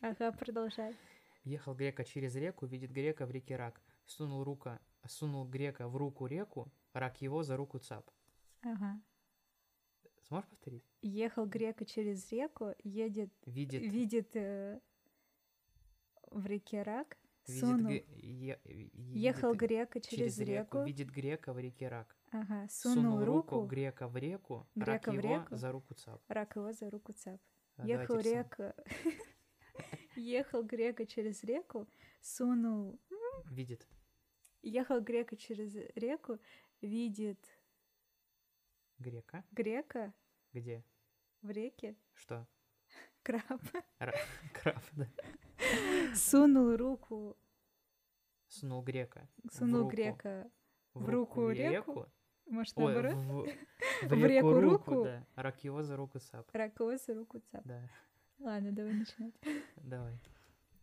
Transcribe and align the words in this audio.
Ага, 0.00 0.32
продолжай. 0.32 0.96
Ехал 1.44 1.74
грека 1.74 2.04
через 2.04 2.34
реку, 2.36 2.66
видит 2.66 2.90
грека 2.92 3.26
в 3.26 3.30
реке 3.30 3.56
рак. 3.56 3.80
Сунул, 4.04 4.44
рука, 4.44 4.80
сунул 5.06 5.44
грека 5.46 5.88
в 5.88 5.96
руку 5.96 6.26
реку, 6.26 6.72
рак 6.92 7.22
его 7.22 7.42
за 7.42 7.56
руку 7.56 7.78
цап. 7.78 8.10
Ага. 8.62 9.00
Сможешь 10.22 10.48
повторить? 10.48 10.84
Ехал 11.02 11.46
грека 11.46 11.84
через 11.84 12.30
реку, 12.32 12.74
едет, 12.84 13.30
Видит, 13.46 13.82
видит 13.82 14.36
э, 14.36 14.80
в 16.30 16.46
реке 16.46 16.82
рак, 16.82 17.16
видит, 17.46 17.60
сунул, 17.60 17.90
ге- 17.90 18.04
е- 18.08 18.60
ехал 18.94 19.54
грека 19.54 20.00
через, 20.00 20.38
реку, 20.38 20.82
видит 20.84 21.10
грека 21.10 21.52
в 21.52 21.58
реке 21.58 21.88
рак. 21.88 22.16
ага, 22.30 22.66
сунул, 22.70 23.24
руку, 23.24 23.62
грека 23.66 24.08
в 24.08 24.16
реку, 24.16 24.66
грека 24.74 24.92
рак 24.92 25.06
в 25.08 25.12
его 25.12 25.22
реку. 25.22 25.56
за 25.56 25.72
руку 25.72 25.94
цап. 25.94 26.20
рак 26.28 26.56
его 26.56 26.72
за 26.72 26.88
руку 26.90 27.12
цап. 27.12 27.40
А, 27.82 27.86
Ехал 27.86 28.18
река, 28.18 28.74
ехал 30.16 30.62
грека 30.62 31.06
через 31.06 31.42
реку, 31.44 31.88
сунул, 32.20 33.00
Видит. 33.50 33.86
ехал 34.62 35.00
грека 35.00 35.36
через 35.36 35.74
реку, 35.96 36.38
видит 36.80 37.38
Грека? 38.98 39.44
грека 39.50 40.14
Где? 40.52 40.84
в 41.40 41.50
реке, 41.50 41.96
Что? 42.14 42.46
краб, 43.22 43.60
Ра- 43.98 44.14
Краб, 44.54 44.82
да. 44.92 45.08
сунул 46.14 46.76
руку, 46.76 47.36
Сунул 48.46 48.82
грека. 48.82 49.28
сунул 49.50 49.88
грека, 49.88 50.50
в 50.94 51.08
руку 51.08 51.48
реку, 51.50 52.06
может, 52.46 52.76
Ой, 52.76 52.92
наоборот, 52.94 53.14
в, 53.14 54.06
в 54.06 54.08
В 54.08 54.26
реку 54.26 54.60
руку. 54.60 55.04
да. 55.04 55.26
Рак 55.36 55.62
его 55.64 55.82
за 55.82 55.96
руку 55.96 56.18
цап. 56.18 56.48
рак 56.52 56.78
его 56.78 56.96
за 56.96 57.14
руку 57.14 57.40
цап. 57.50 57.62
Да, 57.64 57.88
Ладно, 58.38 58.72
давай 58.72 58.92
начинать. 58.94 59.34
давай. 59.76 60.18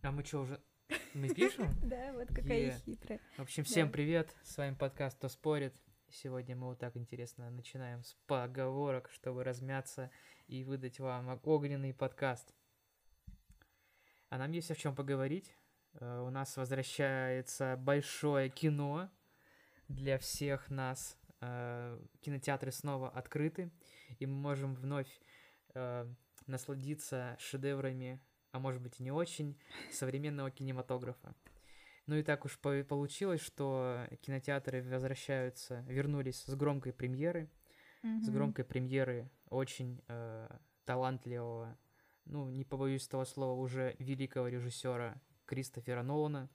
А 0.01 0.11
мы 0.11 0.23
что, 0.23 0.41
уже... 0.41 0.61
Мы 1.13 1.29
пишем? 1.33 1.67
Да, 1.83 2.13
вот 2.13 2.29
какая 2.29 2.71
хитрая. 2.71 3.19
В 3.37 3.41
общем, 3.41 3.63
всем 3.63 3.87
Да. 3.87 3.93
привет. 3.93 4.35
С 4.43 4.57
вами 4.57 4.73
подкаст 4.75 5.17
«Кто 5.17 5.27
спорит?». 5.29 5.75
Сегодня 6.09 6.55
мы 6.55 6.67
вот 6.67 6.79
так 6.79 6.97
интересно 6.97 7.49
начинаем 7.51 8.03
с 8.03 8.15
поговорок, 8.25 9.09
чтобы 9.11 9.43
размяться 9.43 10.09
и 10.47 10.63
выдать 10.63 10.99
вам 10.99 11.39
огненный 11.43 11.93
подкаст. 11.93 12.55
А 14.29 14.37
нам 14.39 14.51
есть 14.51 14.71
о 14.71 14.75
чем 14.75 14.95
поговорить. 14.95 15.55
Э, 15.93 16.21
У 16.25 16.29
нас 16.31 16.57
возвращается 16.57 17.75
большое 17.77 18.49
кино 18.49 19.11
для 19.87 20.17
всех 20.17 20.69
нас. 20.71 21.15
Э, 21.41 21.99
Кинотеатры 22.21 22.71
снова 22.71 23.09
открыты, 23.09 23.71
и 24.19 24.25
мы 24.25 24.35
можем 24.35 24.75
вновь 24.75 25.07
э, 25.73 26.05
насладиться 26.47 27.37
шедеврами, 27.39 28.19
а 28.51 28.59
может 28.59 28.81
быть 28.81 28.99
и 28.99 29.03
не 29.03 29.11
очень, 29.11 29.57
современного 29.91 30.51
кинематографа. 30.51 31.33
Ну 32.07 32.15
и 32.15 32.23
так 32.23 32.43
уж 32.45 32.57
по- 32.59 32.83
получилось, 32.83 33.41
что 33.41 34.07
кинотеатры 34.21 34.81
возвращаются, 34.83 35.81
вернулись 35.87 36.43
с 36.43 36.55
громкой 36.55 36.91
премьеры, 36.91 37.49
с 38.01 38.03
Мгм. 38.27 38.33
громкой 38.33 38.65
премьеры 38.65 39.29
очень 39.49 40.01
э, 40.07 40.49
талантливого, 40.85 41.77
ну 42.25 42.49
не 42.49 42.63
побоюсь 42.65 43.05
этого 43.07 43.25
слова, 43.25 43.59
уже 43.59 43.95
великого 43.99 44.47
режиссера 44.47 45.21
Кристофера 45.45 46.01
Нолана, 46.01 46.49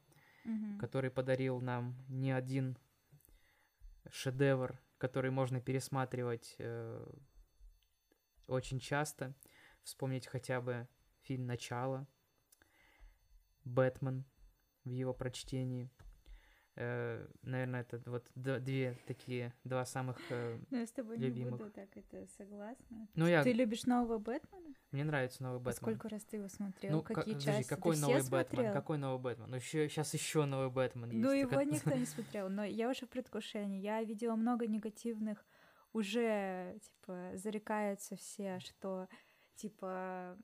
Мгм. 0.44 0.78
который 0.78 1.10
подарил 1.10 1.60
нам 1.60 1.94
не 2.08 2.32
один 2.32 2.76
шедевр, 4.10 4.80
который 4.98 5.30
можно 5.30 5.60
пересматривать 5.60 6.56
э, 6.58 7.06
очень 8.46 8.78
часто. 8.78 9.34
Вспомнить 9.82 10.26
хотя 10.26 10.60
бы 10.60 10.88
фильм 11.22 11.46
«Начало», 11.46 12.06
«Бэтмен» 13.64 14.24
в 14.84 14.90
его 14.90 15.12
прочтении. 15.12 15.90
Э, 16.76 17.24
наверное, 17.42 17.82
это 17.82 18.00
вот 18.10 18.26
две 18.34 18.96
такие, 19.06 19.54
два 19.62 19.84
самых... 19.84 20.18
э, 20.30 20.58
Ну, 20.70 20.78
я 20.78 20.86
с 20.86 20.90
тобой 20.90 21.18
не 21.18 21.26
любимых. 21.26 21.52
буду 21.58 21.70
так 21.70 21.88
это 21.96 22.26
согласна. 22.36 23.08
ну, 23.14 23.26
я... 23.28 23.44
Ты 23.44 23.52
любишь 23.52 23.84
нового 23.86 24.18
Бэтмена? 24.18 24.74
Мне 24.90 25.04
нравится 25.04 25.42
новый 25.44 25.58
А 25.58 25.60
Бэтмен. 25.60 25.74
сколько 25.76 26.08
раз 26.08 26.24
ты 26.24 26.38
его 26.38 26.48
смотрел? 26.48 26.90
Ну, 26.92 27.02
ка- 27.02 27.14
Какие 27.14 27.34
подожди, 27.34 27.50
части? 27.58 27.68
какой 27.68 27.94
ты 27.94 28.00
новый 28.00 28.20
все 28.20 28.30
Бэтмен? 28.30 28.56
смотрел? 28.56 28.72
Какой 28.72 28.98
новый 28.98 29.22
Бэтмен? 29.22 29.50
Ну, 29.50 29.56
еще, 29.56 29.88
сейчас 29.88 30.14
еще 30.14 30.44
новый 30.46 30.70
Бэтмен 30.70 31.10
есть. 31.10 31.22
Ну, 31.24 31.30
его 31.30 31.58
от- 31.58 31.66
никто 31.66 31.94
не 31.94 32.06
смотрел, 32.06 32.48
но 32.48 32.64
я 32.64 32.90
уже 32.90 33.06
в 33.06 33.08
предвкушении. 33.08 33.80
Я 33.80 34.02
видела 34.02 34.34
много 34.34 34.66
негативных, 34.66 35.46
уже, 35.92 36.76
типа, 36.82 37.30
зарекаются 37.34 38.16
все, 38.16 38.58
что, 38.58 39.06
типа, 39.54 40.36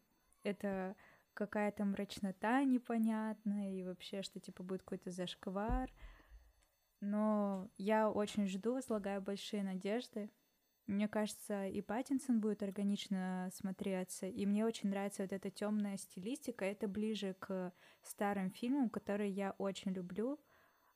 это 0.45 0.95
какая-то 1.35 1.85
мрачнота 1.85 2.63
непонятная, 2.65 3.73
и 3.73 3.83
вообще, 3.83 4.23
что, 4.23 4.39
типа, 4.41 4.63
будет 4.63 4.83
какой-то 4.83 5.11
зашквар. 5.11 5.91
Но 7.01 7.71
я 7.79 8.11
очень 8.11 8.47
жду, 8.47 8.75
возлагаю 8.75 9.23
большие 9.23 9.63
надежды. 9.63 10.31
Мне 10.87 11.09
кажется, 11.09 11.67
и 11.67 11.81
Паттинсон 11.83 12.41
будет 12.41 12.63
органично 12.63 13.49
смотреться, 13.55 14.27
и 14.27 14.45
мне 14.45 14.67
очень 14.67 14.91
нравится 14.91 15.23
вот 15.23 15.33
эта 15.33 15.51
темная 15.51 15.97
стилистика. 15.97 16.65
Это 16.65 16.89
ближе 16.89 17.35
к 17.39 17.73
старым 18.03 18.51
фильмам, 18.51 18.91
которые 18.91 19.31
я 19.31 19.53
очень 19.53 19.93
люблю. 19.93 20.41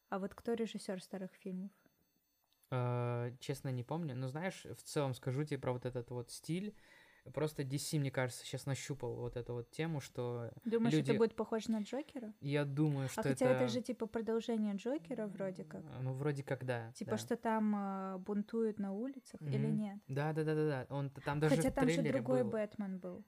А 0.08 0.18
вот 0.18 0.34
кто 0.34 0.54
режиссер 0.54 1.00
старых 1.02 1.32
фильмов? 1.34 1.70
Э, 2.70 3.32
Честно, 3.40 3.68
не 3.68 3.84
помню. 3.84 4.14
Но 4.14 4.28
знаешь, 4.28 4.64
в 4.64 4.82
целом 4.82 5.14
скажу 5.14 5.44
тебе 5.44 5.58
про 5.58 5.72
вот 5.72 5.86
этот 5.86 6.10
вот 6.10 6.30
стиль. 6.30 6.74
Просто 7.32 7.62
DC, 7.62 7.98
мне 7.98 8.10
кажется, 8.10 8.44
сейчас 8.44 8.66
нащупал 8.66 9.14
вот 9.14 9.36
эту 9.36 9.54
вот 9.54 9.70
тему, 9.70 10.00
что 10.00 10.50
Думаешь, 10.64 10.92
Люди- 10.94 11.10
это 11.10 11.18
будет 11.18 11.34
похоже 11.34 11.70
на 11.70 11.80
Джокера? 11.80 12.34
я 12.40 12.64
думаю, 12.64 13.08
что 13.08 13.22
а 13.22 13.24
хотя 13.24 13.46
это... 13.46 13.64
это... 13.64 13.68
же 13.72 13.80
типа 13.80 14.06
продолжение 14.06 14.74
Джокера 14.74 15.26
вроде 15.26 15.64
как. 15.64 15.82
Ну, 16.02 16.12
вроде 16.12 16.42
как 16.42 16.64
да. 16.64 16.92
Типа, 16.92 17.12
да. 17.12 17.18
что 17.18 17.36
там 17.36 17.74
э, 17.76 18.18
бунтуют 18.18 18.78
на 18.78 18.92
улицах 18.92 19.40
или 19.40 19.66
Мгм. 19.66 19.76
нет? 19.76 19.98
Да, 20.08 20.32
да, 20.32 20.44
да, 20.44 20.54
да, 20.54 20.66
да. 20.66 20.94
Он 20.94 21.10
там 21.10 21.40
даже 21.40 21.56
Хотя 21.56 21.70
там 21.70 21.88
же 21.88 22.02
другой 22.02 22.42
был. 22.42 22.50
Бэтмен 22.50 22.98
был 22.98 23.24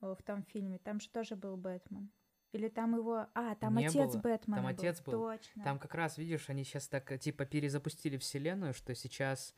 э, 0.00 0.14
в 0.18 0.22
том 0.22 0.42
фильме. 0.42 0.78
Там 0.78 1.00
же 1.00 1.08
тоже 1.08 1.36
был 1.36 1.56
Бэтмен. 1.56 2.10
Или 2.52 2.68
там 2.68 2.96
его... 2.96 3.26
А, 3.34 3.54
там 3.56 3.76
Не 3.76 3.86
отец 3.86 4.14
было. 4.14 4.20
Бэтмена 4.22 4.56
Там 4.62 4.66
был. 4.66 4.78
отец 4.78 5.02
был. 5.02 5.12
Точно. 5.12 5.64
Там 5.64 5.78
как 5.78 5.94
раз, 5.94 6.16
видишь, 6.16 6.48
они 6.48 6.64
сейчас 6.64 6.88
так 6.88 7.12
э, 7.12 7.18
типа 7.18 7.44
перезапустили 7.44 8.16
вселенную, 8.16 8.72
что 8.72 8.94
сейчас, 8.94 9.54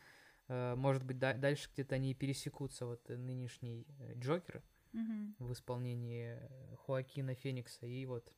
может 0.77 1.05
быть, 1.05 1.19
да- 1.19 1.34
дальше 1.34 1.69
где-то 1.72 1.94
они 1.94 2.15
пересекутся. 2.15 2.87
Вот 2.87 3.09
э, 3.11 3.16
нынешний 3.16 3.87
э, 4.00 4.15
Джокер 4.19 4.62
Мгм. 4.93 5.34
в 5.38 5.53
исполнении 5.53 6.38
э, 6.41 6.77
Хоакина 6.87 7.34
Феникса 7.34 7.87
и 7.87 8.05
вот 8.06 8.33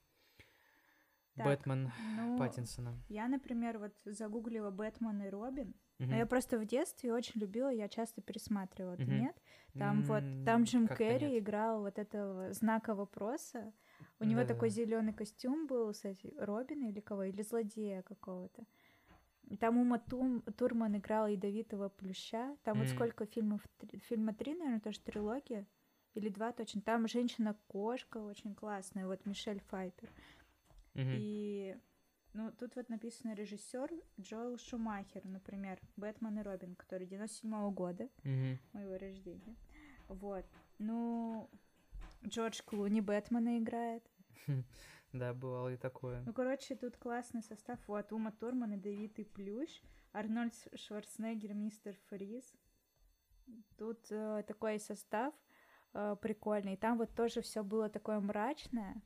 Так, 1.37 1.47
Бэтмен 1.47 1.91
Ну, 2.17 2.39
Паттинсона. 2.39 2.95
я, 3.09 3.29
например, 3.29 3.79
вот 3.79 3.93
загуглила 4.05 4.71
Бэтмен 4.71 5.23
и 5.23 5.29
Робин. 5.29 5.75
Но 5.99 6.17
я 6.17 6.27
просто 6.27 6.59
в 6.59 6.67
детстве 6.67 7.13
очень 7.15 7.41
любила, 7.41 7.71
я 7.73 7.89
часто 7.89 8.21
пересматривала. 8.21 8.97
Мгм. 8.97 9.21
нет? 9.21 9.37
Там 9.79 10.03
вот, 10.03 10.23
М, 10.23 10.45
там 10.45 10.65
Джим 10.65 10.87
как-то 10.89 11.05
Керри 11.05 11.27
нет. 11.33 11.43
играл 11.43 11.81
вот 11.81 11.99
этого 11.99 12.53
знака 12.53 12.95
вопроса. 12.95 13.73
У 14.21 14.25
него 14.25 14.41
Да-да-да. 14.41 14.55
такой 14.55 14.69
зеленый 14.69 15.13
костюм 15.15 15.67
был, 15.67 15.93
кстати, 15.93 16.33
Робина 16.39 16.89
или 16.91 17.01
кого, 17.01 17.25
или 17.25 17.43
злодея 17.43 18.03
какого-то. 18.03 18.65
Там 19.61 19.79
Ума 19.79 19.99
Тум- 19.99 20.43
Турман 20.57 20.97
играл 20.97 21.27
ядовитого 21.29 21.89
плюща. 21.89 22.57
Там 22.65 22.79
вот 22.79 22.89
М. 22.89 22.95
сколько 22.95 23.27
фильмов? 23.27 23.61
Три- 23.79 23.99
Фильма 24.01 24.33
три, 24.35 24.55
наверное, 24.55 24.81
тоже 24.81 25.01
трилогия. 25.01 25.67
Или 26.15 26.29
два 26.29 26.53
точно. 26.53 26.81
Там 26.83 27.09
женщина-кошка 27.09 28.19
очень 28.19 28.55
классная, 28.55 29.07
вот 29.07 29.25
Мишель 29.27 29.61
Файпер. 29.69 30.11
Мгм. 30.95 31.11
И 31.17 31.77
ну, 32.35 32.51
тут 32.53 32.77
вот 32.77 32.89
написано 32.89 33.35
режиссер 33.35 33.91
Джоэл 34.21 34.59
Шумахер, 34.59 35.25
например, 35.25 35.81
Бэтмен 35.97 36.39
и 36.39 36.43
Робин, 36.43 36.75
который 36.77 37.07
97 37.07 37.71
года 37.73 38.09
Мгм. 38.25 38.59
моего 38.73 38.97
рождения. 38.99 39.57
Вот. 40.09 40.45
Ну, 40.79 41.49
Джордж 42.27 42.61
Клуни 42.65 43.01
Бэтмена 43.01 43.59
играет. 43.59 44.03
Да, 45.13 45.35
бывало 45.35 45.69
и 45.69 45.77
такое. 45.77 46.23
Ну, 46.25 46.33
короче, 46.33 46.75
тут 46.75 46.97
классный 46.97 47.43
состав. 47.43 47.79
Вот, 47.87 48.13
Ума 48.13 48.33
Турман 48.33 48.73
и 48.73 48.77
Давид 48.77 49.19
и 49.19 49.25
Плющ, 49.25 49.83
Арнольд 50.13 50.55
Шварценеггер, 50.75 51.53
Мистер 51.55 51.97
Фриз. 52.09 52.55
Тут 53.77 54.07
э, 54.11 54.43
такой 54.47 54.79
состав 54.79 55.35
э, 55.93 56.17
прикольный. 56.21 56.77
Там 56.77 56.97
вот 56.97 57.15
тоже 57.15 57.43
все 57.43 57.63
было 57.63 57.91
такое 57.91 58.21
мрачное, 58.21 59.03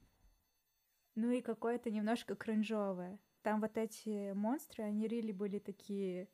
ну 1.17 1.31
и 1.31 1.41
какое-то 1.41 1.91
немножко 1.91 2.37
кринжовое. 2.37 3.19
Там 3.43 3.61
вот 3.61 3.76
эти 3.79 4.32
монстры, 4.32 4.85
они 4.85 5.08
рили 5.08 5.32
были 5.32 5.58
такие 5.58 6.29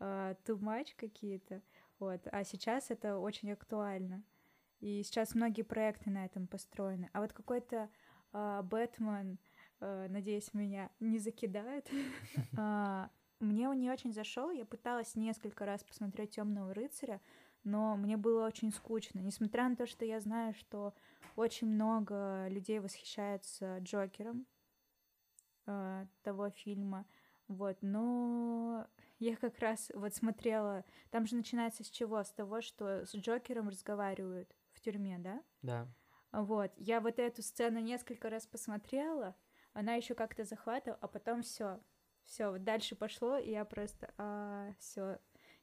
э, 0.00 0.34
какие-то. 0.96 1.62
Вот. 1.98 2.26
А 2.30 2.44
сейчас 2.44 2.90
это 2.90 3.18
очень 3.18 3.52
актуально. 3.52 4.24
И 4.80 5.02
сейчас 5.02 5.34
многие 5.34 5.62
проекты 5.62 6.10
на 6.10 6.24
этом 6.24 6.46
построены. 6.46 7.10
А 7.12 7.20
вот 7.20 7.32
какой-то 7.32 7.88
Бэтмен, 8.32 9.38
э, 9.80 10.06
надеюсь, 10.08 10.52
меня 10.54 10.90
не 11.00 11.18
закидает. 11.18 11.90
А, 12.56 13.10
Мне 13.40 13.68
он 13.68 13.78
не 13.80 13.90
очень 13.90 14.12
зашел. 14.12 14.50
Я 14.50 14.64
пыталась 14.64 15.14
несколько 15.14 15.64
раз 15.64 15.84
посмотреть 15.84 16.30
Темного 16.32 16.74
рыцаря, 16.74 17.20
но 17.64 17.96
мне 17.96 18.16
было 18.16 18.46
очень 18.46 18.72
скучно. 18.72 19.20
Несмотря 19.20 19.68
на 19.68 19.76
то, 19.76 19.86
что 19.86 20.04
я 20.04 20.20
знаю, 20.20 20.54
что 20.54 20.94
очень 21.36 21.68
много 21.68 22.48
людей 22.48 22.80
восхищаются 22.80 23.78
Джокером 23.78 24.46
э, 25.66 26.06
того 26.22 26.50
фильма, 26.50 27.06
вот, 27.46 27.78
но 27.80 28.86
я 29.18 29.36
как 29.36 29.58
раз 29.58 29.90
вот 29.94 30.14
смотрела, 30.14 30.84
там 31.10 31.26
же 31.26 31.34
начинается 31.34 31.82
с 31.82 31.90
чего? 31.90 32.22
С 32.22 32.30
того, 32.30 32.60
что 32.60 33.06
с 33.06 33.14
Джокером 33.14 33.68
разговаривают 33.68 34.54
в 34.72 34.80
тюрьме, 34.80 35.18
да? 35.18 35.42
Да. 35.62 35.88
Вот, 36.32 36.70
я 36.76 37.00
вот 37.00 37.18
эту 37.18 37.42
сцену 37.42 37.80
несколько 37.80 38.28
раз 38.28 38.46
посмотрела, 38.46 39.34
она 39.72 39.94
еще 39.94 40.14
как-то 40.14 40.44
захватывала, 40.44 40.98
а 41.00 41.08
потом 41.08 41.42
все, 41.42 41.80
все, 42.24 42.50
вот 42.50 42.64
дальше 42.64 42.94
пошло, 42.96 43.38
и 43.38 43.50
я 43.50 43.64
просто, 43.64 44.12
а, 44.18 44.72
все, 44.78 45.18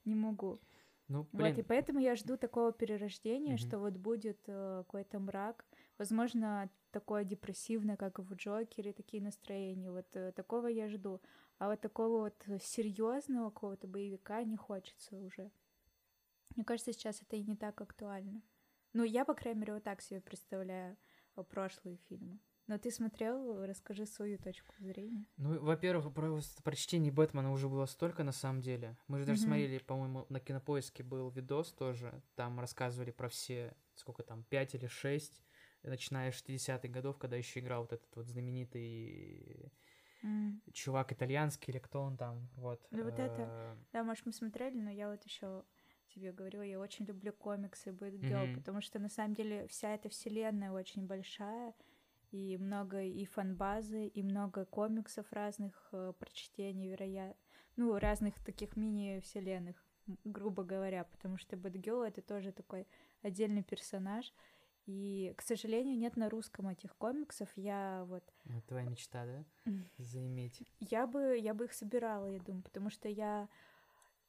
не 0.06 0.16
могу. 0.16 0.60
Ну, 1.08 1.28
блин. 1.32 1.52
Вот, 1.52 1.60
и 1.60 1.64
поэтому 1.64 2.00
я 2.00 2.16
жду 2.16 2.36
такого 2.38 2.72
перерождения, 2.72 3.54
Мгм. 3.54 3.58
что 3.58 3.80
вот 3.80 3.94
будет 3.94 4.40
э, 4.48 4.84
какой-то 4.86 5.20
мрак, 5.20 5.66
возможно, 5.98 6.70
такое 6.92 7.24
депрессивное, 7.26 7.98
как 7.98 8.20
в 8.20 8.34
Джокере, 8.34 8.94
такие 8.94 9.22
настроения, 9.22 9.92
вот 9.92 10.08
э, 10.16 10.32
такого 10.32 10.68
я 10.68 10.88
жду. 10.90 11.22
А 11.60 11.70
вот 11.70 11.82
такого 11.82 12.22
вот 12.24 12.62
серьезного 12.64 13.50
какого-то 13.50 13.88
боевика 13.88 14.44
не 14.44 14.58
хочется 14.58 15.18
уже. 15.18 15.52
Мне 16.56 16.66
кажется, 16.66 16.92
сейчас 16.94 17.22
это 17.22 17.36
и 17.36 17.44
не 17.44 17.56
так 17.56 17.80
актуально. 17.82 18.42
Ну, 18.96 19.04
я, 19.04 19.26
по 19.26 19.34
крайней 19.34 19.60
мере, 19.60 19.74
вот 19.74 19.84
так 19.84 20.02
себе 20.02 20.22
представляю 20.22 20.96
э, 21.36 21.44
прошлые 21.44 21.98
фильмы. 21.98 22.40
Но 22.68 22.78
ты 22.78 22.92
смотрел, 22.92 23.66
расскажи 23.66 24.06
свою 24.06 24.38
точку 24.40 24.74
зрения. 24.80 25.26
Ну, 25.38 25.60
во-первых, 25.60 26.14
про 26.14 26.40
прочтений 26.64 27.12
Бэтмена 27.12 27.52
уже 27.52 27.68
было 27.68 27.86
столько 27.88 28.24
на 28.24 28.32
самом 28.32 28.62
деле. 28.62 28.96
Мы 29.10 29.20
же 29.20 29.26
даже 29.26 29.42
Мгм. 29.42 29.44
смотрели, 29.44 29.80
по-моему, 29.80 30.26
на 30.30 30.40
кинопоиске 30.40 31.04
был 31.04 31.30
видос 31.30 31.74
тоже. 31.74 32.24
Там 32.36 32.58
рассказывали 32.60 33.12
про 33.12 33.28
все, 33.28 33.76
сколько 33.96 34.24
там, 34.24 34.44
5 34.46 34.76
или 34.76 34.88
6, 34.88 35.44
начиная 35.84 36.32
с 36.32 36.36
60-х 36.36 36.88
годов, 36.94 37.18
когда 37.18 37.36
еще 37.36 37.60
играл 37.60 37.82
вот 37.82 37.92
этот 37.92 38.16
вот 38.16 38.28
знаменитый 38.28 39.74
М. 40.24 40.62
чувак 40.74 41.12
итальянский, 41.12 41.72
или 41.72 41.80
кто 41.80 42.02
он 42.02 42.18
там, 42.18 42.50
вот. 42.56 42.88
Ну, 42.92 43.04
вот 43.04 43.20
это. 43.20 43.52
э, 43.52 43.76
Да, 43.92 44.04
может, 44.04 44.26
мы 44.26 44.32
смотрели, 44.34 44.78
но 44.80 44.90
я 44.90 45.10
вот 45.10 45.24
еще 45.24 45.64
тебе 46.16 46.32
говорила, 46.32 46.62
я 46.62 46.80
очень 46.80 47.06
люблю 47.06 47.34
комиксы 47.34 47.92
Бэтгелл, 47.92 48.46
Мгм. 48.48 48.54
потому 48.56 48.82
что 48.82 49.00
на 49.00 49.10
самом 49.10 49.34
деле 49.34 49.68
вся 49.68 49.94
эта 49.94 50.10
вселенная 50.10 50.72
очень 50.72 51.06
большая, 51.06 51.74
и 52.32 52.58
много 52.58 53.02
и 53.04 53.26
фанбазы, 53.26 54.08
и 54.08 54.24
много 54.24 54.66
комиксов 54.66 55.26
разных, 55.32 55.90
э, 55.92 56.14
прочтений, 56.20 56.90
вероятно, 56.90 57.36
ну, 57.76 57.98
разных 58.00 58.34
таких 58.44 58.76
мини-вселенных, 58.76 59.76
грубо 60.24 60.64
говоря, 60.64 61.04
потому 61.04 61.38
что 61.38 61.58
Бэтгелл— 61.58 62.04
это 62.04 62.22
тоже 62.22 62.52
такой 62.52 62.88
отдельный 63.22 63.64
персонаж, 63.64 64.34
и, 64.86 65.34
к 65.36 65.42
сожалению, 65.42 65.98
нет 65.98 66.16
на 66.16 66.30
русском 66.30 66.68
этих 66.68 66.96
комиксов. 66.98 67.50
Я 67.56 68.06
вот 68.08 68.24
ну, 68.44 68.62
Твоя 68.62 68.86
мечта, 68.88 69.26
да? 69.26 69.44
Заиметь. 69.98 70.62
я 70.80 71.08
бы, 71.08 71.38
я 71.38 71.54
бы 71.54 71.66
их 71.66 71.74
собирала, 71.74 72.28
я 72.28 72.40
думаю, 72.40 72.64
потому 72.64 72.90
что 72.92 73.10
я 73.10 73.50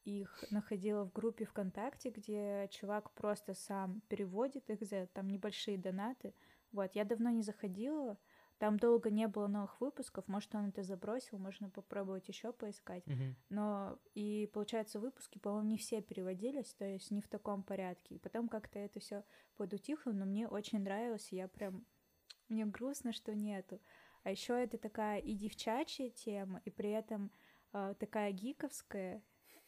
их 0.06 0.44
находила 0.50 1.04
в 1.04 1.12
группе 1.12 1.44
ВКонтакте, 1.44 2.10
где 2.10 2.68
чувак 2.70 3.10
просто 3.12 3.54
сам 3.54 4.00
переводит 4.08 4.70
их 4.70 4.82
за 4.82 5.06
там 5.12 5.28
небольшие 5.28 5.78
донаты. 5.78 6.32
Вот, 6.72 6.94
я 6.94 7.04
давно 7.04 7.30
не 7.30 7.42
заходила, 7.42 8.16
там 8.58 8.78
долго 8.78 9.10
не 9.10 9.28
было 9.28 9.48
новых 9.48 9.80
выпусков, 9.80 10.26
может, 10.28 10.54
он 10.54 10.68
это 10.68 10.82
забросил, 10.82 11.38
можно 11.38 11.68
попробовать 11.68 12.28
еще 12.28 12.52
поискать. 12.52 13.06
Мгм. 13.06 13.36
Но 13.50 13.98
и 14.14 14.48
получается 14.52 14.98
выпуски, 14.98 15.38
по-моему, 15.38 15.68
не 15.68 15.76
все 15.76 16.00
переводились, 16.00 16.72
то 16.74 16.84
есть 16.84 17.10
не 17.10 17.20
в 17.20 17.28
таком 17.28 17.62
порядке. 17.62 18.14
И 18.14 18.18
потом 18.18 18.48
как-то 18.48 18.78
это 18.78 19.00
все 19.00 19.24
подутихло, 19.56 20.12
но 20.12 20.24
мне 20.24 20.48
очень 20.48 20.80
нравилось, 20.80 21.32
и 21.32 21.36
я 21.36 21.48
прям 21.48 21.84
мне 22.48 22.64
грустно, 22.64 23.12
что 23.12 23.34
нету. 23.34 23.80
А 24.22 24.30
еще 24.30 24.54
это 24.54 24.78
такая 24.78 25.18
и 25.18 25.34
девчачья 25.34 26.10
тема, 26.10 26.60
и 26.64 26.70
при 26.70 26.90
этом 26.90 27.30
э, 27.72 27.94
такая 27.98 28.32
гиковская. 28.32 29.22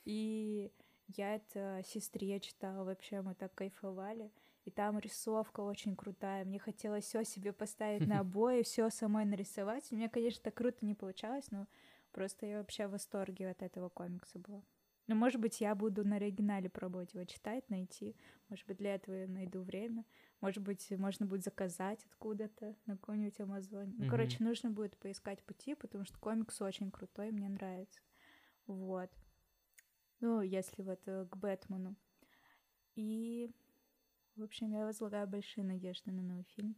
И 0.08 0.72
я 1.08 1.34
это 1.34 1.82
сестре 1.84 2.40
читала, 2.40 2.82
вообще 2.82 3.20
мы 3.20 3.34
так 3.34 3.54
кайфовали. 3.54 4.32
И 4.64 4.70
там 4.70 4.98
рисовка 4.98 5.60
очень 5.60 5.96
крутая. 5.96 6.46
Мне 6.46 6.58
хотелось 6.58 7.04
все 7.04 7.24
себе 7.24 7.52
поставить 7.52 8.06
на 8.06 8.20
обои, 8.20 8.62
все 8.62 8.88
самой 8.88 9.26
нарисовать. 9.26 9.86
У 9.92 9.96
меня, 9.96 10.08
конечно, 10.08 10.40
так 10.42 10.54
круто 10.54 10.78
не 10.86 10.94
получалось, 10.94 11.50
но 11.50 11.66
просто 12.10 12.46
я 12.46 12.56
вообще 12.56 12.86
в 12.86 12.92
восторге 12.92 13.50
от 13.50 13.62
этого 13.62 13.90
комикса 13.90 14.38
была. 14.38 14.62
Ну, 15.08 15.14
может 15.14 15.42
быть, 15.42 15.60
я 15.60 15.74
буду 15.74 16.06
на 16.08 16.16
оригинале 16.16 16.70
пробовать 16.70 17.12
его 17.12 17.24
читать, 17.26 17.68
найти. 17.68 18.16
Может 18.48 18.66
быть, 18.66 18.78
для 18.78 18.94
этого 18.94 19.14
я 19.14 19.26
найду 19.28 19.60
время. 19.60 20.06
Может 20.40 20.62
быть, 20.62 20.90
можно 20.92 21.26
будет 21.26 21.44
заказать 21.44 22.02
откуда-то 22.06 22.74
на 22.86 22.96
какой-нибудь 22.96 23.38
Амазоне. 23.40 23.92
Ну, 23.98 24.04
Мгм. 24.04 24.08
короче, 24.10 24.42
нужно 24.42 24.70
будет 24.70 24.96
поискать 24.96 25.42
пути, 25.42 25.74
потому 25.74 26.06
что 26.06 26.18
комикс 26.18 26.62
очень 26.62 26.90
крутой, 26.90 27.30
мне 27.30 27.50
нравится. 27.50 28.00
Вот. 28.66 29.10
Ну, 30.20 30.40
если 30.40 30.82
вот 30.82 31.00
э, 31.06 31.26
к 31.30 31.36
Бэтмену. 31.36 31.96
И, 32.94 33.50
в 34.36 34.42
общем, 34.42 34.72
я 34.72 34.84
возлагаю 34.84 35.28
большие 35.28 35.64
надежды 35.64 36.10
на 36.10 36.22
новый 36.22 36.44
фильм. 36.56 36.76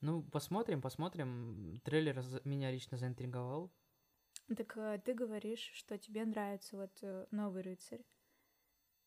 Ну, 0.00 0.22
посмотрим, 0.22 0.80
посмотрим. 0.80 1.80
Трейлер 1.84 2.22
меня 2.44 2.70
лично 2.70 2.96
заинтриговал. 2.96 3.72
Так 4.56 4.76
э, 4.76 5.00
ты 5.04 5.12
говоришь, 5.12 5.70
что 5.74 5.98
тебе 5.98 6.24
нравится 6.24 6.76
вот 6.76 6.96
э, 7.02 7.26
новый 7.30 7.62
рыцарь. 7.62 8.04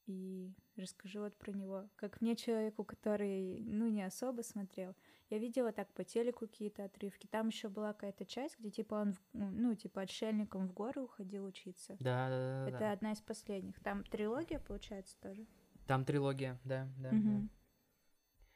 И 0.09 0.51
расскажи 0.75 1.19
вот 1.19 1.35
про 1.37 1.51
него. 1.51 1.87
Как 1.95 2.19
мне, 2.19 2.35
человеку, 2.35 2.83
который, 2.83 3.61
ну, 3.63 3.87
не 3.89 4.01
особо 4.01 4.41
смотрел, 4.41 4.95
я 5.29 5.37
видела 5.37 5.71
так 5.71 5.93
по 5.93 6.03
телеку 6.03 6.47
какие-то 6.47 6.85
отрывки. 6.85 7.27
Там 7.27 7.49
еще 7.49 7.69
была 7.69 7.93
какая-то 7.93 8.25
часть, 8.25 8.57
где 8.57 8.71
типа 8.71 8.95
он, 8.95 9.13
в- 9.13 9.21
ну, 9.33 9.75
типа 9.75 10.01
отшельником 10.01 10.67
в 10.67 10.73
горы 10.73 11.03
уходил 11.03 11.45
учиться. 11.45 11.95
Да, 11.99 12.27
да, 12.27 12.37
да, 12.37 12.65
да, 12.65 12.69
Это 12.69 12.79
да. 12.79 12.91
одна 12.93 13.11
из 13.11 13.21
последних. 13.21 13.79
Там 13.81 14.03
трилогия, 14.03 14.59
получается, 14.59 15.15
тоже. 15.21 15.45
Там 15.85 16.03
трилогия, 16.05 16.59
да, 16.63 16.87
да, 16.97 17.11
да. 17.11 17.15
Мгм. 17.15 17.49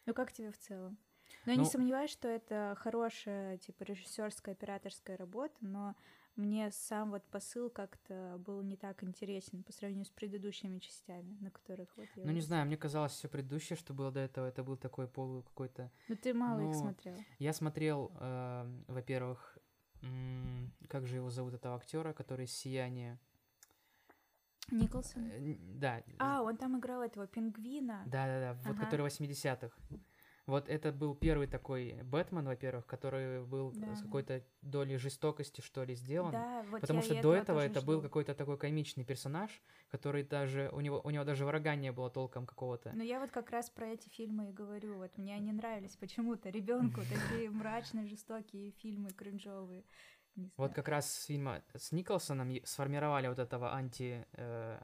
Ну, 0.08 0.14
как 0.16 0.32
тебе 0.34 0.52
в 0.52 0.58
целом? 0.58 0.98
Но 1.46 1.52
я 1.52 1.58
не 1.58 1.64
Ну- 1.66 1.70
сомневаюсь, 1.70 2.10
что 2.12 2.28
это 2.28 2.76
хорошая, 2.80 3.58
типа, 3.60 3.84
режиссерская, 3.84 4.56
операторская 4.56 5.18
работа, 5.18 5.56
но 5.62 5.96
мне 6.36 6.72
сам 6.72 7.12
вот 7.12 7.24
посыл 7.30 7.70
как-то 7.70 8.42
был 8.46 8.62
не 8.64 8.76
так 8.76 9.04
интересен 9.04 9.64
по 9.64 9.72
сравнению 9.72 10.06
с 10.06 10.10
предыдущими 10.10 10.80
частями, 10.80 11.38
на 11.40 11.52
которых 11.52 11.96
вот 11.96 12.08
я... 12.16 12.26
Ну, 12.26 12.32
не 12.32 12.40
вот- 12.40 12.46
знаю, 12.46 12.66
мне 12.66 12.78
казалось, 12.78 13.12
все 13.12 13.28
предыдущее, 13.28 13.78
что 13.78 13.94
было 13.94 14.12
до 14.12 14.20
этого, 14.20 14.48
это 14.48 14.64
был 14.64 14.78
такой 14.78 15.08
полу 15.08 15.44
какой-то... 15.44 15.92
Ну, 16.08 16.16
ты 16.16 16.34
мало 16.34 16.60
их 16.60 16.68
ну, 16.68 16.74
смотрел. 16.74 17.18
Я 17.40 17.54
смотрел, 17.54 18.12
э, 18.20 18.84
во-первых, 18.88 19.58
как 20.90 21.08
же 21.08 21.18
его 21.18 21.30
зовут, 21.30 21.54
этого 21.54 21.76
актера, 21.76 22.14
который 22.14 22.48
«Сияние». 22.48 23.20
Николсон? 24.72 25.30
Э, 25.32 25.56
Да. 25.76 26.04
А, 26.20 26.42
он 26.42 26.58
там 26.58 26.80
играл 26.80 27.02
этого 27.02 27.28
пингвина. 27.28 28.04
Да-да-да, 28.08 28.54
вот 28.64 28.76
Ага. 28.76 28.86
который 28.86 29.06
80-х. 29.06 29.76
Вот 30.46 30.68
это 30.68 30.92
был 30.92 31.16
первый 31.16 31.48
такой 31.48 32.02
Бэтмен, 32.04 32.46
во-первых, 32.46 32.86
который 32.86 33.46
был 33.46 33.72
Да, 33.72 33.96
с 33.96 34.02
какой-то 34.02 34.44
долей 34.62 34.98
жестокости, 34.98 35.62
что 35.62 35.84
ли, 35.86 35.96
сделан. 35.96 36.32
Да, 36.32 36.64
вот 36.70 36.82
Потому 36.82 37.02
что 37.02 37.22
до 37.22 37.34
этого 37.34 37.62
это 37.62 37.82
был 37.82 38.00
жду. 38.00 38.04
какой-то 38.04 38.34
такой 38.34 38.58
комичный 38.58 39.06
персонаж, 39.06 39.62
который 39.90 40.24
даже 40.24 40.70
у 40.74 40.82
него 40.82 41.00
у 41.04 41.10
него 41.12 41.24
даже 41.24 41.46
врага 41.46 41.76
не 41.76 41.92
было 41.94 42.10
толком 42.10 42.46
какого-то. 42.46 42.92
Но 42.94 43.04
я 43.04 43.20
вот 43.22 43.32
как 43.32 43.52
раз 43.52 43.70
про 43.70 43.88
эти 43.88 44.10
фильмы 44.10 44.50
и 44.50 44.52
говорю. 44.52 44.98
Вот 44.98 45.18
мне 45.18 45.34
они 45.36 45.54
нравились 45.54 45.96
почему-то 45.96 46.50
ребенку 46.50 47.02
такие 47.30 47.50
мрачные, 47.50 48.08
жестокие 48.08 48.72
фильмы, 48.72 49.12
кринжовые. 49.12 49.86
Вот 50.58 50.74
как 50.74 50.88
раз 50.88 51.10
с 51.10 51.26
фильма 51.26 51.62
с 51.76 51.92
Николсоном 51.92 52.54
сформировали 52.66 53.28
вот 53.28 53.40
этого 53.40 53.74
анти 53.74 54.26
э, 54.34 54.80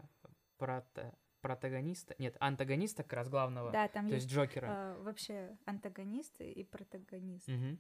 протагониста, 1.41 2.15
нет, 2.19 2.35
антагониста 2.39 3.03
как 3.03 3.13
раз 3.13 3.29
главного, 3.29 3.71
Да, 3.71 3.87
там 3.87 4.07
то 4.07 4.15
есть 4.15 4.25
есть 4.25 4.35
Джокера. 4.35 4.67
а, 4.67 4.97
вообще 5.03 5.57
антагонист 5.65 6.41
и 6.41 6.63
протагонист. 6.63 7.47
Мгм. 7.47 7.79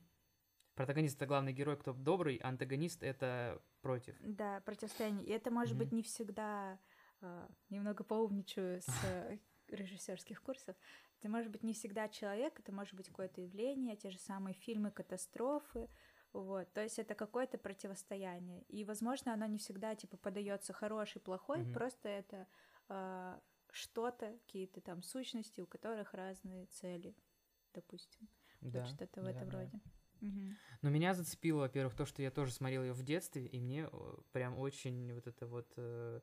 Протагонист 0.75 1.17
это 1.17 1.25
главный 1.25 1.51
герой, 1.53 1.77
кто 1.77 1.93
добрый, 1.93 2.37
антагонист 2.37 3.03
это 3.03 3.61
против. 3.81 4.15
Да, 4.21 4.61
противостояние. 4.61 5.25
И 5.25 5.31
это 5.31 5.51
может 5.51 5.75
быть 5.77 5.89
Мгм. 5.89 5.95
не 5.97 6.03
всегда 6.03 6.79
а, 7.21 7.49
немного 7.69 8.03
поумничаю 8.03 8.81
с 8.81 8.87
режиссерских 9.67 10.41
курсов. 10.41 10.75
Это 11.19 11.29
может 11.29 11.51
быть 11.51 11.63
не 11.63 11.73
всегда 11.73 12.07
человек, 12.07 12.59
это 12.59 12.71
может 12.71 12.93
быть 12.93 13.07
какое-то 13.09 13.41
явление, 13.41 13.97
те 13.97 14.09
же 14.09 14.17
самые 14.19 14.53
фильмы 14.53 14.91
катастрофы. 14.91 15.89
Вот, 16.31 16.71
то 16.73 16.81
есть 16.81 16.99
это 16.99 17.15
какое-то 17.15 17.57
противостояние. 17.57 18.61
И, 18.69 18.85
возможно, 18.85 19.33
оно 19.33 19.47
не 19.47 19.57
всегда 19.57 19.95
типа 19.95 20.15
подается 20.17 20.73
хороший, 20.73 21.19
плохой, 21.19 21.61
Мгм. 21.61 21.73
просто 21.73 22.07
это 22.07 22.47
а, 22.87 23.41
что-то, 23.71 24.39
какие-то 24.39 24.81
там 24.81 25.01
сущности, 25.03 25.61
у 25.61 25.67
которых 25.67 26.13
разные 26.13 26.67
цели, 26.67 27.15
допустим. 27.73 28.29
Да, 28.61 28.85
вот 28.85 28.87
что-то 28.87 29.21
в 29.23 29.25
да, 29.25 29.27
этом 29.27 29.49
да. 29.49 29.71
роде. 29.71 29.81
Мгм. 30.21 30.59
Но 30.81 30.89
меня 30.89 31.13
зацепило, 31.13 31.59
во-первых, 31.61 31.95
то, 31.95 32.05
что 32.05 32.21
я 32.21 32.31
тоже 32.31 32.51
смотрел 32.51 32.83
ее 32.83 32.93
в 32.93 33.03
детстве, 33.03 33.45
и 33.45 33.59
мне 33.59 33.89
э, 33.91 34.17
прям 34.31 34.57
очень 34.57 35.13
вот 35.13 35.27
это 35.27 35.47
вот, 35.47 35.73
э, 35.77 36.21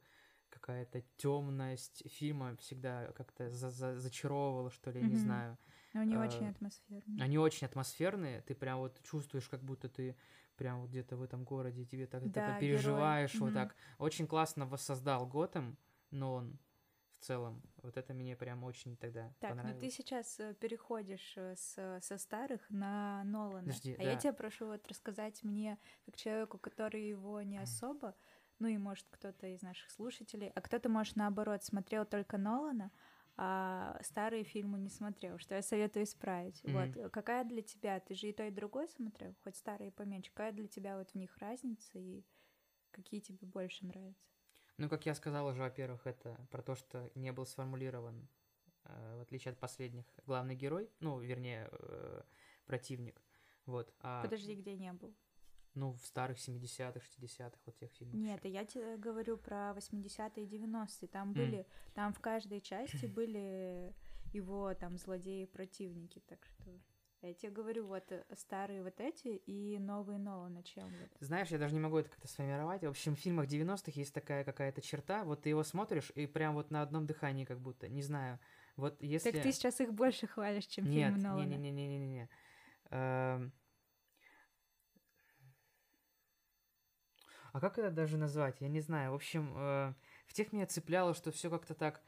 какая-то 0.49 1.03
темность 1.17 2.09
фильма 2.11 2.57
всегда 2.57 3.13
как-то 3.13 3.51
за 3.51 3.71
за 3.71 3.99
зачаровывала, 3.99 4.71
что 4.71 4.91
ли, 4.91 5.01
я 5.01 5.07
не 5.07 5.17
Мгм. 5.17 5.17
знаю. 5.17 5.59
Но 5.95 6.01
они 6.03 6.17
А, 6.17 6.19
очень 6.19 6.49
атмосферные. 6.51 7.25
Они 7.25 7.39
очень 7.39 7.67
атмосферные, 7.67 8.43
ты 8.43 8.55
прям 8.55 8.79
вот 8.81 9.03
чувствуешь, 9.03 9.49
как 9.49 9.65
будто 9.65 9.89
ты 9.89 10.17
прям 10.57 10.83
вот 10.83 10.91
где-то 10.91 11.17
в 11.17 11.23
этом 11.23 11.45
городе, 11.45 11.85
тебе 11.87 12.07
так 12.07 12.23
Да, 12.23 12.61
это 12.61 12.65
герой. 12.65 13.17
переживаешь, 13.17 13.41
вот 13.41 13.55
Мгм. 13.55 13.55
так. 13.55 13.77
Очень 13.99 14.27
классно 14.29 14.67
воссоздал 14.67 15.27
Готэм, 15.27 15.79
но 16.11 16.35
он 16.35 16.61
в 17.21 17.25
целом, 17.25 17.63
вот 17.83 17.97
это 17.97 18.15
мне 18.15 18.37
прям 18.37 18.65
очень 18.65 18.97
тогда 18.97 19.35
Так, 19.39 19.51
ну 19.51 19.59
понравилось. 19.59 19.81
ты 19.81 19.91
сейчас 19.91 20.41
э, 20.41 20.55
переходишь 20.55 21.35
э, 21.37 21.55
с, 21.57 22.01
со 22.03 22.19
старых 22.19 22.71
на 22.71 23.23
Нолана. 23.25 23.65
Подожди, 23.65 23.95
а 23.99 24.03
я 24.03 24.15
да. 24.15 24.21
тебя 24.21 24.33
прошу 24.33 24.67
вот 24.67 24.89
рассказать 24.89 25.43
мне, 25.43 25.79
как 26.07 26.17
человеку, 26.17 26.59
который 26.59 27.07
его 27.07 27.43
не 27.43 27.59
особо, 27.59 28.15
ну 28.59 28.69
и 28.69 28.79
может 28.79 29.07
кто-то 29.11 29.47
из 29.47 29.61
наших 29.61 29.91
слушателей, 29.91 30.49
а 30.55 30.61
кто-то, 30.63 30.89
может, 30.89 31.17
наоборот, 31.17 31.63
смотрел 31.65 32.07
только 32.07 32.39
Нолана, 32.39 32.91
а 33.37 33.99
старые 34.03 34.45
фильмы 34.45 34.79
не 34.79 34.89
смотрел, 34.89 35.39
что 35.39 35.55
я 35.55 35.61
советую 35.63 36.05
исправить. 36.05 36.65
Мгм. 36.65 36.73
Вот, 36.73 36.97
э, 36.97 37.11
какая 37.11 37.45
для 37.45 37.61
тебя, 37.61 38.01
ты 38.01 38.15
же 38.15 38.29
и 38.29 38.33
то, 38.33 38.45
и 38.47 38.51
другое 38.51 38.89
смотрел, 38.89 39.35
хоть 39.43 39.57
старые 39.57 39.93
поменьше, 39.93 40.31
какая 40.31 40.53
для 40.53 40.67
тебя 40.67 40.97
вот 40.97 41.11
в 41.11 41.15
них 41.15 41.37
разница 41.37 41.99
и 41.99 42.25
какие 42.93 43.21
тебе 43.21 43.47
больше 43.47 43.87
нравятся? 43.87 44.36
Ну, 44.79 44.89
как 44.89 45.07
я 45.07 45.15
сказал 45.15 45.47
уже, 45.47 45.61
во-первых, 45.61 46.07
это 46.07 46.37
про 46.51 46.63
то, 46.63 46.75
что 46.75 47.11
не 47.15 47.33
был 47.33 47.47
сформулирован, 47.47 48.29
э, 48.85 49.17
в 49.17 49.21
отличие 49.23 49.53
от 49.53 49.59
последних, 49.59 50.05
главный 50.27 50.55
герой, 50.55 50.91
ну, 51.01 51.19
вернее, 51.19 51.69
э, 51.73 52.23
противник. 52.67 53.23
Вот. 53.65 53.93
А, 54.01 54.23
Подожди, 54.23 54.55
где 54.55 54.75
не 54.75 54.93
был? 54.93 55.15
ну, 55.77 55.93
в 55.93 56.07
старых 56.07 56.39
70-х, 56.39 57.01
60-х, 57.01 57.59
вот 57.67 57.77
тех 57.77 57.93
фильмах. 57.93 58.17
Нет, 58.17 58.45
я 58.45 58.65
тебе 58.65 58.97
говорю 58.97 59.37
про 59.37 59.75
80-е 59.77 60.45
и 60.45 60.49
90-е. 60.49 61.09
Там 61.09 61.29
М. 61.29 61.35
были, 61.35 61.67
там 61.95 62.13
в 62.13 62.21
каждой 62.21 62.61
части 62.61 63.07
были 63.07 63.95
его 64.33 64.75
там 64.75 64.97
злодеи 64.97 65.43
и 65.43 65.47
противники, 65.47 66.21
так 66.27 66.45
что 66.47 66.71
я 67.27 67.35
тебе 67.35 67.51
говорю, 67.51 67.87
вот 67.87 68.11
э, 68.11 68.25
старые 68.35 68.83
вот 68.83 69.01
эти 69.01 69.29
и 69.29 69.79
новые 69.79 70.19
Нолана 70.19 70.63
чем. 70.63 70.89
Знаешь, 71.21 71.49
я 71.49 71.59
даже 71.59 71.75
не 71.75 71.81
могу 71.81 71.99
это 71.99 72.09
как-то 72.09 72.29
сформировать. 72.29 72.83
В 72.83 72.89
общем, 72.89 73.17
в 73.17 73.19
фильмах 73.19 73.47
90-х 73.49 73.93
есть 73.95 74.15
такая 74.15 74.45
какая-то 74.45 74.81
черта, 74.81 75.25
вот 75.25 75.43
ты 75.43 75.49
его 75.49 75.63
смотришь, 75.65 76.11
и 76.15 76.27
прям 76.27 76.55
вот 76.55 76.71
на 76.71 76.83
одном 76.83 77.07
дыхании 77.07 77.45
как 77.45 77.61
будто, 77.61 77.89
не 77.89 78.03
знаю. 78.03 78.39
Вот 78.77 79.03
если... 79.03 79.31
Так 79.31 79.43
ты 79.43 79.53
сейчас 79.53 79.81
их 79.81 79.93
больше 79.93 80.27
хвалишь, 80.27 80.67
чем 80.67 80.85
Нет, 80.85 81.15
фильмы 81.15 81.23
Нолана. 81.23 81.49
не-не-не-не-не-не. 81.49 82.29
Эм. 82.91 83.53
А 87.53 87.61
как 87.61 87.79
это 87.79 87.91
даже 87.91 88.19
назвать? 88.19 88.61
Я 88.61 88.69
не 88.69 88.81
знаю. 88.81 89.13
В 89.13 89.15
общем, 89.15 89.55
э, 89.57 89.95
в 90.27 90.35
тех 90.35 90.53
меня 90.53 90.67
цепляло, 90.67 91.15
что 91.15 91.33
все 91.33 91.49
как-то 91.49 91.75
так, 91.75 92.03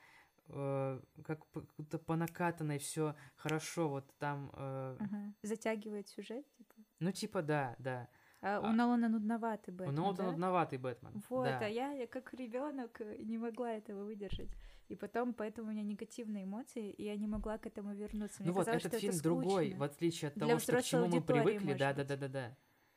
э, 0.49 1.01
как 1.25 1.47
будто 1.77 1.99
по 1.99 2.17
накатанной, 2.17 2.79
все 2.79 3.15
хорошо. 3.37 3.89
Вот 3.89 4.05
там, 4.19 4.51
э, 4.55 4.97
Ага. 5.01 5.35
Затягивает 5.43 6.09
сюжет, 6.09 6.47
типа. 6.57 6.75
ну 7.01 7.13
типа 7.13 7.43
да, 7.43 7.75
да. 7.79 8.09
А, 8.41 8.59
А- 8.59 8.61
у 8.71 8.73
Нолана 8.73 9.09
нудноватый 9.09 9.75
У 9.75 9.77
Бэтмен, 9.79 9.95
Нолана 9.97 10.17
да? 10.17 10.31
нудноватый 10.31 10.79
Бэтмен. 10.79 11.23
Вот, 11.29 11.45
да. 11.45 11.59
а 11.61 11.67
я, 11.69 11.93
я 11.93 12.07
как 12.07 12.33
ребенок 12.35 13.01
не 13.19 13.37
могла 13.39 13.73
этого 13.73 14.05
выдержать. 14.05 14.51
И 14.89 14.95
потом, 14.97 15.35
поэтому 15.35 15.69
у 15.69 15.73
меня 15.73 15.83
негативные 15.83 16.45
эмоции, 16.45 16.91
и 16.91 17.05
я 17.05 17.17
не 17.17 17.27
могла 17.27 17.59
к 17.59 17.67
этому 17.67 17.93
вернуться. 17.95 18.43
Мне 18.43 18.51
Ну 18.51 18.55
вот, 18.55 18.61
казалось, 18.61 18.85
этот 18.87 19.01
что 19.01 19.07
это 19.07 19.13
фильм 19.13 19.23
другой, 19.23 19.75
в 19.75 19.83
отличие 19.83 20.29
от 20.29 20.35
Для 20.35 20.47
того, 20.47 20.59
что 20.61 20.77
к 20.79 20.83
чему 20.83 21.07
мы 21.09 21.21
привыкли. 21.21 21.75
Да, 21.75 21.93
да, 21.93 22.05
да, 22.05 22.17
да, 22.17 22.29
да. 22.29 22.57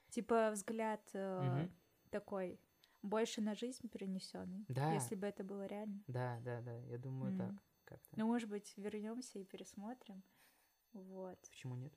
Типа 0.09 0.51
взгляд 0.51 1.01
э, 1.13 1.41
Мгм. 1.41 1.71
такой 2.09 2.59
больше 3.01 3.41
на 3.41 3.55
жизнь 3.55 3.87
перенесенный. 3.89 4.65
Да. 4.67 4.93
Если 4.93 5.15
бы 5.15 5.27
это 5.27 5.43
было 5.43 5.65
реально. 5.65 6.03
Да, 6.07 6.39
да, 6.41 6.61
да. 6.61 6.77
Я 6.87 6.97
думаю, 6.97 7.31
М. 7.33 7.37
так 7.37 7.51
как-то. 7.85 8.09
Ну, 8.19 8.27
может 8.27 8.49
быть, 8.49 8.73
вернемся 8.77 9.39
и 9.39 9.43
пересмотрим. 9.45 10.23
Вот. 10.93 11.39
Почему 11.49 11.75
нет? 11.75 11.93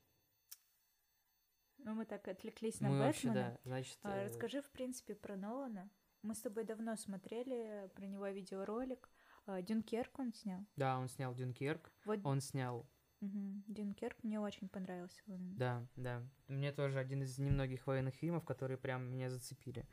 Ну, 1.78 1.94
мы 1.94 2.06
так 2.06 2.26
отвлеклись 2.28 2.80
на 2.80 2.88
Мы 2.88 2.98
вообще, 2.98 3.28
Бэтмена. 3.28 3.50
да, 3.50 3.60
значит... 3.64 3.98
А, 4.02 4.16
э, 4.16 4.24
Расскажи, 4.24 4.62
в 4.62 4.70
принципе, 4.70 5.14
про 5.14 5.36
Нолана. 5.36 5.90
Мы 6.22 6.34
с 6.34 6.40
тобой 6.40 6.64
давно 6.64 6.96
смотрели 6.96 7.90
про 7.94 8.06
него 8.06 8.26
видеоролик. 8.28 9.10
А, 9.46 9.60
Дюнкерк 9.60 10.18
он 10.18 10.32
снял. 10.32 10.64
Да, 10.76 10.98
он 10.98 11.08
снял 11.08 11.34
Дюнкерк, 11.34 11.92
Вот 12.06 12.20
он 12.24 12.40
снял 12.40 12.86
мгм, 13.20 13.64
Дюнкерк 13.68 14.22
мне 14.22 14.40
очень 14.40 14.68
понравился. 14.68 15.20
Он- 15.26 15.56
Да, 15.56 15.86
да. 15.96 16.22
Мне 16.48 16.72
тоже 16.72 16.98
один 16.98 17.22
из 17.22 17.38
немногих 17.38 17.86
военных 17.86 18.14
фильмов, 18.14 18.44
которые 18.44 18.78
прям 18.78 19.10
меня 19.10 19.28
зацепили. 19.28 19.86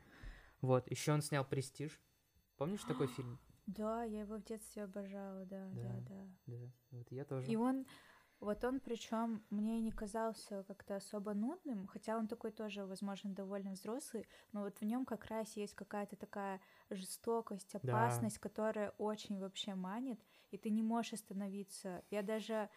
Вот. 0.62 0.90
Еще 0.90 1.12
он 1.12 1.22
снял 1.22 1.44
Престиж. 1.44 2.00
Помнишь 2.56 2.84
такой 2.84 3.06
фильм? 3.16 3.38
Да, 3.66 4.04
я 4.04 4.20
его 4.20 4.36
в 4.36 4.44
детстве 4.44 4.84
обожала, 4.84 5.44
да, 5.46 5.68
да, 5.74 6.00
Да. 6.00 6.00
да. 6.08 6.26
Да. 6.46 6.70
Вот 6.90 7.10
я 7.12 7.24
тоже. 7.24 7.50
И 7.50 7.56
он, 7.56 7.86
вот 8.40 8.64
он, 8.64 8.80
причем 8.80 9.44
мне 9.50 9.80
не 9.80 9.92
казался 9.92 10.64
как-то 10.64 10.96
особо 10.96 11.32
нудным, 11.34 11.86
хотя 11.86 12.16
он 12.18 12.26
такой 12.26 12.50
тоже, 12.50 12.84
возможно, 12.84 13.30
довольно 13.34 13.72
взрослый, 13.72 14.26
но 14.52 14.62
вот 14.62 14.78
в 14.78 14.84
нем 14.84 15.04
как 15.04 15.26
раз 15.26 15.56
есть 15.56 15.74
какая-то 15.74 16.16
такая 16.16 16.60
жестокость, 16.90 17.72
Да. 17.82 17.92
опасность, 17.92 18.38
которая 18.38 18.90
очень 18.98 19.38
вообще 19.38 19.74
манит, 19.74 20.20
и 20.50 20.58
ты 20.58 20.70
не 20.70 20.82
можешь 20.82 21.12
остановиться. 21.14 22.02
Я 22.10 22.22
даже, 22.22 22.68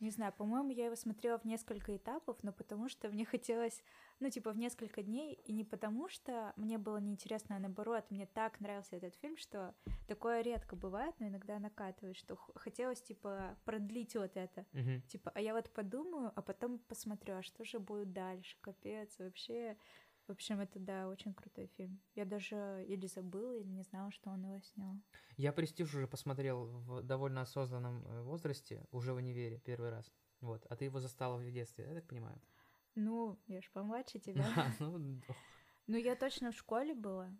не 0.00 0.10
знаю, 0.10 0.32
по-моему, 0.32 0.70
я 0.70 0.86
его 0.86 0.96
смотрела 0.96 1.38
в 1.38 1.44
несколько 1.44 1.96
этапов, 1.96 2.36
но 2.42 2.52
потому 2.52 2.88
что 2.88 3.08
мне 3.08 3.24
хотелось, 3.24 3.82
ну, 4.22 4.30
типа, 4.30 4.52
в 4.52 4.56
несколько 4.56 5.02
дней, 5.02 5.34
и 5.44 5.52
не 5.52 5.64
потому 5.64 6.08
что 6.08 6.52
мне 6.56 6.78
было 6.78 6.98
неинтересно, 6.98 7.56
а 7.56 7.58
наоборот, 7.58 8.04
мне 8.10 8.26
так 8.26 8.60
нравился 8.60 8.96
этот 8.96 9.16
фильм, 9.16 9.36
что 9.36 9.74
такое 10.06 10.42
редко 10.42 10.76
бывает, 10.76 11.14
но 11.18 11.26
иногда 11.26 11.58
накатывает, 11.58 12.16
что 12.16 12.36
хотелось, 12.54 13.02
типа, 13.02 13.58
продлить 13.64 14.14
вот 14.14 14.36
это. 14.36 14.64
Мгм. 14.72 15.02
Типа, 15.02 15.32
а 15.34 15.40
я 15.40 15.54
вот 15.54 15.70
подумаю, 15.70 16.30
а 16.36 16.40
потом 16.40 16.78
посмотрю, 16.78 17.38
а 17.38 17.42
что 17.42 17.64
же 17.64 17.80
будет 17.80 18.12
дальше, 18.12 18.56
капец, 18.60 19.18
вообще. 19.18 19.76
В 20.28 20.30
общем, 20.30 20.60
это, 20.60 20.78
да, 20.78 21.08
очень 21.08 21.34
крутой 21.34 21.66
фильм. 21.66 22.00
Я 22.14 22.24
даже 22.24 22.84
или 22.86 23.08
забыла, 23.08 23.56
или 23.56 23.66
не 23.66 23.82
знала, 23.82 24.12
что 24.12 24.30
он 24.30 24.44
его 24.44 24.60
снял. 24.60 24.94
Я 25.36 25.52
Престиж 25.52 25.92
уже 25.94 26.06
посмотрел 26.06 26.66
в 26.66 27.02
довольно 27.02 27.40
осознанном 27.40 28.06
э, 28.06 28.22
возрасте, 28.22 28.86
уже 28.92 29.14
в 29.14 29.16
универе 29.16 29.58
первый 29.58 29.90
раз. 29.90 30.12
Вот. 30.40 30.64
А 30.70 30.76
ты 30.76 30.84
его 30.84 31.00
застала 31.00 31.38
в 31.38 31.50
детстве, 31.50 31.86
я 31.88 31.94
так 31.94 32.06
понимаю. 32.06 32.40
Ну, 32.94 33.38
я 33.48 33.60
ж 33.60 33.70
помладше 33.72 34.18
тебя. 34.20 34.44
Да, 34.56 34.72
ну. 34.80 34.98
Ну, 35.86 35.96
я 35.96 36.16
точно 36.16 36.50
в 36.50 36.56
школе 36.56 36.92
была. 36.94 37.30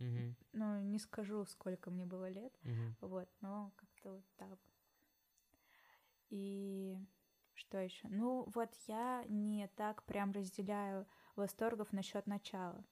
Мгм, 0.00 0.34
Ну, 0.52 0.80
не 0.80 0.98
скажу, 0.98 1.44
сколько 1.44 1.90
мне 1.90 2.06
было 2.06 2.28
лет. 2.30 2.52
мгм. 2.64 2.94
Вот, 3.00 3.28
но 3.40 3.72
как-то 3.76 4.12
вот 4.12 4.24
так. 4.36 4.58
И 6.30 6.98
что 7.54 7.78
еще? 7.78 8.08
Ну, 8.08 8.48
вот 8.54 8.74
я 8.86 9.24
не 9.28 9.68
так 9.76 10.04
прям 10.04 10.32
разделяю 10.32 11.06
восторгов 11.36 11.92
насчет 11.92 12.26
начала. 12.26 12.84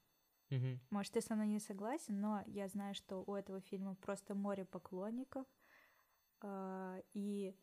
Мгм. 0.50 0.80
Может, 0.90 1.12
ты 1.14 1.20
со 1.20 1.34
мной 1.34 1.46
не 1.48 1.60
согласен, 1.60 2.20
но 2.20 2.42
я 2.46 2.68
знаю, 2.68 2.94
что 2.94 3.22
у 3.26 3.34
этого 3.34 3.60
фильма 3.60 3.94
просто 3.96 4.34
море 4.34 4.64
поклонников. 4.64 5.46
А, 6.42 7.00
И 7.14 7.54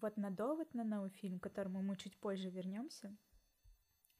вот 0.00 0.16
на 0.16 0.30
довод 0.30 0.74
на 0.74 0.84
новый 0.84 1.10
фильм, 1.10 1.38
к 1.38 1.44
которому 1.44 1.82
мы 1.82 1.96
чуть 1.96 2.16
позже 2.18 2.50
вернемся, 2.50 3.16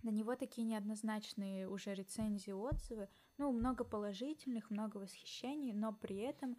на 0.02 0.11
него 0.11 0.37
такие 0.37 0.64
неоднозначные 0.64 1.68
уже 1.68 1.92
рецензии, 1.92 2.52
отзывы. 2.52 3.08
Ну, 3.37 3.50
много 3.52 3.82
положительных, 3.82 4.70
много 4.70 4.99
восхищений, 4.99 5.73
но 5.73 5.92
при 5.92 6.18
этом 6.18 6.56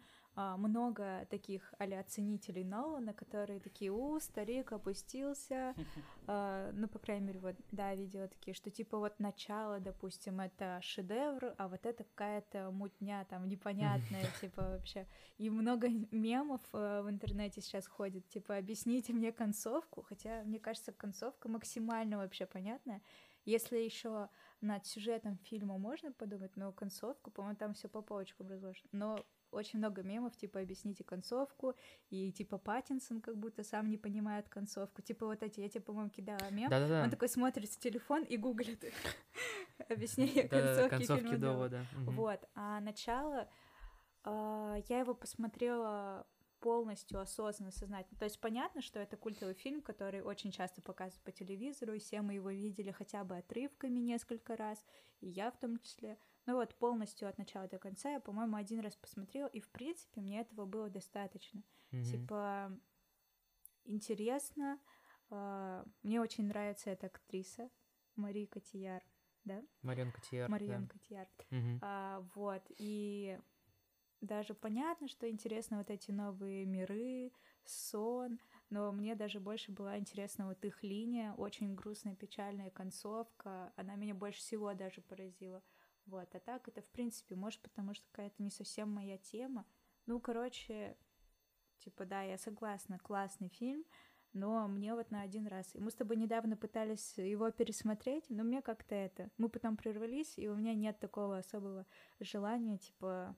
много 0.56 1.26
таких 1.30 1.74
а 1.78 1.84
оценителей 1.98 2.64
Нолана, 2.64 3.12
которые 3.12 3.60
такие, 3.60 3.90
у, 3.90 4.18
старик 4.20 4.72
опустился. 4.72 5.74
А, 6.32 6.70
ну, 6.74 6.86
по 6.86 7.00
крайней 7.00 7.26
мере, 7.26 7.40
вот, 7.40 7.56
да, 7.72 7.92
видела 7.94 8.28
такие, 8.28 8.54
что 8.54 8.70
типа 8.70 8.98
вот 8.98 9.18
начало, 9.18 9.80
допустим, 9.80 10.38
это 10.38 10.78
шедевр, 10.80 11.54
а 11.58 11.66
вот 11.66 11.84
это 11.84 12.04
какая-то 12.04 12.70
мутня 12.70 13.26
там 13.28 13.48
непонятная, 13.48 14.22
типа 14.40 14.62
вообще. 14.62 15.08
И 15.38 15.50
много 15.50 15.88
мемов 16.12 16.60
э, 16.72 17.02
в 17.02 17.10
интернете 17.10 17.60
сейчас 17.60 17.88
ходит, 17.88 18.28
типа, 18.28 18.58
объясните 18.58 19.12
мне 19.12 19.32
концовку, 19.32 20.02
хотя, 20.02 20.44
мне 20.44 20.60
кажется, 20.60 20.92
концовка 20.92 21.48
максимально 21.48 22.18
вообще 22.18 22.46
понятная. 22.46 23.02
Если 23.44 23.78
еще 23.78 24.28
над 24.60 24.86
сюжетом 24.86 25.36
фильма 25.38 25.78
можно 25.78 26.12
подумать, 26.12 26.56
но 26.56 26.72
концовку, 26.72 27.30
по-моему, 27.30 27.56
там 27.56 27.74
все 27.74 27.88
по 27.88 28.02
полочкам 28.02 28.48
разложено. 28.48 28.88
Но 28.92 29.24
очень 29.52 29.78
много 29.78 30.02
мемов, 30.02 30.36
типа, 30.36 30.60
объясните 30.60 31.04
концовку, 31.04 31.74
и, 32.10 32.32
типа, 32.32 32.58
Паттинсон 32.58 33.20
как 33.20 33.36
будто 33.36 33.62
сам 33.62 33.88
не 33.88 33.98
понимает 33.98 34.48
концовку. 34.48 35.02
Типа, 35.02 35.26
вот 35.26 35.42
эти, 35.42 35.60
я 35.60 35.68
тебе, 35.68 35.82
по-моему, 35.82 36.10
кидала 36.10 36.50
мем. 36.50 36.70
Да-да-да. 36.70 37.04
Он 37.04 37.10
такой 37.10 37.28
смотрит 37.28 37.68
в 37.68 37.78
телефон 37.78 38.24
и 38.24 38.36
гуглит 38.36 38.84
объяснение 39.88 40.48
концовки 40.48 40.90
концовки 40.90 41.36
довода. 41.36 41.84
Вот, 41.96 42.48
а 42.54 42.80
начало 42.80 43.48
а, 44.24 44.76
я 44.88 45.00
его 45.00 45.14
посмотрела 45.14 46.26
полностью 46.60 47.18
осознанно, 47.20 47.72
сознательно. 47.72 48.18
То 48.18 48.26
есть 48.26 48.38
понятно, 48.40 48.82
что 48.82 48.98
это 48.98 49.16
культовый 49.16 49.54
фильм, 49.54 49.80
который 49.80 50.22
очень 50.22 50.52
часто 50.52 50.82
показывают 50.82 51.24
по 51.24 51.32
телевизору, 51.32 51.94
и 51.94 51.98
все 51.98 52.20
мы 52.20 52.34
его 52.34 52.50
видели 52.50 52.90
хотя 52.90 53.24
бы 53.24 53.38
отрывками 53.38 53.98
несколько 53.98 54.56
раз, 54.56 54.84
и 55.20 55.28
я 55.28 55.50
в 55.50 55.58
том 55.58 55.78
числе. 55.78 56.18
Ну 56.50 56.56
вот 56.56 56.74
полностью 56.74 57.28
от 57.28 57.38
начала 57.38 57.68
до 57.68 57.78
конца 57.78 58.10
я, 58.10 58.18
по-моему, 58.18 58.56
один 58.56 58.80
раз 58.80 58.96
посмотрела, 58.96 59.46
и 59.46 59.60
в 59.60 59.68
принципе 59.68 60.20
мне 60.20 60.40
этого 60.40 60.66
было 60.66 60.90
достаточно. 60.90 61.62
Мгм. 61.92 62.02
Типа 62.02 62.76
интересно. 63.84 64.80
а, 65.30 65.84
Мне 66.02 66.20
очень 66.20 66.48
нравится 66.48 66.90
эта 66.90 67.06
актриса 67.06 67.70
Мари 68.16 68.46
Котияр, 68.46 69.00
да? 69.44 69.62
Марион 69.82 70.10
Котияр. 70.10 70.48
да. 70.48 70.52
Марион 70.52 70.88
Котияр. 70.88 71.28
Мгм. 71.52 71.78
А, 71.82 72.26
вот, 72.34 72.62
и 72.78 73.38
даже 74.20 74.54
понятно, 74.54 75.06
что 75.06 75.30
интересно 75.30 75.78
вот 75.78 75.90
эти 75.90 76.10
новые 76.10 76.66
миры, 76.66 77.30
сон, 77.64 78.40
но 78.70 78.90
мне 78.90 79.14
даже 79.14 79.38
больше 79.38 79.70
была 79.70 79.98
интересна 79.98 80.48
вот 80.48 80.64
их 80.64 80.82
линия, 80.82 81.32
очень 81.34 81.76
грустная, 81.76 82.16
печальная 82.16 82.70
концовка, 82.70 83.72
она 83.76 83.94
меня 83.94 84.16
больше 84.16 84.40
всего 84.40 84.74
даже 84.74 85.00
поразила. 85.00 85.62
Вот, 86.10 86.34
а 86.34 86.40
так 86.40 86.66
это, 86.66 86.82
в 86.82 86.88
принципе, 86.88 87.36
может, 87.36 87.60
потому 87.60 87.94
что 87.94 88.04
какая-то 88.10 88.42
не 88.42 88.50
совсем 88.50 88.90
моя 88.90 89.16
тема. 89.16 89.64
Ну, 90.06 90.18
короче, 90.18 90.96
типа, 91.78 92.04
да, 92.04 92.22
я 92.22 92.36
согласна, 92.36 92.98
классный 92.98 93.48
фильм, 93.48 93.84
но 94.32 94.66
мне 94.66 94.92
вот 94.94 95.12
на 95.12 95.22
один 95.22 95.46
раз. 95.46 95.72
И 95.76 95.80
мы 95.80 95.92
с 95.92 95.94
тобой 95.94 96.16
недавно 96.16 96.56
пытались 96.56 97.16
его 97.16 97.48
пересмотреть, 97.52 98.28
но 98.28 98.42
мне 98.42 98.60
как-то 98.60 98.96
это... 98.96 99.30
Мы 99.38 99.48
потом 99.48 99.76
прервались, 99.76 100.36
и 100.36 100.48
у 100.48 100.56
меня 100.56 100.74
нет 100.74 100.98
такого 100.98 101.38
особого 101.38 101.86
желания, 102.18 102.78
типа, 102.78 103.36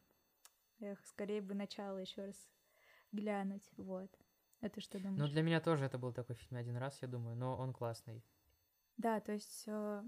эх, 0.80 1.04
скорее 1.04 1.42
бы 1.42 1.52
начало 1.52 1.98
еще 1.98 2.24
раз 2.24 2.50
глянуть, 3.12 3.70
вот. 3.76 4.10
Это 4.62 4.80
что 4.80 4.98
думаешь? 4.98 5.18
Ну, 5.18 5.28
для 5.28 5.42
меня 5.42 5.60
тоже 5.60 5.84
это 5.84 5.98
был 5.98 6.14
такой 6.14 6.36
фильм 6.36 6.56
один 6.56 6.76
раз, 6.78 7.02
я 7.02 7.08
думаю, 7.08 7.36
но 7.36 7.54
он 7.54 7.74
классный. 7.74 8.24
Да, 8.96 9.20
то 9.20 9.32
есть, 9.32 9.64
э, 9.66 10.02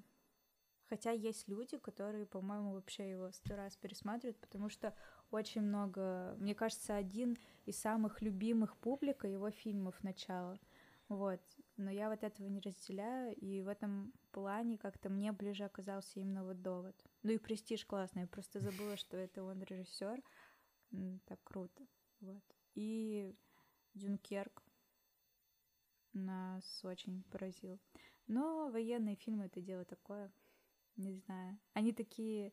хотя 0.88 1.11
есть 1.11 1.49
люди, 1.49 1.79
которые, 1.79 2.26
по-моему, 2.26 2.73
вообще 2.73 3.11
его 3.11 3.31
сто 3.33 3.57
раз 3.57 3.76
пересматривают, 3.76 4.38
потому 4.38 4.69
что 4.69 4.95
очень 5.31 5.62
много, 5.62 6.37
мне 6.38 6.55
кажется, 6.55 6.97
один 6.97 7.38
из 7.67 7.79
самых 7.79 8.23
любимых 8.23 8.76
публика 8.76 9.26
его 9.26 9.50
фильмов 9.50 10.03
начала. 10.03 10.59
Вот. 11.09 11.41
Но 11.76 11.91
я 11.91 12.09
вот 12.09 12.23
этого 12.23 12.47
не 12.47 12.61
разделяю, 12.61 13.35
и 13.37 13.61
в 13.61 13.69
этом 13.69 14.12
плане 14.33 14.79
как-то 14.79 15.09
мне 15.11 15.33
ближе 15.33 15.64
оказался 15.64 16.21
именно 16.21 16.45
вот 16.45 16.62
довод. 16.62 16.97
Ну 17.23 17.33
и 17.33 17.38
престиж 17.38 17.85
классный, 17.85 18.23
я 18.23 18.29
просто 18.29 18.61
забыла, 18.61 18.97
что 18.97 19.17
это 19.17 19.43
он 19.43 19.62
режиссер. 19.62 20.23
Так 21.26 21.41
круто. 21.43 21.87
Вот. 22.21 22.43
И 22.75 23.35
Дюнкерк 23.95 24.62
нас 26.12 26.85
очень 26.85 27.23
поразил. 27.25 27.81
Но 28.26 28.71
военные 28.71 29.17
фильмы 29.17 29.47
это 29.47 29.61
дело 29.61 29.85
такое. 29.85 30.33
Не 30.97 31.13
знаю. 31.15 31.59
Они 31.73 31.93
такие 31.93 32.53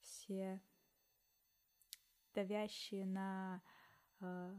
все 0.00 0.60
давящие 2.34 3.06
на... 3.06 3.62
э, 4.20 4.56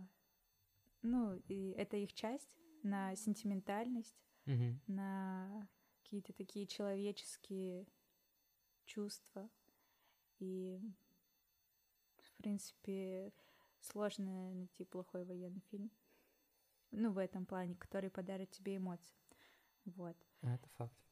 ну, 1.01 1.36
и 1.48 1.72
это 1.72 1.98
их 1.98 2.13
часть, 2.13 2.50
на 2.83 3.15
сентиментальность, 3.15 4.15
Мгм. 4.45 4.81
на 4.88 5.67
какие-то 6.03 6.33
такие 6.33 6.67
человеческие 6.67 7.88
чувства. 8.86 9.50
И, 10.39 10.79
в 12.19 12.33
принципе, 12.38 13.33
сложно 13.79 14.53
найти 14.53 14.86
плохой 14.86 15.25
военный 15.25 15.62
фильм. 15.72 15.91
Ну, 16.91 17.12
в 17.12 17.17
этом 17.17 17.45
плане, 17.45 17.75
который 17.75 18.10
подарит 18.12 18.51
тебе 18.51 18.77
эмоции. 18.77 19.15
Вот. 19.86 20.15
Это 20.41 20.69
факт. 20.75 21.02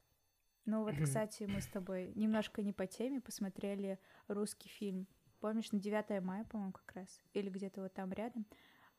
Ну 0.66 0.84
вот, 0.84 0.96
кстати, 1.02 1.44
мы 1.44 1.60
с 1.62 1.68
тобой 1.68 2.12
немножко 2.16 2.62
не 2.62 2.72
по 2.74 2.86
теме 2.88 3.20
посмотрели 3.22 4.00
русский 4.28 4.70
фильм. 4.70 5.08
Помнишь, 5.40 5.72
на 5.72 5.80
9 5.80 6.22
мая, 6.24 6.44
по-моему, 6.46 6.72
как 6.74 6.92
раз, 6.94 7.22
или 7.34 7.50
где-то 7.50 7.82
вот 7.82 7.94
там 7.94 8.12
рядом, 8.14 8.46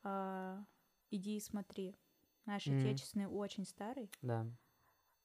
а, 0.03 0.65
«Иди 1.09 1.37
и 1.37 1.39
смотри». 1.39 1.95
Наш 2.45 2.67
Мгм. 2.67 2.79
отечественный, 2.79 3.27
очень 3.27 3.65
старый. 3.65 4.11
Да. 4.21 4.45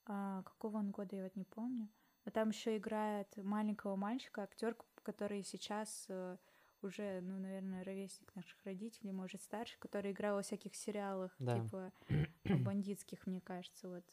А, 0.06 0.42
какого 0.44 0.76
он 0.78 0.92
года, 0.92 1.16
я 1.16 1.24
вот 1.24 1.34
не 1.34 1.44
помню. 1.44 1.88
Но 2.24 2.30
там 2.30 2.50
еще 2.50 2.76
играет 2.76 3.36
маленького 3.36 3.96
мальчика, 3.96 4.42
актер, 4.44 4.76
который 5.02 5.42
сейчас 5.42 6.06
э, 6.08 6.36
уже, 6.82 7.20
ну, 7.22 7.38
наверное, 7.38 7.82
ровесник 7.82 8.32
наших 8.36 8.62
родителей, 8.64 9.12
может, 9.12 9.42
старше, 9.42 9.76
который 9.78 10.12
играл 10.12 10.36
во 10.36 10.42
всяких 10.42 10.76
сериалах, 10.76 11.34
Да. 11.40 11.60
типа 11.60 11.92
бандитских, 12.44 13.26
мне 13.26 13.40
кажется, 13.40 13.88
вот. 13.88 14.04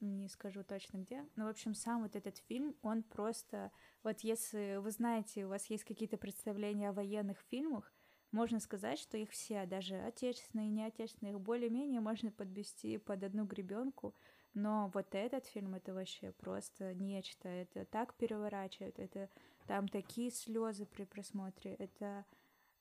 Не 0.00 0.28
скажу 0.28 0.64
точно 0.64 0.98
где. 0.98 1.26
Но, 1.36 1.44
в 1.44 1.48
общем, 1.48 1.74
сам 1.74 2.02
вот 2.02 2.16
этот 2.16 2.38
фильм, 2.38 2.74
он 2.82 3.02
просто... 3.02 3.70
Вот 4.02 4.20
если 4.20 4.76
вы 4.76 4.90
знаете, 4.90 5.44
у 5.44 5.48
вас 5.48 5.66
есть 5.66 5.84
какие-то 5.84 6.16
представления 6.16 6.88
о 6.88 6.94
военных 6.94 7.38
фильмах, 7.50 7.92
можно 8.32 8.60
сказать, 8.60 8.98
что 8.98 9.18
их 9.18 9.30
все, 9.30 9.66
даже 9.66 9.96
отечественные 9.96 10.68
и 10.68 10.72
неотечественные, 10.72 11.34
их 11.34 11.40
более-менее 11.40 12.00
можно 12.00 12.30
подвести 12.30 12.96
под 12.96 13.24
одну 13.24 13.44
гребенку. 13.44 14.14
Но 14.54 14.90
вот 14.94 15.14
этот 15.14 15.46
фильм 15.46 15.74
это 15.74 15.92
вообще 15.92 16.32
просто 16.32 16.94
нечто. 16.94 17.48
Это 17.48 17.84
так 17.84 18.14
переворачивает, 18.14 18.98
это 18.98 19.28
там 19.66 19.88
такие 19.88 20.30
слезы 20.30 20.86
при 20.86 21.04
просмотре. 21.04 21.74
Это, 21.74 22.24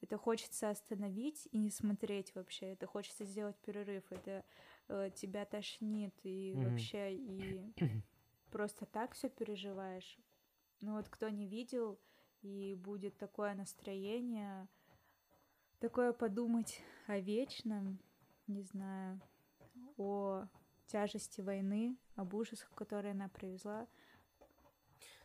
это 0.01 0.17
хочется 0.17 0.69
остановить 0.69 1.47
и 1.51 1.57
не 1.57 1.71
смотреть 1.71 2.33
вообще. 2.35 2.73
Это 2.73 2.87
хочется 2.87 3.25
сделать 3.25 3.57
перерыв. 3.57 4.03
Это 4.11 4.45
э, 4.89 5.11
тебя 5.15 5.45
тошнит 5.45 6.13
и 6.23 6.53
Мгм. 6.55 6.65
вообще 6.65 7.15
и 7.15 7.73
просто 8.51 8.85
так 8.85 9.13
все 9.13 9.29
переживаешь. 9.29 10.17
Ну 10.81 10.95
вот 10.95 11.07
кто 11.09 11.29
не 11.29 11.47
видел 11.47 11.99
и 12.41 12.75
будет 12.77 13.17
такое 13.17 13.53
настроение, 13.53 14.67
такое 15.79 16.13
подумать 16.13 16.81
о 17.07 17.19
вечном, 17.19 17.99
не 18.47 18.61
знаю, 18.63 19.19
о 19.97 20.45
тяжести 20.87 21.41
войны, 21.41 21.97
об 22.15 22.33
ужасах, 22.33 22.69
которые 22.71 23.11
она 23.11 23.29
привезла. 23.29 23.87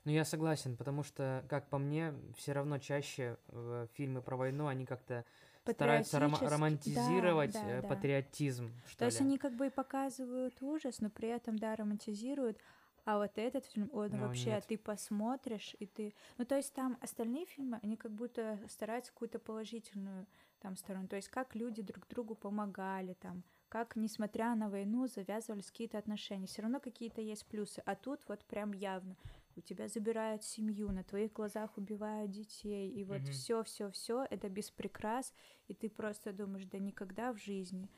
Ну, 0.05 0.11
я 0.11 0.25
согласен, 0.27 0.77
потому 0.77 1.03
что, 1.03 1.45
как 1.49 1.71
по 1.71 1.79
мне, 1.79 2.15
все 2.37 2.53
равно 2.53 2.79
чаще 2.79 3.39
э, 3.49 3.87
фильмы 3.95 4.21
про 4.21 4.37
войну, 4.37 4.67
они 4.67 4.85
как-то 4.85 5.25
стараются 5.73 6.19
Патриотически- 6.19 6.49
романтизировать 6.49 7.53
да, 7.53 7.69
э, 7.69 7.83
да. 7.83 7.89
патриотизм, 7.89 8.71
что 8.87 8.99
То 8.99 9.05
есть 9.07 9.21
ли. 9.21 9.27
они 9.27 9.39
как 9.39 9.55
бы 9.55 9.67
и 9.67 9.71
показывают 9.71 10.61
ужас, 10.63 11.01
но 11.01 11.11
при 11.11 11.29
этом, 11.29 11.59
да, 11.59 11.75
романтизируют. 11.77 12.59
А 13.07 13.19
вот 13.19 13.33
этот 13.37 13.67
фильм, 13.67 13.91
он 13.93 14.11
Ну, 14.13 14.19
вообще, 14.27 14.51
нет. 14.51 14.65
ты 14.67 14.79
посмотришь, 14.79 15.77
и 15.79 15.87
ты... 15.87 16.15
Ну, 16.39 16.47
то 16.47 16.57
есть 16.57 16.73
там 16.73 16.97
остальные 17.03 17.45
фильмы, 17.47 17.79
они 17.83 17.97
как 17.97 18.13
будто 18.13 18.59
стараются 18.69 19.13
какую-то 19.13 19.39
положительную 19.39 20.27
там 20.61 20.77
сторону. 20.77 21.07
То 21.09 21.17
есть 21.17 21.29
как 21.29 21.55
люди 21.55 21.83
друг 21.83 22.07
другу 22.09 22.35
помогали, 22.35 23.13
там, 23.21 23.43
как, 23.69 23.97
несмотря 23.97 24.55
на 24.55 24.71
войну, 24.71 25.07
завязывались 25.07 25.71
какие-то 25.71 25.99
отношения. 25.99 26.47
Все 26.47 26.63
равно 26.63 26.81
какие-то 26.81 27.21
есть 27.21 27.45
плюсы. 27.47 27.83
А 27.85 27.95
тут 27.95 28.21
вот 28.29 28.43
прям 28.47 28.73
явно. 28.73 29.17
У 29.57 29.61
тебя 29.61 29.89
забирают 29.89 30.43
семью, 30.43 30.91
на 30.91 31.05
твоих 31.05 31.33
глазах 31.33 31.77
убивают 31.77 32.31
детей. 32.31 32.91
И 32.91 33.05
вот 33.05 33.23
все, 33.29 33.63
все, 33.63 33.91
все 33.91 34.27
это 34.31 34.49
без 34.49 34.71
прикрас. 34.71 35.33
И 35.69 35.75
ты 35.75 35.89
просто 35.89 36.33
думаешь, 36.33 36.67
да 36.67 36.79
никогда 36.79 37.33
в 37.33 37.39
жизни. 37.39 37.89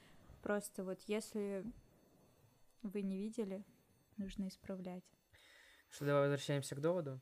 Просто 0.42 0.84
вот 0.84 1.00
если 1.06 1.64
вы 2.82 3.02
не 3.02 3.18
видели, 3.18 3.64
нужно 4.16 4.48
исправлять. 4.48 5.04
Что, 5.88 6.04
давай 6.04 6.22
возвращаемся 6.22 6.74
к 6.74 6.80
доводу. 6.80 7.20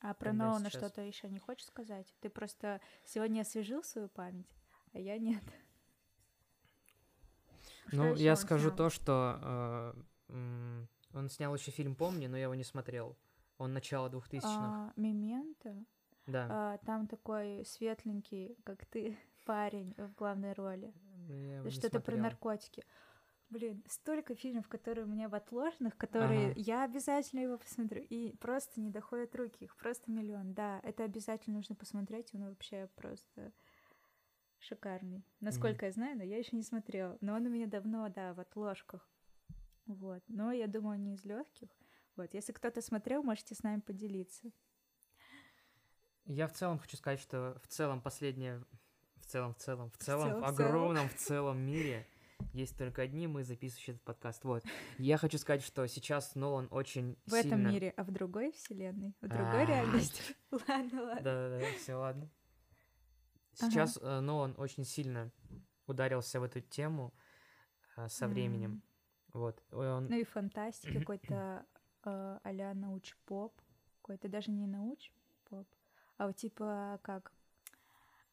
А 0.00 0.14
про 0.14 0.30
Тогда 0.30 0.44
Нолана 0.44 0.70
сейчас. 0.70 0.80
что-то 0.80 1.02
еще 1.02 1.28
не 1.28 1.38
хочешь 1.38 1.66
сказать? 1.66 2.14
Ты 2.20 2.30
просто 2.30 2.80
сегодня 3.04 3.40
освежил 3.40 3.82
свою 3.82 4.08
память, 4.08 4.48
а 4.92 5.00
я 5.00 5.18
нет. 5.18 5.42
Что 7.88 7.96
ну, 7.96 8.14
я 8.14 8.36
скажу 8.36 8.68
снял? 8.68 8.76
то, 8.76 8.90
что 8.90 9.94
э, 10.28 10.86
он 11.18 11.28
снял 11.28 11.54
еще 11.54 11.70
фильм 11.70 11.94
«Помни», 11.94 12.26
но 12.26 12.36
я 12.36 12.44
его 12.44 12.54
не 12.54 12.64
смотрел. 12.64 13.16
Он 13.58 13.72
начало 13.72 14.08
2000-х. 14.08 14.42
А, 14.46 14.92
Мементо. 14.96 15.84
Да. 16.26 16.46
А, 16.50 16.78
там 16.78 17.06
такой 17.06 17.64
светленький, 17.64 18.56
как 18.64 18.86
ты, 18.86 19.18
парень 19.44 19.94
в 19.96 20.14
главной 20.14 20.52
роли. 20.52 20.92
Что-то 21.70 22.00
про 22.00 22.16
наркотики. 22.16 22.84
Блин, 23.50 23.82
столько 23.88 24.34
фильмов, 24.34 24.68
которые 24.68 25.06
у 25.06 25.08
меня 25.08 25.28
в 25.28 25.34
отложенных, 25.34 25.96
которые 25.96 26.50
Ага. 26.50 26.60
я 26.60 26.84
обязательно 26.84 27.40
его 27.40 27.56
посмотрю. 27.56 28.04
И 28.10 28.36
просто 28.36 28.78
не 28.80 28.90
доходят 28.90 29.34
руки. 29.34 29.64
Их 29.64 29.74
просто 29.76 30.10
миллион. 30.10 30.52
Да, 30.52 30.80
это 30.82 31.04
обязательно 31.04 31.56
нужно 31.56 31.74
посмотреть. 31.74 32.34
Он 32.34 32.44
вообще 32.44 32.90
просто 32.94 33.52
шикарный. 34.58 35.24
Насколько 35.40 35.86
я 35.86 35.92
знаю, 35.92 36.18
но 36.18 36.24
я 36.24 36.36
еще 36.36 36.56
не 36.56 36.62
смотрела. 36.62 37.16
Но 37.22 37.34
он 37.34 37.46
у 37.46 37.48
меня 37.48 37.66
давно, 37.66 38.08
да, 38.10 38.34
в 38.34 38.40
отложках. 38.40 39.08
Вот. 39.88 40.22
Но 40.28 40.52
я 40.52 40.66
думаю, 40.66 41.00
не 41.00 41.14
из 41.14 41.24
легких. 41.24 41.68
Вот. 42.16 42.32
Если 42.34 42.52
кто-то 42.52 42.82
смотрел, 42.82 43.22
можете 43.22 43.54
с 43.54 43.62
нами 43.62 43.80
поделиться. 43.80 44.52
Я 46.26 46.46
в 46.46 46.52
целом 46.52 46.78
хочу 46.78 46.96
сказать, 46.96 47.20
что 47.20 47.58
в 47.62 47.66
целом 47.68 48.00
последнее... 48.02 48.64
В 49.16 49.26
целом, 49.30 49.54
в 49.54 49.58
целом, 49.58 49.90
в 49.90 49.96
целом, 49.98 50.28
целом, 50.28 50.42
в 50.42 50.52
в 50.52 50.56
целом. 50.56 50.68
огромном 50.68 51.08
в 51.08 51.14
целом 51.14 51.58
мире 51.58 52.06
есть 52.52 52.76
только 52.78 53.02
одни 53.02 53.26
мы, 53.26 53.44
записывающие 53.44 53.94
этот 53.94 54.04
подкаст. 54.04 54.44
Вот. 54.44 54.64
Я 54.98 55.18
хочу 55.18 55.38
сказать, 55.38 55.62
что 55.62 55.86
сейчас 55.86 56.34
Нолан 56.34 56.68
очень 56.70 57.18
В 57.26 57.34
этом 57.34 57.50
сильно... 57.58 57.68
мире, 57.68 57.94
а 57.96 58.04
в 58.04 58.10
другой 58.10 58.52
вселенной, 58.52 59.14
в 59.20 59.28
другой 59.28 59.62
А, 59.62 59.66
реальности. 59.66 60.22
Ладно, 60.50 61.02
ладно. 61.02 61.22
Да-да-да, 61.22 61.66
все, 61.78 61.94
ладно. 61.94 62.30
Сейчас 63.54 63.98
э, 64.00 64.20
Нолан 64.20 64.54
очень 64.56 64.84
сильно 64.84 65.32
ударился 65.86 66.40
в 66.40 66.42
эту 66.44 66.60
тему 66.60 67.12
э, 67.96 68.08
со 68.08 68.28
временем. 68.28 68.82
Вот. 69.38 69.62
Он... 69.72 70.06
Ну 70.08 70.16
и 70.16 70.24
фантастика, 70.24 70.98
какой-то 70.98 71.64
э, 72.04 72.38
а-ля 72.42 72.74
науч-поп. 72.74 73.54
Какой-то 74.02 74.28
даже 74.28 74.50
не 74.50 74.66
науч-поп, 74.66 75.66
а 76.16 76.26
вот 76.26 76.36
типа 76.36 76.98
как 77.02 77.32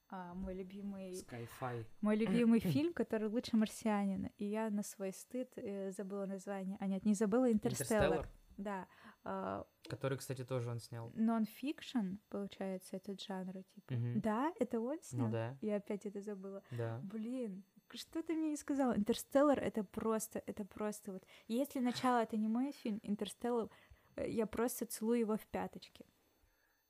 а, 0.09 0.33
мой 0.33 0.53
любимый 0.53 1.11
Sci-fi. 1.11 1.85
мой 2.01 2.15
любимый 2.15 2.59
фильм, 2.59 2.93
который 2.93 3.27
лучше 3.27 3.57
марсианина. 3.57 4.31
И 4.37 4.45
я 4.45 4.69
на 4.69 4.83
свой 4.83 5.11
стыд 5.11 5.51
э, 5.57 5.91
забыла 5.91 6.25
название. 6.25 6.77
А 6.79 6.87
нет, 6.87 7.05
не 7.05 7.13
забыла 7.13 7.51
Интерстеллар. 7.51 8.29
Да. 8.57 8.87
а, 9.25 9.65
который, 9.89 10.17
кстати, 10.17 10.45
тоже 10.45 10.69
он 10.69 10.79
снял. 10.79 11.11
нон-фикшн, 11.15 12.19
получается, 12.29 12.95
этот 12.95 13.21
жанр, 13.21 13.63
типа. 13.63 13.93
Мгм. 13.93 14.21
Да, 14.21 14.53
это 14.59 14.79
он 14.79 15.01
снял? 15.01 15.25
Ну 15.27 15.31
да, 15.33 15.57
Я 15.61 15.77
опять 15.77 16.05
это 16.05 16.21
забыла. 16.21 16.63
да. 16.71 17.01
Блин, 17.03 17.65
что 17.93 18.23
ты 18.23 18.33
мне 18.33 18.49
не 18.49 18.57
сказал? 18.57 18.95
Интерстеллар 18.95 19.59
это 19.59 19.83
просто, 19.83 20.41
это 20.45 20.65
просто 20.65 21.13
вот. 21.13 21.23
Если 21.47 21.79
начало 21.79 22.23
это 22.23 22.37
не 22.37 22.47
мой 22.47 22.71
фильм, 22.71 22.99
Интерстеллар, 23.03 23.69
э, 24.15 24.29
я 24.29 24.45
просто 24.45 24.85
целую 24.85 25.19
его 25.19 25.37
в 25.37 25.45
пяточки. 25.47 26.05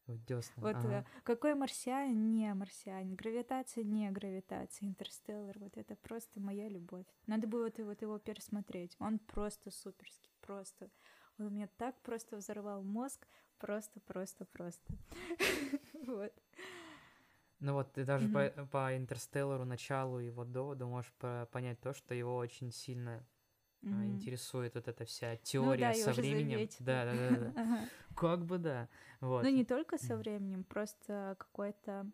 В 0.08 0.24
десна. 0.26 0.54
Вот 0.62 0.76
ага. 0.76 1.00
э, 1.00 1.22
какой 1.24 1.56
марсианин, 1.56 2.32
не 2.32 2.54
марсианин, 2.54 3.16
гравитация, 3.16 3.84
не 3.84 4.12
гравитация, 4.12 4.88
Интерстеллар, 4.88 5.58
вот 5.58 5.78
это 5.78 5.96
просто 5.96 6.40
моя 6.40 6.70
любовь. 6.70 7.08
Надо 7.26 7.48
было 7.48 7.64
вот, 7.64 7.80
вот 7.80 8.02
его 8.02 8.20
пересмотреть. 8.20 8.96
Он 9.00 9.18
просто 9.18 9.72
суперский, 9.72 10.32
просто. 10.42 10.92
Он 11.40 11.54
меня 11.54 11.68
так 11.78 12.00
просто 12.02 12.38
взорвал 12.38 12.84
мозг, 12.84 13.28
просто, 13.58 14.00
просто, 14.02 14.46
просто. 14.46 14.94
Вот. 16.06 16.34
Ну 17.60 17.74
вот 17.74 17.94
ты 17.94 18.04
даже 18.06 18.28
Мгм. 18.28 18.52
по, 18.56 18.66
по 18.68 18.98
Интерстеллару, 18.98 19.66
началу 19.66 20.20
его 20.20 20.44
доводу 20.44 20.88
можешь 20.88 21.12
по- 21.20 21.48
понять 21.52 21.80
то, 21.80 21.94
что 21.94 22.14
его 22.14 22.36
очень 22.36 22.72
сильно 22.72 23.26
Мгм. 23.82 24.06
интересует 24.08 24.76
вот 24.76 24.88
эта 24.88 25.06
вся 25.06 25.36
теория 25.38 25.94
Ну 25.94 26.06
да, 26.06 26.14
со 26.14 26.14
временем. 26.14 26.70
Да, 26.80 27.06
да, 27.06 27.16
да, 27.16 27.40
да. 27.40 27.54
Ага. 27.62 27.90
Как 28.16 28.46
бы 28.46 28.58
да. 28.58 28.88
Вот. 29.22 29.44
Ну, 29.44 29.50
не 29.50 29.64
только 29.66 29.98
со 29.98 30.18
временем, 30.18 30.64
просто 30.64 31.36
какое-то 31.40 32.10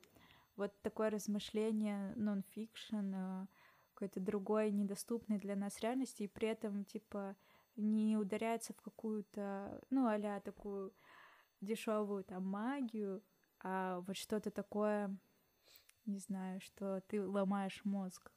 вот 0.58 0.74
такое 0.82 1.10
размышление 1.10 2.14
нон-фикшн, 2.16 3.14
а, 3.16 3.48
какой-то 3.94 4.20
другой, 4.20 4.72
недоступный 4.72 5.38
для 5.40 5.56
нас 5.56 5.80
реальности, 5.80 6.24
и 6.24 6.28
при 6.28 6.50
этом, 6.50 6.86
типа, 6.86 7.36
не 7.76 8.18
ударяется 8.18 8.74
в 8.74 8.82
какую-то, 8.82 9.82
ну, 9.90 10.08
а 10.08 10.40
такую 10.42 10.94
дешевую 11.62 12.24
там 12.24 12.46
магию, 12.48 13.24
а 13.60 14.00
вот 14.02 14.18
что-то 14.18 14.52
такое, 14.52 15.16
не 16.12 16.20
знаю, 16.20 16.62
что 16.62 17.02
ты 17.08 17.26
ломаешь 17.26 17.84
мозг. 17.86 18.32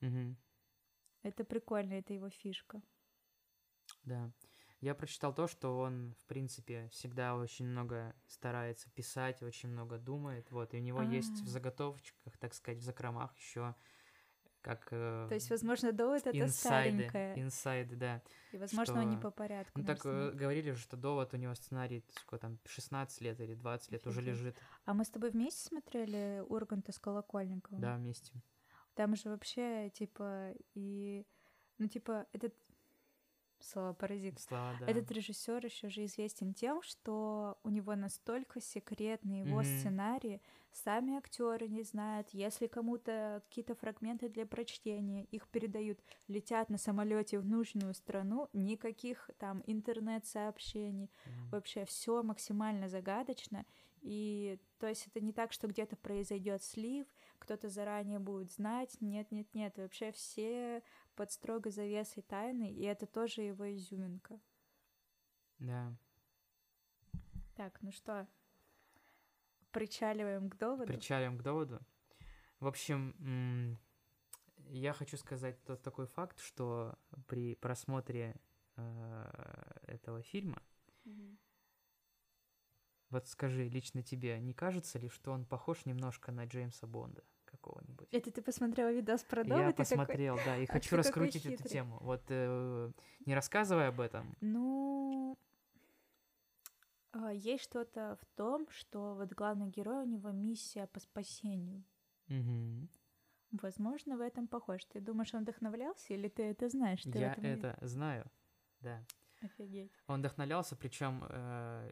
Мгм. 0.00 0.36
Это 1.22 1.44
прикольно, 1.44 1.94
это 1.94 2.12
его 2.12 2.28
фишка. 2.28 2.82
Да. 4.04 4.32
Я 4.80 4.94
прочитал 4.94 5.34
то, 5.34 5.46
что 5.46 5.78
он, 5.78 6.14
в 6.18 6.24
принципе, 6.26 6.88
всегда 6.88 7.36
очень 7.36 7.66
много 7.66 8.14
старается 8.26 8.90
писать, 8.90 9.42
очень 9.42 9.68
много 9.68 9.98
думает. 9.98 10.50
Вот, 10.50 10.72
и 10.72 10.78
у 10.78 10.80
него 10.80 11.02
есть 11.02 11.42
в 11.42 11.48
А. 11.48 11.48
заготовочках, 11.48 12.38
так 12.38 12.54
сказать, 12.54 12.78
в 12.80 12.84
закромах 12.84 13.36
еще 13.36 13.74
как 14.62 14.88
э, 14.90 15.26
То 15.28 15.34
есть, 15.34 15.50
возможно, 15.50 15.92
довод 15.92 16.26
это 16.26 16.38
инсайды, 16.38 17.04
старенькое, 17.04 17.40
инсайды, 17.40 17.96
да. 17.96 18.22
и, 18.52 18.58
возможно, 18.58 19.00
он 19.00 19.08
не 19.08 19.16
что- 19.16 19.22
по 19.22 19.30
порядку. 19.30 19.80
Ну 19.80 19.84
так 19.86 20.00
э, 20.04 20.30
говорили 20.32 20.72
же, 20.72 20.78
что 20.80 20.96
довод 20.96 21.32
у 21.34 21.36
него 21.36 21.54
сценарий, 21.54 22.04
сколько 22.16 22.38
там, 22.38 22.58
16 22.66 23.20
лет 23.22 23.40
или 23.40 23.54
20 23.54 23.92
лет 23.92 24.06
уже 24.06 24.20
Офигеть. 24.20 24.38
лежит. 24.38 24.56
А 24.84 24.94
мы 24.94 25.04
с 25.04 25.10
тобой 25.10 25.30
вместе 25.30 25.62
смотрели 25.66 26.42
Урганта 26.48 26.92
с 26.92 26.98
Колокольниковым? 26.98 27.80
Да, 27.80 27.96
вместе. 27.96 28.32
Там 28.94 29.16
же 29.16 29.30
вообще, 29.30 29.90
типа, 29.90 30.52
и... 30.74 31.26
Ну, 31.78 31.88
типа, 31.88 32.26
этот... 32.32 32.54
Слово 33.60 33.92
паразит. 33.92 34.38
Слова, 34.38 34.74
да. 34.80 34.86
Этот 34.86 35.10
режиссер 35.12 35.64
еще 35.64 35.90
же 35.90 36.04
известен 36.06 36.54
тем, 36.54 36.82
что 36.82 37.58
у 37.62 37.68
него 37.68 37.94
настолько 37.94 38.60
секретны 38.60 39.40
его 39.40 39.58
Мгм. 39.58 39.64
сценарии, 39.64 40.40
сами 40.72 41.16
актеры 41.16 41.68
не 41.68 41.82
знают, 41.82 42.30
если 42.30 42.66
кому-то 42.66 43.42
какие-то 43.48 43.74
фрагменты 43.74 44.28
для 44.28 44.46
прочтения, 44.46 45.24
их 45.24 45.46
передают, 45.48 46.00
летят 46.28 46.70
на 46.70 46.78
самолете 46.78 47.38
в 47.38 47.44
нужную 47.46 47.92
страну, 47.94 48.48
никаких 48.54 49.28
там 49.38 49.62
интернет-сообщений, 49.66 51.10
Мгм. 51.26 51.50
вообще 51.50 51.84
все 51.84 52.22
максимально 52.22 52.88
загадочно. 52.88 53.66
И 54.00 54.58
то 54.78 54.86
есть 54.88 55.06
это 55.08 55.20
не 55.20 55.32
так, 55.32 55.52
что 55.52 55.66
где-то 55.68 55.96
произойдет 55.96 56.62
слив, 56.62 57.06
кто-то 57.38 57.68
заранее 57.68 58.18
будет 58.18 58.50
знать. 58.50 58.96
Нет, 59.00 59.30
нет, 59.30 59.46
нет. 59.54 59.76
Вообще 59.76 60.10
все 60.12 60.82
под 61.20 61.32
строгой 61.32 61.70
завесой 61.70 62.22
тайны, 62.22 62.72
и 62.72 62.82
это 62.84 63.04
тоже 63.04 63.42
его 63.42 63.70
изюминка. 63.74 64.40
Да. 65.58 65.94
Так, 67.56 67.82
ну 67.82 67.92
что, 67.92 68.26
причаливаем 69.70 70.48
к 70.48 70.56
доводу. 70.56 70.86
Причалим 70.90 71.36
к 71.36 71.42
доводу. 71.42 71.78
В 72.58 72.66
общем, 72.66 73.78
я 74.70 74.94
хочу 74.94 75.18
сказать 75.18 75.62
тот 75.64 75.82
такой 75.82 76.06
факт, 76.06 76.40
что 76.40 76.98
при 77.26 77.54
просмотре 77.54 78.40
э, 78.76 79.80
этого 79.88 80.22
фильма, 80.22 80.62
вот 83.10 83.28
скажи 83.28 83.68
лично 83.68 84.02
тебе, 84.02 84.40
не 84.40 84.54
кажется 84.54 84.98
ли, 84.98 85.10
что 85.10 85.32
он 85.32 85.44
похож 85.44 85.84
немножко 85.84 86.32
на 86.32 86.46
Джеймса 86.46 86.86
Бонда 86.86 87.22
какого-нибудь? 87.44 87.99
Это 88.12 88.30
ты 88.32 88.42
посмотрела 88.42 88.92
видос 88.92 89.22
про 89.22 89.44
довод? 89.44 89.62
Я 89.62 89.68
и 89.68 89.72
такой, 89.72 89.84
посмотрел, 89.84 90.36
да, 90.44 90.56
и 90.56 90.64
«Ах 90.64 90.70
хочу 90.70 90.96
раскрутить 90.96 91.46
эту 91.46 91.56
хитрый». 91.56 91.70
тему. 91.70 91.98
Вот 92.00 92.22
э, 92.28 92.90
не 93.26 93.34
рассказывай 93.34 93.88
об 93.88 94.00
этом. 94.00 94.36
Ну, 94.40 95.38
а, 97.12 97.32
есть 97.32 97.64
что-то 97.64 98.18
в 98.20 98.24
том, 98.36 98.68
что 98.70 99.14
вот 99.14 99.32
главный 99.32 99.68
герой, 99.68 100.04
у 100.04 100.06
него 100.06 100.30
миссия 100.30 100.86
по 100.86 101.00
спасению. 101.00 101.84
Мгм. 102.28 102.88
Возможно, 103.52 104.16
в 104.16 104.20
этом 104.20 104.46
похож. 104.46 104.84
Ты 104.84 105.00
думаешь, 105.00 105.34
он 105.34 105.42
вдохновлялся, 105.42 106.14
или 106.14 106.28
ты 106.28 106.44
это 106.44 106.68
знаешь? 106.68 107.02
Ты 107.02 107.18
Я 107.18 107.34
это 107.34 107.76
знаю, 107.80 108.30
да. 108.80 109.04
Офигеть. 109.40 109.92
Он 110.06 110.20
вдохновлялся, 110.20 110.76
причем 110.76 111.24
э, 111.28 111.90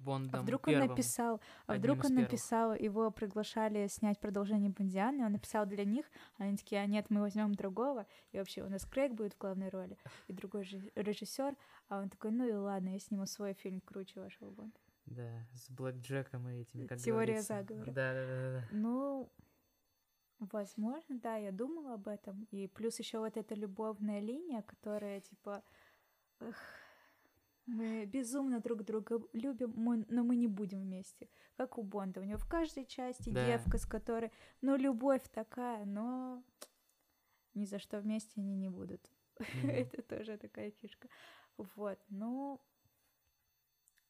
Бондом 0.00 0.40
А 0.40 0.42
вдруг 0.42 0.66
первым. 0.66 0.82
он 0.82 0.88
написал, 0.88 1.40
а 1.66 1.74
вдруг 1.74 2.04
он 2.04 2.14
написал, 2.14 2.74
его 2.74 3.10
приглашали 3.10 3.86
снять 3.88 4.18
продолжение 4.18 4.70
Бондианы, 4.70 5.24
он 5.24 5.32
написал 5.32 5.66
для 5.66 5.84
них, 5.84 6.06
а 6.38 6.44
они 6.44 6.56
такие, 6.56 6.80
а 6.80 6.86
нет, 6.86 7.06
мы 7.10 7.20
возьмем 7.20 7.54
другого, 7.54 8.06
и 8.32 8.38
вообще 8.38 8.62
у 8.62 8.68
нас 8.68 8.84
Крейг 8.84 9.12
будет 9.12 9.34
в 9.34 9.38
главной 9.38 9.68
роли, 9.68 9.98
и 10.28 10.32
другой 10.32 10.64
режиссер, 10.94 11.56
а 11.88 12.00
он 12.00 12.08
такой, 12.08 12.30
ну 12.30 12.48
и 12.48 12.52
ладно, 12.52 12.90
я 12.90 12.98
сниму 12.98 13.26
свой 13.26 13.54
фильм 13.54 13.80
круче 13.80 14.20
вашего 14.20 14.50
Бонда. 14.50 14.78
Да, 15.06 15.46
с 15.52 15.70
Блэк 15.70 15.96
Джеком 16.00 16.48
и 16.48 16.62
этими, 16.62 16.86
как 16.86 16.98
Теория 16.98 17.34
говорится. 17.42 17.54
заговора. 17.58 17.92
Да, 17.92 18.14
да, 18.14 18.26
да, 18.26 18.60
да. 18.60 18.68
Ну, 18.72 19.30
возможно, 20.38 21.18
да, 21.18 21.36
я 21.36 21.52
думала 21.52 21.94
об 21.94 22.08
этом. 22.08 22.46
И 22.50 22.68
плюс 22.68 22.98
еще 22.98 23.18
вот 23.18 23.36
эта 23.36 23.54
любовная 23.54 24.20
линия, 24.20 24.62
которая 24.62 25.20
типа 25.20 25.62
эх, 26.40 26.56
мы 27.66 28.04
безумно 28.06 28.60
друг 28.60 28.82
друга 28.84 29.20
любим, 29.32 29.72
мы- 29.76 30.04
но 30.08 30.22
мы 30.24 30.36
не 30.36 30.48
будем 30.48 30.80
вместе. 30.82 31.28
Как 31.56 31.78
у 31.78 31.82
Бонда. 31.82 32.20
У 32.20 32.24
него 32.24 32.38
в 32.38 32.48
каждой 32.48 32.84
части 32.86 33.30
Да. 33.30 33.46
девка, 33.46 33.78
с 33.78 33.86
которой, 33.86 34.30
ну, 34.60 34.76
любовь 34.76 35.22
такая, 35.30 35.84
но 35.86 36.42
ни 37.54 37.64
за 37.64 37.78
что 37.78 38.00
вместе 38.00 38.40
они 38.40 38.54
не 38.56 38.68
будут. 38.70 39.00
Мгм. 39.38 39.46
Это 39.90 40.02
тоже 40.02 40.36
такая 40.38 40.70
фишка. 40.70 41.08
Вот, 41.56 41.98
ну, 42.08 42.60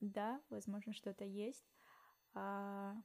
да, 0.00 0.40
возможно, 0.50 0.92
что-то 0.92 1.24
есть. 1.24 1.66
А, 2.34 2.96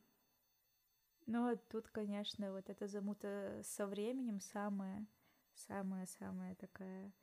но 1.27 1.55
тут, 1.69 1.87
конечно, 1.89 2.51
вот 2.51 2.69
эта 2.69 2.87
замута 2.87 3.61
со 3.63 3.85
временем 3.85 4.39
самая, 4.39 5.05
самая-самая 5.53 6.55
такая 6.55 7.13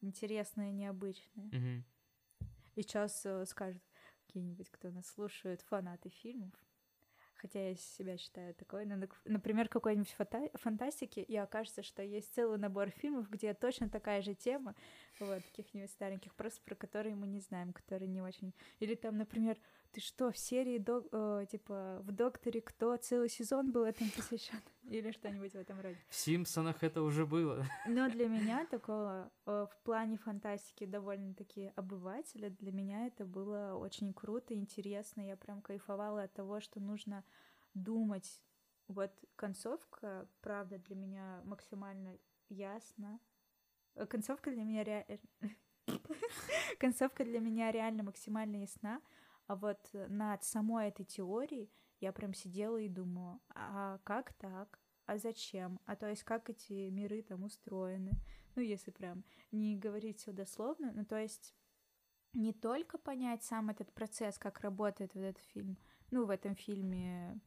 интересная, 0.00 0.72
необычная. 0.72 1.46
Мгм. 1.52 1.84
И 2.76 2.82
сейчас 2.82 3.26
э, 3.26 3.44
скажут 3.46 3.82
какие-нибудь, 4.26 4.70
кто 4.70 4.90
нас 4.90 5.06
слушает, 5.08 5.62
фанаты 5.62 6.10
фильмов. 6.10 6.52
Хотя 7.36 7.68
я 7.68 7.74
себя 7.74 8.16
считаю 8.16 8.54
такой. 8.54 8.86
Ну, 8.86 8.96
нак- 8.96 9.20
Например, 9.24 9.68
какой-нибудь 9.68 10.14
фата- 10.18 10.50
фантастики, 10.54 11.20
и 11.20 11.36
окажется, 11.36 11.82
что 11.82 12.02
есть 12.02 12.34
целый 12.34 12.58
набор 12.58 12.90
фильмов, 12.90 13.28
где 13.30 13.52
точно 13.54 13.88
такая 13.90 14.22
же 14.22 14.34
тема, 14.34 14.74
вот, 15.20 15.42
каких-нибудь 15.42 15.90
стареньких, 15.90 16.34
просто 16.34 16.62
про 16.64 16.74
которые 16.74 17.14
мы 17.14 17.26
не 17.26 17.40
знаем, 17.40 17.72
которые 17.72 18.08
не 18.08 18.22
очень... 18.22 18.54
Или 18.78 18.94
там, 18.94 19.16
например, 19.18 19.58
ты 19.96 20.02
что, 20.02 20.30
в 20.30 20.36
серии, 20.36 20.76
док... 20.76 21.06
э, 21.10 21.46
типа, 21.50 22.02
в 22.02 22.12
«Докторе 22.12 22.60
кто» 22.60 22.94
целый 22.98 23.30
сезон 23.30 23.72
был 23.72 23.84
этому 23.84 24.10
посвящен? 24.10 24.60
Или 24.90 25.10
что-нибудь 25.10 25.52
в 25.52 25.56
этом 25.56 25.80
роде. 25.80 25.96
В 26.10 26.14
«Симпсонах» 26.14 26.82
это 26.82 27.00
уже 27.00 27.24
было. 27.24 27.64
Но 27.88 28.10
для 28.10 28.28
меня 28.28 28.66
такого 28.66 29.32
э, 29.46 29.66
в 29.70 29.84
плане 29.84 30.18
фантастики 30.18 30.84
довольно-таки 30.84 31.72
обывателя, 31.76 32.50
для 32.50 32.72
меня 32.72 33.06
это 33.06 33.24
было 33.24 33.74
очень 33.74 34.12
круто, 34.12 34.52
интересно. 34.52 35.22
Я 35.22 35.34
прям 35.38 35.62
кайфовала 35.62 36.24
от 36.24 36.34
того, 36.34 36.60
что 36.60 36.78
нужно 36.78 37.24
думать. 37.72 38.42
Вот 38.88 39.12
концовка, 39.34 40.28
правда, 40.42 40.76
для 40.76 40.94
меня 40.94 41.40
максимально 41.44 42.18
ясна. 42.50 43.18
Э, 43.94 44.04
концовка 44.04 44.50
для 44.50 44.62
меня 44.62 44.84
реально... 44.84 45.18
Концовка 46.78 47.24
для 47.24 47.40
меня 47.40 47.72
реально 47.72 48.02
максимально 48.02 48.56
ясна, 48.56 49.00
а 49.46 49.56
вот 49.56 49.78
над 49.92 50.44
самой 50.44 50.88
этой 50.88 51.04
теорией 51.04 51.70
я 52.00 52.12
прям 52.12 52.34
сидела 52.34 52.76
и 52.78 52.88
думала, 52.88 53.40
а 53.48 53.98
как 54.04 54.32
так? 54.34 54.80
А 55.06 55.18
зачем? 55.18 55.80
А 55.86 55.94
то 55.94 56.08
есть 56.08 56.24
как 56.24 56.50
эти 56.50 56.90
миры 56.90 57.22
там 57.22 57.44
устроены? 57.44 58.20
Ну, 58.54 58.62
если 58.62 58.90
прям 58.90 59.24
не 59.52 59.76
говорить 59.76 60.18
все 60.18 60.32
дословно, 60.32 60.92
ну, 60.92 61.04
то 61.04 61.16
есть 61.16 61.54
не 62.32 62.52
только 62.52 62.98
понять 62.98 63.44
сам 63.44 63.70
этот 63.70 63.92
процесс, 63.92 64.38
как 64.38 64.60
работает 64.60 65.14
вот 65.14 65.22
этот 65.22 65.42
фильм, 65.44 65.78
ну, 66.10 66.24
в 66.26 66.30
этом 66.30 66.56
фильме 66.56 67.40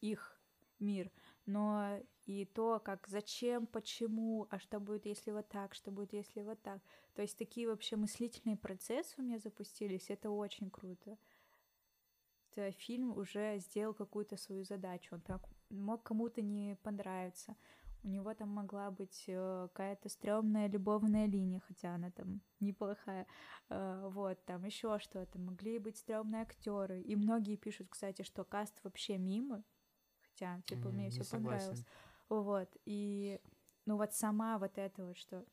их 0.00 0.40
мир, 0.80 1.10
но 1.46 1.98
и 2.24 2.44
то, 2.44 2.80
как 2.80 3.08
зачем, 3.08 3.66
почему, 3.66 4.46
а 4.50 4.58
что 4.58 4.80
будет, 4.80 5.06
если 5.06 5.32
вот 5.32 5.48
так, 5.48 5.74
что 5.74 5.90
будет, 5.90 6.12
если 6.12 6.42
вот 6.42 6.62
так. 6.62 6.80
То 7.14 7.22
есть 7.22 7.36
такие 7.36 7.68
вообще 7.68 7.96
мыслительные 7.96 8.56
процессы 8.56 9.14
у 9.18 9.22
меня 9.22 9.38
запустились, 9.38 10.10
это 10.10 10.30
очень 10.30 10.70
круто. 10.70 11.18
Это 12.50 12.70
фильм 12.72 13.16
уже 13.16 13.58
сделал 13.58 13.94
какую-то 13.94 14.36
свою 14.36 14.64
задачу, 14.64 15.14
он 15.14 15.20
так 15.22 15.42
мог 15.70 16.02
кому-то 16.02 16.42
не 16.42 16.76
понравиться. 16.82 17.56
У 18.04 18.08
него 18.08 18.34
там 18.34 18.48
могла 18.48 18.90
быть 18.90 19.24
э, 19.28 19.68
какая-то 19.72 20.08
стрёмная 20.08 20.68
любовная 20.68 21.26
линия, 21.26 21.60
хотя 21.60 21.94
она 21.94 22.10
там 22.10 22.40
неплохая. 22.58 23.28
Э, 23.68 24.08
вот, 24.12 24.44
там 24.44 24.64
еще 24.64 24.98
что-то. 24.98 25.38
Могли 25.38 25.78
быть 25.78 25.98
стрёмные 25.98 26.42
актеры. 26.42 27.00
И 27.00 27.14
многие 27.14 27.54
пишут, 27.54 27.86
кстати, 27.90 28.22
что 28.22 28.42
каст 28.42 28.80
вообще 28.82 29.18
мимо. 29.18 29.62
Хотя, 30.42 30.60
типа, 30.62 30.88
мне 30.90 31.10
все 31.10 31.24
понравилось. 31.24 31.84
Вот, 32.28 32.68
и 32.84 33.40
ну 33.84 33.96
вот 33.96 34.12
сама 34.14 34.58
вот 34.58 34.78
это 34.78 35.06
вот, 35.06 35.16
что 35.16 35.44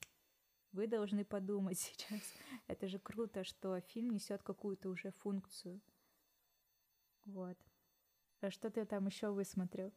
вы 0.71 0.87
должны 0.87 1.25
подумать 1.25 1.79
сейчас. 1.79 2.21
Это 2.67 2.87
же 2.87 2.99
круто, 2.99 3.43
что 3.43 3.79
фильм 3.81 4.11
несет 4.11 4.41
какую-то 4.43 4.89
уже 4.89 5.11
функцию. 5.11 5.81
Вот. 7.25 7.57
А 8.41 8.49
что 8.49 8.69
ты 8.69 8.85
там 8.85 9.07
еще 9.07 9.29
высмотрел? 9.29 9.93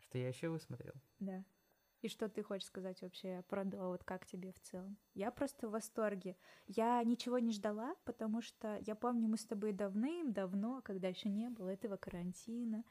Что 0.00 0.18
я 0.18 0.28
еще 0.28 0.48
высмотрел? 0.48 0.94
Да. 1.20 1.44
И 2.02 2.08
что 2.08 2.28
ты 2.28 2.42
хочешь 2.42 2.66
сказать 2.66 3.00
вообще 3.02 3.44
про 3.48 3.64
До, 3.64 3.88
вот 3.88 4.04
как 4.04 4.26
тебе 4.26 4.52
в 4.52 4.60
целом? 4.60 4.96
Я 5.14 5.30
просто 5.30 5.68
в 5.68 5.72
восторге. 5.72 6.36
Я 6.66 7.02
ничего 7.04 7.38
не 7.38 7.52
ждала, 7.52 7.94
потому 8.04 8.40
что 8.40 8.78
я 8.86 8.94
помню, 8.94 9.28
мы 9.28 9.36
с 9.36 9.44
тобой 9.44 9.72
давным-давно, 9.72 10.80
когда 10.82 11.08
еще 11.08 11.28
не 11.28 11.50
было 11.50 11.68
этого 11.68 11.98
карантина, 11.98 12.84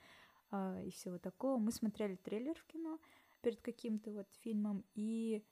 а, 0.51 0.81
и 0.81 0.91
всего 0.91 1.17
такого. 1.17 1.57
Мы 1.57 1.71
смотрели 1.71 2.15
трейлер 2.15 2.55
в 2.55 2.65
кино 2.65 2.99
перед 3.41 3.61
каким-то 3.61 4.11
вот 4.11 4.27
фильмом, 4.41 4.83
и 4.95 5.43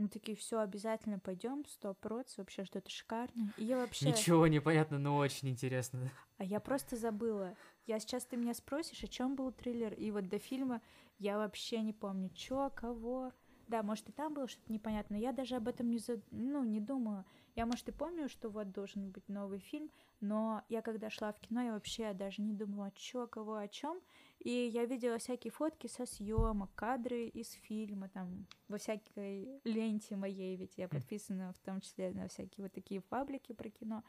мы 0.00 0.08
такие, 0.08 0.36
все 0.36 0.60
обязательно 0.60 1.18
пойдем, 1.18 1.64
сто 1.66 1.92
проц, 1.92 2.38
вообще 2.38 2.64
что-то 2.64 2.88
шикарное. 2.88 3.52
И 3.58 3.64
я 3.64 3.76
вообще... 3.76 4.08
Ничего 4.08 4.46
не 4.46 4.58
понятно, 4.58 4.98
но 4.98 5.16
очень 5.16 5.48
интересно. 5.48 6.10
А 6.38 6.44
я 6.44 6.58
просто 6.58 6.96
забыла. 6.96 7.54
Я 7.86 8.00
сейчас 8.00 8.24
ты 8.24 8.38
меня 8.38 8.54
спросишь, 8.54 9.04
о 9.04 9.08
чем 9.08 9.36
был 9.36 9.52
трейлер, 9.52 9.92
и 9.92 10.10
вот 10.10 10.28
до 10.28 10.38
фильма 10.38 10.80
я 11.18 11.36
вообще 11.36 11.82
не 11.82 11.92
помню, 11.92 12.30
чё, 12.30 12.70
кого. 12.74 13.32
Да, 13.68 13.82
может, 13.82 14.08
и 14.08 14.12
там 14.12 14.32
было 14.32 14.48
что-то 14.48 14.72
непонятно, 14.72 15.16
но 15.16 15.22
я 15.22 15.32
даже 15.32 15.56
об 15.56 15.68
этом 15.68 15.90
не, 15.90 15.98
за... 15.98 16.20
ну, 16.30 16.64
не 16.64 16.80
думала. 16.80 17.26
Я, 17.56 17.66
может, 17.66 17.88
и 17.88 17.92
помню, 17.92 18.28
что 18.28 18.48
вот 18.48 18.70
должен 18.70 19.10
быть 19.10 19.28
новый 19.28 19.58
фильм, 19.58 19.90
но 20.20 20.62
я 20.68 20.82
когда 20.82 21.10
шла 21.10 21.32
в 21.32 21.40
кино, 21.40 21.62
я 21.62 21.72
вообще 21.72 22.12
даже 22.12 22.42
не 22.42 22.52
думала, 22.52 22.92
чё, 22.94 23.26
кого, 23.26 23.56
о 23.56 23.68
чем. 23.68 24.00
И 24.38 24.50
я 24.50 24.84
видела 24.86 25.18
всякие 25.18 25.50
фотки 25.50 25.86
со 25.86 26.06
съемок, 26.06 26.70
кадры 26.74 27.26
из 27.26 27.50
фильма, 27.52 28.08
там, 28.08 28.46
во 28.68 28.78
всякой 28.78 29.60
ленте 29.64 30.16
моей, 30.16 30.56
ведь 30.56 30.78
я 30.78 30.88
подписана 30.88 31.52
в 31.52 31.58
том 31.58 31.80
числе 31.80 32.12
на 32.12 32.28
всякие 32.28 32.64
вот 32.64 32.72
такие 32.72 33.00
паблики 33.00 33.52
про 33.52 33.68
кино. 33.68 34.04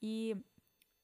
И 0.00 0.36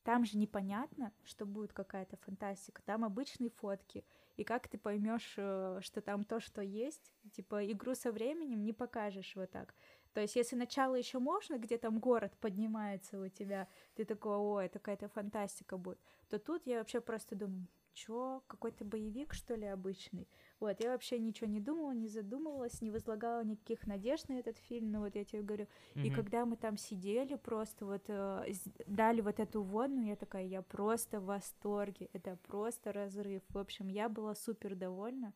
там 0.03 0.25
же 0.25 0.39
непонятно, 0.39 1.13
что 1.25 1.45
будет 1.45 1.73
какая-то 1.73 2.17
фантастика, 2.17 2.83
там 2.83 3.05
обычные 3.05 3.51
фотки. 3.51 4.05
И 4.37 4.45
как 4.45 4.69
ты 4.69 4.79
поймешь, 4.79 5.35
э, 5.37 5.81
что 5.83 6.01
там 6.01 6.25
то, 6.25 6.41
что 6.41 6.63
есть, 6.63 7.13
типа 7.33 7.71
игру 7.71 7.95
со 7.95 8.11
временем 8.11 8.65
не 8.65 8.73
покажешь 8.73 9.37
вот 9.37 9.51
так. 9.51 9.75
То 10.13 10.21
есть, 10.21 10.37
если 10.37 10.57
начало 10.57 10.95
еще 10.97 11.19
можно, 11.19 11.59
где 11.59 11.79
там 11.79 11.99
город 11.99 12.37
поднимается 12.41 13.21
у 13.21 13.29
тебя, 13.29 13.69
ты 13.95 14.05
такой, 14.05 14.37
ой, 14.37 14.67
это 14.67 14.79
какая-то 14.79 15.09
фантастика 15.09 15.77
будет, 15.77 15.99
то 16.29 16.39
тут 16.39 16.67
я 16.67 16.79
вообще 16.79 17.01
просто 17.01 17.37
думаю, 17.37 17.67
чё, 17.93 18.43
какой-то 18.47 18.85
боевик, 18.85 19.35
что 19.35 19.55
ли, 19.55 19.67
обычный? 19.67 20.29
Вот, 20.59 20.81
я 20.81 20.91
вообще 20.91 21.19
ничего 21.19 21.49
не 21.49 21.61
думала, 21.61 21.93
не 21.93 22.09
задумывалась, 22.09 22.83
не 22.83 22.91
возлагала 22.91 23.45
никаких 23.45 23.87
надежд 23.87 24.29
на 24.29 24.39
этот 24.39 24.59
фильм, 24.59 24.91
ну 24.91 25.01
вот 25.01 25.15
я 25.15 25.25
тебе 25.25 25.43
говорю. 25.43 25.67
Mm-hmm. 25.95 26.07
И 26.07 26.11
когда 26.11 26.45
мы 26.45 26.57
там 26.57 26.77
сидели, 26.77 27.37
просто 27.37 27.87
вот 27.87 28.03
э, 28.09 28.53
дали 28.87 29.21
вот 29.21 29.41
эту 29.41 29.63
водную, 29.63 30.07
я 30.07 30.17
такая, 30.17 30.45
я 30.45 30.63
просто 30.63 31.21
в 31.21 31.27
восторге, 31.27 32.09
это 32.13 32.37
просто 32.47 32.93
разрыв. 32.93 33.43
В 33.49 33.59
общем, 33.59 33.89
я 33.89 34.09
была 34.09 34.35
супер 34.35 34.75
довольна 34.75 35.33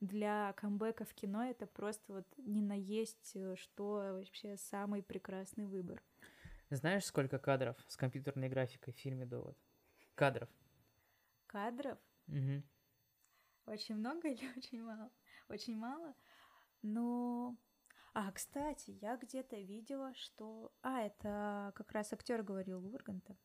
для 0.00 0.52
камбэка 0.54 1.04
в 1.04 1.14
кино 1.14 1.44
это 1.44 1.66
просто 1.66 2.12
вот 2.12 2.26
не 2.38 2.62
наесть, 2.62 3.32
э, 3.34 3.56
что 3.56 3.94
вообще 4.14 4.56
самый 4.56 5.02
прекрасный 5.02 5.66
выбор. 5.66 6.02
Знаешь, 6.70 7.04
сколько 7.04 7.38
кадров 7.38 7.76
с 7.88 7.96
компьютерной 7.96 8.48
графикой 8.48 8.92
в 8.92 8.96
фильме 8.96 9.24
«Довод»? 9.26 9.56
Кадров. 10.14 10.48
Кадров? 11.46 11.98
Угу. 12.28 12.62
Очень 13.66 13.96
много 13.96 14.28
или 14.28 14.46
очень 14.56 14.82
мало? 14.82 15.10
Очень 15.48 15.76
мало. 15.76 16.14
Ну, 16.82 17.56
а, 18.12 18.30
кстати, 18.32 18.98
я 19.00 19.16
где-то 19.16 19.56
видела, 19.56 20.14
что... 20.14 20.72
А, 20.82 21.00
это 21.02 21.72
как 21.74 21.92
раз 21.92 22.12
актер 22.12 22.42
говорил 22.42 22.84
Урганта 22.94 23.36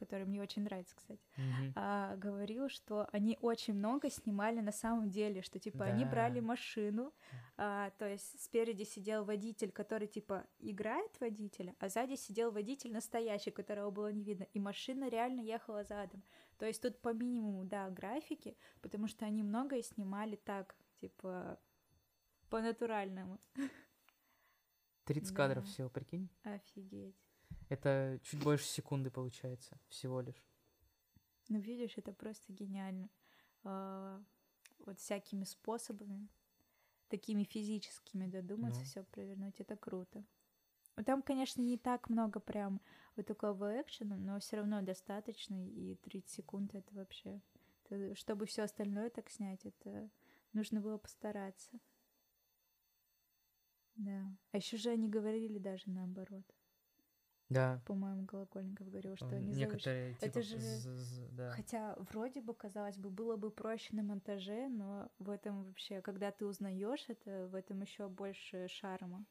который 0.00 0.24
мне 0.24 0.40
очень 0.40 0.62
нравится, 0.62 0.96
кстати, 0.96 1.20
mm-hmm. 1.36 1.72
а, 1.74 2.16
говорил, 2.16 2.70
что 2.70 3.06
они 3.12 3.36
очень 3.42 3.74
много 3.74 4.08
снимали 4.08 4.60
на 4.60 4.72
самом 4.72 5.10
деле, 5.10 5.42
что 5.42 5.58
типа 5.58 5.78
да. 5.80 5.84
они 5.84 6.06
брали 6.06 6.40
машину, 6.40 7.12
а, 7.58 7.90
то 7.98 8.08
есть 8.08 8.42
спереди 8.42 8.84
сидел 8.84 9.24
водитель, 9.24 9.70
который 9.70 10.08
типа 10.08 10.46
играет 10.58 11.20
водителя, 11.20 11.74
а 11.78 11.90
сзади 11.90 12.14
сидел 12.14 12.50
водитель 12.50 12.92
настоящий, 12.92 13.50
которого 13.50 13.90
было 13.90 14.10
не 14.10 14.24
видно, 14.24 14.46
и 14.54 14.58
машина 14.58 15.10
реально 15.10 15.40
ехала 15.40 15.84
задом. 15.84 16.22
То 16.56 16.64
есть 16.64 16.80
тут 16.80 16.98
по 17.00 17.12
минимуму, 17.12 17.64
да, 17.64 17.90
графики, 17.90 18.56
потому 18.80 19.06
что 19.06 19.26
они 19.26 19.42
многое 19.42 19.82
снимали 19.82 20.36
так, 20.36 20.74
типа 21.00 21.58
по-натуральному. 22.48 23.38
30 25.04 25.30
да. 25.30 25.36
кадров 25.36 25.66
всего, 25.66 25.90
прикинь? 25.90 26.30
Офигеть. 26.42 27.29
Это 27.70 28.18
чуть 28.24 28.42
больше 28.42 28.66
секунды 28.66 29.10
получается, 29.10 29.78
всего 29.88 30.20
лишь. 30.20 30.44
Ну, 31.48 31.60
видишь, 31.60 31.96
это 31.96 32.12
просто 32.12 32.52
гениально. 32.52 33.08
А, 33.62 34.20
вот 34.80 34.98
всякими 34.98 35.44
способами, 35.44 36.28
такими 37.08 37.44
физическими 37.44 38.26
додуматься, 38.26 38.80
ну. 38.80 38.86
все 38.86 39.04
провернуть, 39.04 39.60
это 39.60 39.76
круто. 39.76 40.24
Там, 41.06 41.22
конечно, 41.22 41.62
не 41.62 41.78
так 41.78 42.10
много 42.10 42.40
прям 42.40 42.80
вот 43.14 43.26
такого 43.26 43.80
экшена, 43.80 44.16
но 44.16 44.40
все 44.40 44.56
равно 44.56 44.82
достаточно, 44.82 45.64
и 45.68 45.94
30 45.94 46.28
секунд 46.28 46.74
это 46.74 46.92
вообще... 46.94 47.40
Это, 47.84 48.16
чтобы 48.16 48.46
все 48.46 48.62
остальное 48.62 49.10
так 49.10 49.30
снять, 49.30 49.64
это 49.64 50.10
нужно 50.52 50.80
было 50.80 50.98
постараться. 50.98 51.78
Да. 53.94 54.36
А 54.50 54.56
еще 54.56 54.76
же 54.76 54.90
они 54.90 55.08
говорили 55.08 55.58
даже 55.58 55.88
наоборот. 55.88 56.44
Да. 57.50 57.82
По-моему, 57.84 58.26
Колокольников 58.26 58.88
говорил, 58.88 59.16
что 59.16 59.26
они 59.26 59.52
Некоторые, 59.52 60.14
типа, 60.14 60.24
Это 60.24 60.42
же... 60.42 60.56
да. 61.32 61.50
Хотя 61.50 61.96
вроде 62.12 62.40
бы, 62.40 62.54
казалось 62.54 62.96
бы, 62.96 63.10
было 63.10 63.36
бы 63.36 63.50
проще 63.50 63.88
на 63.96 64.04
монтаже, 64.04 64.68
но 64.68 65.10
в 65.18 65.28
этом 65.28 65.64
вообще, 65.64 66.00
когда 66.00 66.30
ты 66.30 66.46
узнаешь 66.46 67.04
это, 67.08 67.48
в 67.48 67.56
этом 67.56 67.82
еще 67.82 68.08
больше 68.08 68.68
шарма. 68.68 69.26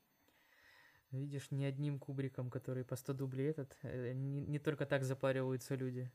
Видишь, 1.12 1.50
ни 1.50 1.64
одним 1.64 1.98
кубриком, 1.98 2.50
который 2.52 2.84
по 2.84 2.98
100 2.98 3.14
дублей 3.14 3.50
этот, 3.52 3.76
э, 3.84 4.12
не, 4.12 4.42
не 4.42 4.60
только 4.60 4.86
так 4.86 5.04
запариваются 5.04 5.76
люди. 5.76 6.12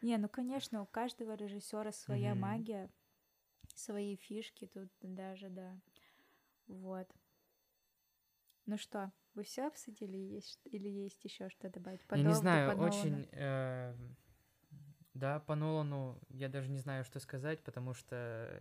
Не, 0.00 0.16
ну 0.16 0.28
конечно, 0.28 0.82
у 0.82 0.86
каждого 0.86 1.34
режиссера 1.34 1.90
своя 1.90 2.32
mm-hmm. 2.32 2.38
магия, 2.38 2.90
свои 3.74 4.14
фишки 4.14 4.66
тут 4.66 4.90
даже, 5.02 5.50
да. 5.50 5.76
Вот. 6.68 7.08
Ну 8.64 8.78
что, 8.78 9.12
Вы 9.38 9.44
все 9.44 9.68
обсудили 9.68 10.16
есть, 10.16 10.58
или 10.64 10.88
есть 10.88 11.24
еще 11.24 11.48
что 11.48 11.70
добавить? 11.70 12.04
По 12.08 12.16
Я 12.16 12.24
не 12.24 12.34
знаю, 12.34 12.76
по 12.76 12.80
очень... 12.80 13.28
э, 13.30 13.94
да, 15.14 15.38
по 15.38 15.54
Нолану 15.54 16.20
я 16.30 16.48
даже 16.48 16.68
не 16.68 16.78
знаю, 16.78 17.04
что 17.04 17.20
сказать, 17.20 17.62
потому 17.62 17.94
что, 17.94 18.60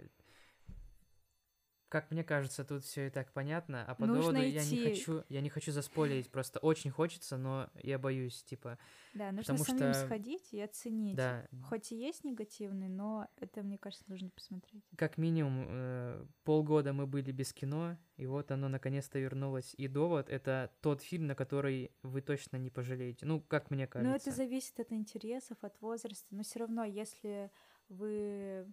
как 1.89 2.11
мне 2.11 2.23
кажется, 2.23 2.63
тут 2.65 2.83
все 2.83 3.07
и 3.07 3.09
так 3.09 3.31
понятно, 3.31 3.85
а 3.85 3.95
по 3.95 4.05
Нужно 4.05 4.21
доводу 4.33 4.39
я 4.41 4.61
не 4.63 4.75
идти. 4.75 4.89
хочу, 4.89 5.23
я 5.29 5.41
не 5.41 5.49
хочу 5.49 5.71
заспойлерить, 5.71 6.29
просто 6.29 6.59
очень 6.59 6.91
хочется, 6.91 7.37
но 7.37 7.69
я 7.81 7.97
боюсь, 7.97 8.43
типа, 8.43 8.77
Да, 9.13 9.31
нужно 9.31 9.55
потому 9.55 9.63
самим 9.79 9.93
что- 9.93 10.05
сходить 10.05 10.53
и 10.53 10.59
оценить. 10.61 11.15
да, 11.15 11.47
Хоть 11.69 11.91
и 11.91 11.95
есть 11.95 12.23
негативный, 12.23 12.89
но 12.89 13.27
это, 13.37 13.63
мне 13.63 13.77
кажется, 13.77 14.03
нужно 14.07 14.29
посмотреть. 14.29 14.83
как 14.97 15.17
минимум 15.17 15.65
э, 15.69 16.25
полгода 16.43 16.91
мы 16.93 17.07
были 17.07 17.31
без 17.31 17.53
кино, 17.53 17.97
и 18.17 18.25
вот 18.25 18.51
оно 18.51 18.67
наконец-то 18.67 19.19
вернулось. 19.19 19.73
И 19.77 19.87
довод 19.87 20.29
это 20.29 20.71
тот 20.81 21.01
фильм, 21.01 21.27
на 21.27 21.35
который 21.35 21.91
вы 22.03 22.21
точно 22.21 22.57
не 22.57 22.69
пожалеете. 22.69 23.25
Ну, 23.25 23.39
как 23.41 23.71
мне 23.71 23.87
кажется. 23.87 24.09
Но 24.09 24.15
это 24.15 24.31
зависит 24.31 24.79
от 24.79 24.91
интересов, 24.91 25.57
от 25.61 25.79
возраста. 25.81 26.25
Но 26.31 26.43
все 26.43 26.59
равно, 26.59 26.83
если 26.83 27.49
вы 27.89 28.65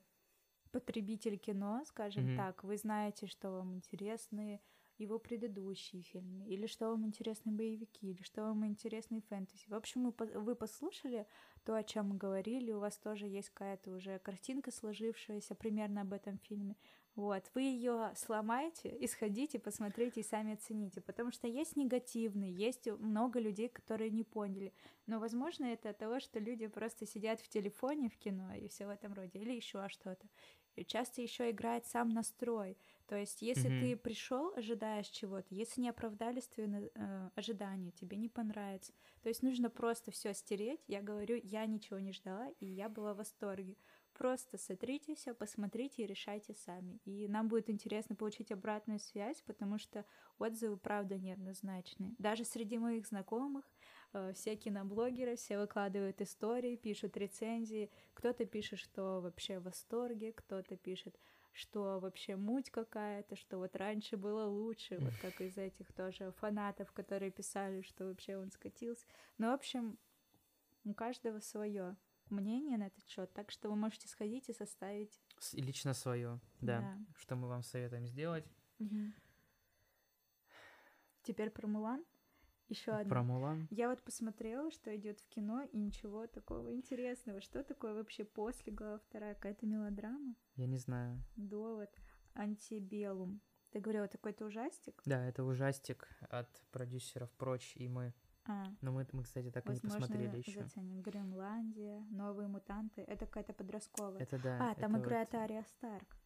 потребитель 0.80 1.38
кино, 1.38 1.82
скажем 1.86 2.24
Мгм. 2.24 2.36
так, 2.36 2.64
вы 2.64 2.76
знаете, 2.76 3.26
что 3.26 3.50
вам 3.50 3.74
интересны 3.74 4.60
его 4.98 5.18
предыдущие 5.18 6.02
фильмы, 6.02 6.46
или 6.46 6.66
что 6.66 6.88
вам 6.90 7.04
интересны 7.06 7.52
боевики, 7.52 8.10
или 8.10 8.22
что 8.22 8.42
вам 8.42 8.64
интересны 8.66 9.20
фэнтези. 9.28 9.64
В 9.68 9.74
общем, 9.74 10.04
вы, 10.04 10.12
по- 10.12 10.26
вы 10.40 10.54
послушали 10.54 11.26
то, 11.64 11.74
о 11.74 11.82
чем 11.82 12.10
мы 12.10 12.16
говорили, 12.16 12.72
у 12.72 12.78
вас 12.80 12.96
тоже 12.98 13.26
есть 13.26 13.50
какая-то 13.50 13.90
уже 13.92 14.18
картинка 14.18 14.70
сложившаяся 14.70 15.54
примерно 15.54 16.02
об 16.02 16.12
этом 16.12 16.38
фильме. 16.38 16.76
Вот, 17.16 17.48
вы 17.54 17.62
ее 17.62 18.12
сломаете 18.16 18.88
и 18.88 19.06
сходите, 19.06 19.60
посмотрите 19.60 20.20
и 20.20 20.24
сами 20.24 20.54
оцените, 20.54 21.00
потому 21.00 21.30
что 21.30 21.46
есть 21.46 21.76
негативный, 21.76 22.50
есть 22.50 22.88
много 22.88 23.38
людей, 23.38 23.68
которые 23.68 24.10
не 24.10 24.24
поняли. 24.24 24.72
Но, 25.06 25.20
возможно, 25.20 25.64
это 25.66 25.90
от 25.90 25.98
того, 25.98 26.18
что 26.18 26.40
люди 26.40 26.66
просто 26.66 27.06
сидят 27.06 27.40
в 27.40 27.48
телефоне 27.48 28.08
в 28.08 28.16
кино 28.18 28.54
и 28.54 28.66
все 28.68 28.86
в 28.86 28.90
этом 28.90 29.12
роде, 29.12 29.38
или 29.38 29.52
еще 29.52 29.88
что-то. 29.88 30.26
Часто 30.82 31.22
еще 31.22 31.50
играет 31.50 31.86
сам 31.86 32.08
настрой. 32.08 32.76
То 33.06 33.16
есть, 33.16 33.42
если 33.42 33.68
Мгм. 33.68 33.80
ты 33.80 33.96
пришел, 33.96 34.52
ожидаешь 34.56 35.08
чего-то, 35.08 35.54
если 35.54 35.80
не 35.80 35.88
оправдались 35.90 36.48
твои 36.48 36.66
э, 36.94 37.30
ожидания, 37.34 37.92
тебе 37.92 38.16
не 38.16 38.28
понравится. 38.28 38.92
То 39.22 39.28
есть 39.28 39.42
нужно 39.42 39.70
просто 39.70 40.10
все 40.10 40.32
стереть. 40.34 40.80
Я 40.88 41.02
говорю, 41.02 41.38
я 41.42 41.66
ничего 41.66 41.98
не 41.98 42.12
ждала, 42.12 42.48
и 42.60 42.66
я 42.66 42.88
была 42.88 43.14
в 43.14 43.18
восторге. 43.18 43.76
Просто 44.14 44.58
сотрите 44.58 45.14
все, 45.16 45.34
посмотрите 45.34 46.02
и 46.02 46.06
решайте 46.06 46.54
сами. 46.54 47.00
И 47.04 47.28
нам 47.28 47.48
будет 47.48 47.68
интересно 47.68 48.14
получить 48.14 48.52
обратную 48.52 49.00
связь, 49.00 49.42
потому 49.42 49.78
что 49.78 50.04
отзывы, 50.38 50.76
правда, 50.76 51.18
неоднозначные. 51.18 52.14
Даже 52.18 52.44
среди 52.44 52.78
моих 52.78 53.06
знакомых 53.06 53.64
все 54.34 54.56
киноблогеры, 54.56 55.36
все 55.36 55.58
выкладывают 55.58 56.20
истории, 56.20 56.76
пишут 56.76 57.16
рецензии. 57.16 57.90
Кто-то 58.14 58.44
пишет, 58.44 58.78
что 58.78 59.20
вообще 59.20 59.58
в 59.58 59.64
восторге, 59.64 60.32
кто-то 60.32 60.76
пишет, 60.76 61.18
что 61.52 62.00
вообще 62.00 62.36
муть 62.36 62.70
какая-то, 62.70 63.36
что 63.36 63.58
вот 63.58 63.76
раньше 63.76 64.16
было 64.16 64.46
лучше, 64.46 64.98
вот 64.98 65.12
как 65.22 65.40
из 65.40 65.56
этих 65.56 65.92
тоже 65.92 66.32
фанатов, 66.32 66.90
которые 66.92 67.30
писали, 67.30 67.82
что 67.82 68.06
вообще 68.06 68.36
он 68.36 68.50
скатился. 68.50 69.06
Ну, 69.38 69.50
в 69.50 69.54
общем, 69.54 69.98
у 70.84 70.94
каждого 70.94 71.40
свое 71.40 71.96
мнение 72.30 72.78
на 72.78 72.88
этот 72.88 73.06
счет, 73.06 73.32
так 73.32 73.50
что 73.50 73.68
вы 73.68 73.76
можете 73.76 74.08
сходить 74.08 74.48
и 74.48 74.52
составить. 74.52 75.20
Лично 75.52 75.94
свое, 75.94 76.40
да. 76.60 76.80
Да. 76.80 76.98
Что 77.16 77.36
мы 77.36 77.48
вам 77.48 77.62
советуем 77.62 78.06
сделать. 78.06 78.44
Теперь 81.22 81.50
про 81.50 81.66
Мулан. 81.66 82.04
Еще 82.68 82.92
одна. 82.92 83.08
Про 83.08 83.22
Мулан. 83.22 83.68
Я 83.70 83.88
вот 83.88 84.02
посмотрела, 84.02 84.70
что 84.70 84.94
идет 84.96 85.20
в 85.20 85.28
кино, 85.28 85.62
и 85.72 85.76
ничего 85.78 86.26
такого 86.26 86.72
интересного. 86.72 87.40
Что 87.40 87.62
такое 87.62 87.94
вообще 87.94 88.24
после 88.24 88.72
глава 88.72 88.98
вторая? 88.98 89.34
Какая-то 89.34 89.66
мелодрама? 89.66 90.34
Я 90.56 90.66
не 90.66 90.78
знаю. 90.78 91.22
Довод. 91.36 91.90
Антибелум. 92.34 93.40
Ты 93.70 93.80
говорила, 93.80 94.06
такой-то 94.08 94.46
ужастик? 94.46 95.02
Да, 95.04 95.26
это 95.26 95.44
ужастик 95.44 96.08
от 96.30 96.48
продюсеров 96.70 97.30
прочь 97.32 97.76
и 97.76 97.88
мы. 97.88 98.14
А, 98.46 98.66
Но 98.82 98.92
мы, 98.92 99.06
мы 99.12 99.22
кстати, 99.24 99.50
так 99.50 99.64
и 99.66 99.70
не 99.70 99.74
возможно, 99.74 100.00
посмотрели 100.00 100.36
еще. 100.38 100.62
заценим. 100.62 101.00
Гренландия, 101.00 102.04
новые 102.10 102.46
мутанты. 102.46 103.02
Это 103.02 103.26
какая-то 103.26 103.52
подростковая. 103.54 104.20
Это 104.20 104.38
да. 104.38 104.70
а, 104.70 104.74
там 104.74 104.98
играет 104.98 105.32
вот- 105.32 105.40
Ария 105.40 105.64
Старк. 105.64 106.16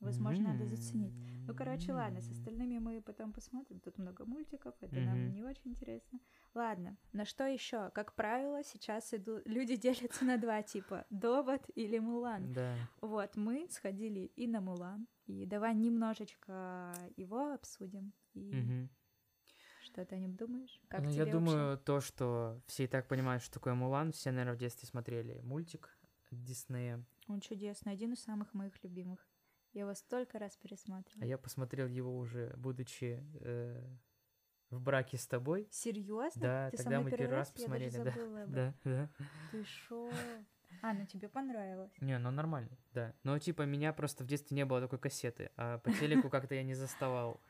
Возможно, 0.00 0.52
надо 0.52 0.66
заценить. 0.66 1.14
Ну, 1.46 1.54
короче, 1.54 1.92
ладно, 1.92 2.20
с 2.20 2.30
остальными 2.30 2.78
мы 2.78 3.00
потом 3.02 3.32
посмотрим. 3.32 3.80
Тут 3.80 3.98
много 3.98 4.24
мультиков, 4.24 4.74
это 4.80 5.00
нам 5.00 5.18
Мгм. 5.26 5.32
не 5.34 5.42
очень 5.42 5.70
интересно. 5.72 6.20
Ладно, 6.54 6.96
на 7.12 7.24
что 7.24 7.46
еще? 7.46 7.90
Как 7.90 8.14
правило, 8.14 8.62
сейчас 8.62 9.12
иду... 9.14 9.40
люди 9.44 9.76
делятся 9.76 10.24
на 10.24 10.36
два 10.36 10.62
типа: 10.62 11.04
довод 11.10 11.62
или 11.74 11.98
Мулан. 11.98 12.52
Да. 12.52 12.74
Вот, 13.00 13.36
мы 13.36 13.66
сходили 13.70 14.30
и 14.36 14.46
на 14.46 14.60
Мулан, 14.60 15.08
и 15.26 15.46
давай 15.46 15.74
немножечко 15.74 16.94
его 17.16 17.52
обсудим. 17.52 18.12
И 18.34 18.54
Мгм. 18.54 18.88
что 19.82 20.04
ты 20.04 20.14
о 20.14 20.18
нем 20.18 20.36
думаешь? 20.36 20.80
Как 20.88 21.00
Ну, 21.00 21.10
я 21.10 21.24
вообще? 21.24 21.32
думаю, 21.32 21.78
то, 21.78 22.00
что 22.00 22.60
все 22.66 22.84
и 22.84 22.86
так 22.86 23.08
понимают, 23.08 23.42
что 23.42 23.54
такое 23.54 23.74
Мулан, 23.74 24.12
все, 24.12 24.30
наверное, 24.30 24.54
в 24.54 24.58
детстве 24.58 24.86
смотрели 24.86 25.40
мультик 25.40 25.98
Диснея. 26.30 27.04
Он 27.26 27.40
чудесный, 27.40 27.92
один 27.92 28.12
из 28.12 28.20
самых 28.20 28.54
моих 28.54 28.82
любимых. 28.84 29.27
Я 29.78 29.84
его 29.84 29.94
столько 29.94 30.40
раз 30.40 30.56
А 30.58 30.60
пересматривала. 30.60 31.24
я 31.24 31.38
посмотрел 31.38 31.86
его 31.86 32.18
уже, 32.18 32.52
будучи 32.56 33.22
э, 33.42 33.80
в 34.70 34.80
браке 34.80 35.16
с 35.16 35.28
тобой. 35.28 35.68
Серьезно? 35.70 36.42
Да, 36.42 36.70
Ты 36.72 36.78
тогда 36.78 37.00
мы 37.00 37.10
первый 37.12 37.36
раз 37.36 37.50
Я 37.50 37.54
посмотрели, 37.54 37.90
даже 37.90 38.04
да. 38.04 38.10
забыла 38.10 38.42
об 38.42 38.50
Да, 38.50 38.74
да. 38.82 39.10
Ты 39.52 39.64
шо? 39.64 40.10
А, 40.82 40.94
ну 40.94 41.06
тебе 41.06 41.28
понравилось. 41.28 41.92
Не, 42.00 42.18
ну 42.18 42.32
нормально, 42.32 42.76
да. 42.92 43.14
Но 43.22 43.38
типа 43.38 43.62
меня 43.66 43.92
просто 43.92 44.24
в 44.24 44.26
детстве 44.26 44.56
не 44.56 44.64
было 44.64 44.80
такой 44.80 44.98
кассеты, 44.98 45.52
а 45.56 45.78
по 45.78 45.92
телеку 45.92 46.28
как-то 46.30 46.56
я 46.56 46.64
не 46.64 46.74
заставал. 46.74 47.40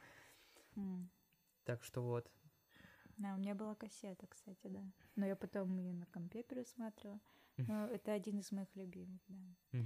Так 1.64 1.82
что 1.82 2.02
вот. 2.02 2.30
Да, 3.16 3.36
у 3.36 3.38
меня 3.38 3.54
была 3.54 3.74
кассета, 3.74 4.26
кстати, 4.26 4.66
да. 4.66 4.84
Но 5.16 5.24
я 5.24 5.34
потом 5.34 5.78
ее 5.78 5.94
на 5.94 6.04
компе 6.04 6.42
пересматривала. 6.42 7.20
Но 7.56 7.86
это 7.86 8.12
один 8.12 8.38
из 8.38 8.52
моих 8.52 8.68
любимых, 8.76 9.22
да. 9.28 9.80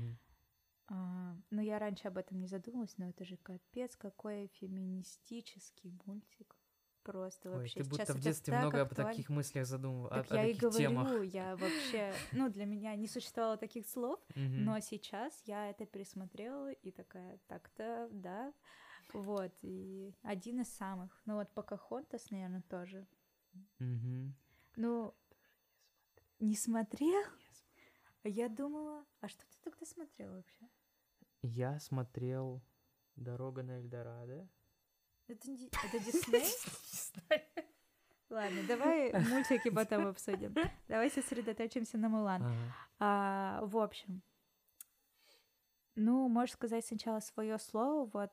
А, 0.89 1.37
но 1.51 1.63
я 1.63 1.79
раньше 1.79 2.09
об 2.09 2.19
этом 2.19 2.39
не 2.41 2.47
задумывалась, 2.47 2.97
но 2.99 3.09
это 3.09 3.25
же 3.25 3.37
капец, 3.39 3.97
какой 3.97 4.49
феминистический 4.61 5.93
мультик. 6.05 6.57
Просто 7.03 7.51
Ой, 7.51 7.57
вообще. 7.57 7.81
ты 7.81 7.85
Сейчас 7.85 7.89
будто 7.89 8.05
в 8.07 8.11
это 8.17 8.21
детстве 8.21 8.53
так 8.53 8.61
много 8.63 8.81
об 8.83 8.87
актуально. 8.89 9.11
таких 9.11 9.29
мыслях 9.29 9.67
задумывал, 9.67 10.07
о, 10.07 10.11
Так 10.23 10.31
о 10.31 10.35
я 10.37 10.45
и 10.45 10.55
таких 10.55 10.61
говорю, 10.63 10.79
темах. 10.79 11.25
я 11.35 11.57
вообще, 11.57 12.15
ну, 12.31 12.49
для 12.49 12.65
меня 12.65 12.95
не 12.95 13.09
существовало 13.09 13.57
таких 13.57 13.89
слов, 13.89 14.21
но 14.37 14.79
сейчас 14.79 15.43
я 15.47 15.69
это 15.71 15.85
пересмотрела 15.85 16.71
и 16.71 16.93
такая, 16.93 17.39
так-то, 17.49 18.09
да, 18.13 18.53
вот, 19.13 19.53
и 19.63 20.15
один 20.23 20.61
из 20.61 20.69
самых. 20.69 21.21
Ну 21.27 21.35
вот 21.35 21.51
Покахонтас, 21.55 22.31
наверное, 22.31 22.63
тоже. 22.69 23.05
Ну, 24.77 25.15
не 26.39 26.55
смотрел? 26.57 27.25
Я 28.25 28.49
думала, 28.49 29.05
а 29.21 29.29
что 29.29 29.45
ты 29.47 29.57
тогда 29.63 29.85
смотрел 29.87 30.33
вообще? 30.35 30.69
Я 31.43 31.79
смотрел 31.81 32.63
«Дорога 33.17 33.63
на 33.63 33.79
Эльдорадо». 33.81 34.49
Это, 35.29 35.51
не- 35.51 35.67
это 35.69 35.99
Дисней? 35.99 36.45
Ладно, 38.31 38.63
давай 38.67 39.13
мультики 39.29 39.71
потом 39.71 40.07
обсудим. 40.07 40.55
Давай 40.89 41.11
сосредоточимся 41.11 41.99
на 41.99 42.09
Мулан. 42.09 42.43
Ага. 42.43 42.55
А, 42.99 43.61
в 43.67 43.77
общем, 43.77 44.23
ну, 45.97 46.29
можешь 46.29 46.55
сказать 46.55 46.87
сначала 46.87 47.21
свое 47.21 47.59
слово. 47.59 48.09
Вот, 48.13 48.33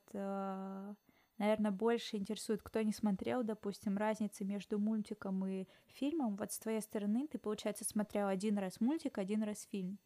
наверное, 1.40 1.72
больше 1.72 2.18
интересует, 2.18 2.62
кто 2.64 2.82
не 2.84 2.94
смотрел, 2.94 3.44
допустим, 3.44 3.98
разницы 3.98 4.46
между 4.46 4.80
мультиком 4.80 5.46
и 5.48 5.68
фильмом. 5.88 6.36
Вот 6.38 6.52
с 6.54 6.60
твоей 6.60 6.82
стороны 6.82 7.28
ты, 7.28 7.40
получается, 7.40 7.86
смотрел 7.86 8.28
один 8.28 8.58
раз 8.60 8.80
мультик, 8.82 9.18
один 9.18 9.44
раз 9.44 9.64
фильм. 9.64 10.00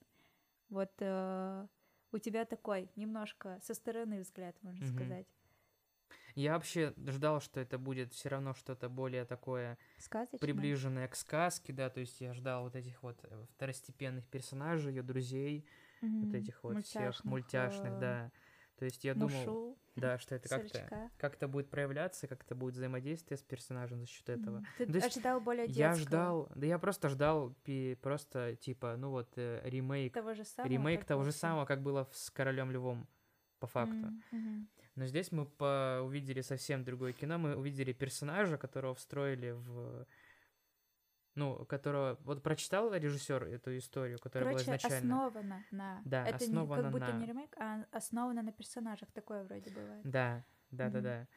Вот 0.69 0.91
э, 0.99 1.67
у 2.11 2.17
тебя 2.19 2.45
такой 2.45 2.91
немножко 2.95 3.59
со 3.63 3.73
стороны 3.75 4.21
взгляд, 4.21 4.57
можно 4.63 4.83
Мгм. 4.83 4.85
сказать. 4.85 5.27
Я 6.35 6.53
вообще 6.53 6.93
ждал, 7.07 7.41
что 7.41 7.59
это 7.59 7.77
будет 7.77 8.13
все 8.13 8.29
равно 8.29 8.53
что-то 8.53 8.89
более 8.89 9.25
такое 9.25 9.77
Сказочно? 9.97 10.75
приближенное 10.79 11.07
к 11.07 11.15
сказке, 11.15 11.73
да, 11.73 11.89
то 11.89 12.01
есть 12.01 12.21
я 12.21 12.33
ждал 12.33 12.63
вот 12.65 12.75
этих 12.75 13.03
вот 13.03 13.19
э, 13.23 13.45
второстепенных 13.51 14.27
персонажей, 14.29 14.93
ее 14.93 15.03
друзей, 15.03 15.67
вот 16.21 16.33
Мгм. 16.33 16.35
этих 16.35 16.63
вот 16.63 16.81
всех 16.81 17.25
Мультяшных, 17.27 17.27
мультяшных, 17.27 17.97
э, 17.97 17.97
да. 17.97 18.31
То 18.83 18.87
есть 18.87 19.05
я 19.05 19.13
думал, 19.13 19.29
Мушу, 19.29 19.77
да, 19.95 20.17
что 20.19 20.35
это 20.35 20.49
как-то 20.49 21.09
как-то 21.17 21.47
будет 21.47 21.69
проявляться, 21.69 22.27
как-то 22.27 22.53
будет 22.53 22.73
взаимодействие 22.73 23.37
с 23.37 23.41
персонажем 23.41 24.01
за 24.01 24.07
счет 24.07 24.27
этого. 24.27 24.57
Мгм. 24.57 24.67
Ты 24.77 24.87
Ну, 24.87 25.05
ожидал 25.05 25.39
более 25.39 25.67
детского. 25.67 25.83
Я 25.85 25.95
ждал, 25.95 26.51
да 26.53 26.67
я 26.67 26.77
просто 26.79 27.07
ждал 27.07 27.55
просто 28.01 28.57
типа, 28.57 28.97
ну 28.97 29.11
вот 29.11 29.31
э, 29.37 29.61
ремейк, 29.63 30.13
того 30.13 30.33
же 30.33 30.43
самого. 30.43 30.69
ремейк 30.69 31.05
того 31.05 31.23
же 31.23 31.31
самого, 31.31 31.63
как 31.63 31.81
было 31.81 32.09
с 32.11 32.29
Королем 32.29 32.71
Львом, 32.71 33.07
по 33.59 33.67
факту. 33.67 34.11
Мгм. 34.31 34.67
Но 34.95 35.05
здесь 35.07 35.31
мы 35.31 35.45
по- 35.45 36.01
увидели 36.03 36.41
совсем 36.41 36.83
другое 36.83 37.13
кино. 37.13 37.37
Мы 37.37 37.55
увидели 37.55 37.93
персонажа, 37.93 38.57
которого 38.57 38.95
встроили 38.95 39.51
в... 39.51 40.05
Ну, 41.35 41.65
которого... 41.65 42.17
Вот 42.21 42.43
прочитал 42.43 42.93
режиссер 42.93 43.43
эту 43.45 43.75
историю, 43.77 44.19
которая 44.19 44.49
Короче, 44.49 44.65
была 44.65 44.75
изначально? 44.77 44.97
основано 45.25 45.65
на... 45.71 46.01
Да, 46.05 46.27
это 46.27 46.35
основано 46.35 46.75
не, 46.77 46.83
как 46.83 46.91
будто 46.91 47.13
на- 47.13 47.19
не 47.19 47.25
ремейк, 47.25 47.55
а 47.57 47.85
основано 47.91 48.43
на 48.43 48.51
персонажах. 48.51 49.11
Такое 49.11 49.43
вроде 49.43 49.71
бывает. 49.71 50.01
Да, 50.03 50.45
да, 50.69 50.89
да, 50.89 50.99
Мгм. 50.99 51.03
да. 51.03 51.27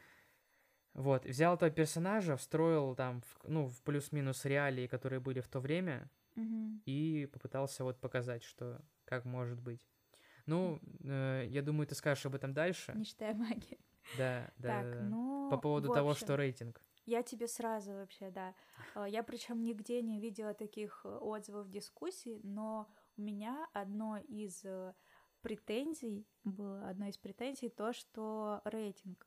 Вот, 0.92 1.24
взял 1.24 1.54
этого 1.54 1.70
персонажа, 1.70 2.36
встроил 2.36 2.94
там, 2.94 3.22
в- 3.22 3.48
ну, 3.48 3.68
в 3.68 3.82
плюс-минус 3.82 4.44
реалии, 4.44 4.86
которые 4.86 5.20
были 5.20 5.40
в 5.40 5.48
то 5.48 5.60
время, 5.60 6.10
Мгм. 6.34 6.82
и 6.84 7.28
попытался 7.32 7.82
вот 7.84 7.98
показать, 8.00 8.42
что 8.42 8.82
как 9.04 9.24
может 9.24 9.60
быть. 9.60 9.80
Ну, 10.44 10.80
э, 11.04 11.44
я 11.48 11.62
думаю, 11.62 11.86
ты 11.86 11.94
скажешь 11.94 12.24
об 12.26 12.34
этом 12.34 12.52
дальше. 12.52 12.92
Не 12.94 13.04
считая 13.04 13.34
магии. 13.34 13.78
Да, 14.16 14.52
да, 14.58 14.82
так, 14.82 14.92
да, 14.92 15.00
ну... 15.04 15.48
По 15.50 15.56
поводу 15.58 15.90
в 15.90 15.94
того, 15.94 16.10
общем, 16.10 16.24
что 16.24 16.36
рейтинг. 16.36 16.80
Я 17.06 17.22
тебе 17.22 17.46
сразу 17.46 17.92
вообще, 17.92 18.30
да. 18.30 18.54
А, 18.94 19.08
Я 19.08 19.22
причем 19.22 19.62
нигде 19.62 20.02
не 20.02 20.20
видела 20.20 20.54
таких 20.54 21.00
э, 21.04 21.08
отзывов, 21.08 21.70
дискуссий, 21.70 22.40
но 22.42 22.88
у 23.16 23.22
меня 23.22 23.68
одно 23.72 24.18
из 24.18 24.64
э, 24.64 24.92
претензий 25.40 26.26
было, 26.42 26.88
одной 26.88 27.10
из 27.10 27.16
претензий 27.16 27.68
то, 27.68 27.92
что 27.92 28.60
рейтинг 28.64 29.26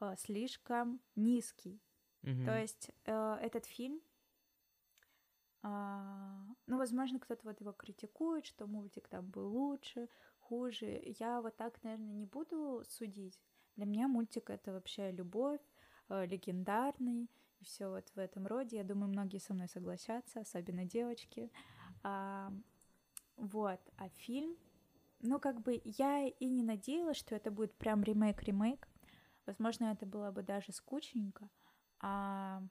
э, 0.00 0.14
слишком 0.18 1.00
низкий. 1.16 1.80
Мгм. 2.22 2.44
То 2.44 2.60
есть 2.60 2.90
э, 3.06 3.38
этот 3.40 3.64
фильм, 3.64 4.00
а, 5.62 6.44
ну, 6.66 6.76
возможно, 6.76 7.18
кто-то 7.20 7.40
вот 7.44 7.60
его 7.60 7.72
критикует, 7.72 8.44
что 8.44 8.66
мультик 8.66 9.08
там 9.08 9.30
был 9.30 9.48
лучше, 9.48 10.08
хуже. 10.40 11.00
Я 11.18 11.40
вот 11.40 11.56
так, 11.56 11.82
наверное, 11.82 12.12
не 12.12 12.26
буду 12.26 12.82
судить. 12.86 13.40
Для 13.76 13.86
меня 13.86 14.08
мультик 14.08 14.50
это 14.50 14.72
вообще 14.72 15.12
любовь, 15.12 15.60
э, 15.60 15.71
легендарный 16.08 17.30
и 17.60 17.64
все 17.64 17.88
вот 17.88 18.10
в 18.14 18.18
этом 18.18 18.46
роде. 18.46 18.78
Я 18.78 18.84
думаю, 18.84 19.08
многие 19.08 19.38
со 19.38 19.54
мной 19.54 19.68
согласятся, 19.68 20.40
особенно 20.40 20.84
девочки. 20.84 21.50
А, 22.02 22.52
вот, 23.36 23.80
а 23.96 24.08
фильм, 24.08 24.56
ну, 25.20 25.38
как 25.38 25.60
бы 25.62 25.80
я 25.84 26.26
и 26.26 26.48
не 26.48 26.62
надеялась, 26.62 27.16
что 27.16 27.34
это 27.34 27.50
будет 27.50 27.74
прям 27.74 28.02
ремейк-ремейк. 28.02 28.88
Возможно, 29.46 29.86
это 29.86 30.06
было 30.06 30.30
бы 30.30 30.42
даже 30.42 30.72
скучненько. 30.72 31.48
А 32.00 32.62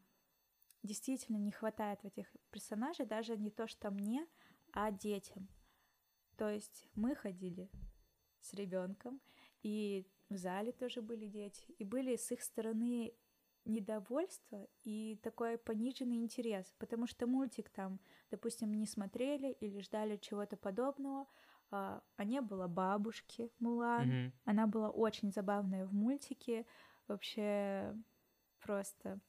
действительно 0.83 1.37
не 1.37 1.51
хватает 1.51 2.01
в 2.01 2.05
этих 2.05 2.27
персонажей 2.49 3.05
даже 3.05 3.37
не 3.37 3.49
то, 3.49 3.67
что 3.67 3.91
мне, 3.91 4.27
а 4.73 4.91
детям. 4.91 5.47
То 6.37 6.49
есть 6.49 6.87
мы 6.95 7.15
ходили 7.15 7.69
с 8.41 8.53
ребенком, 8.53 9.21
и 9.61 10.07
в 10.31 10.37
зале 10.37 10.71
тоже 10.71 11.01
были 11.01 11.27
дети, 11.27 11.71
и 11.77 11.83
были 11.83 12.15
с 12.15 12.31
их 12.31 12.41
стороны 12.41 13.13
недовольство 13.65 14.65
и 14.83 15.19
такой 15.21 15.57
пониженный 15.57 16.17
интерес, 16.17 16.73
потому 16.79 17.05
что 17.05 17.27
мультик 17.27 17.69
там, 17.69 17.99
допустим, 18.31 18.73
не 18.73 18.87
смотрели 18.87 19.51
или 19.59 19.81
ждали 19.81 20.17
чего-то 20.17 20.57
подобного, 20.57 21.27
а, 21.69 22.01
а 22.15 22.23
не 22.23 22.41
было 22.41 22.67
бабушки 22.67 23.51
Мулан, 23.59 24.07
Мгм. 24.07 24.33
она 24.45 24.67
была 24.67 24.89
очень 24.89 25.31
забавная 25.31 25.85
в 25.85 25.93
мультике, 25.93 26.65
вообще 27.07 27.95
просто 28.61 29.19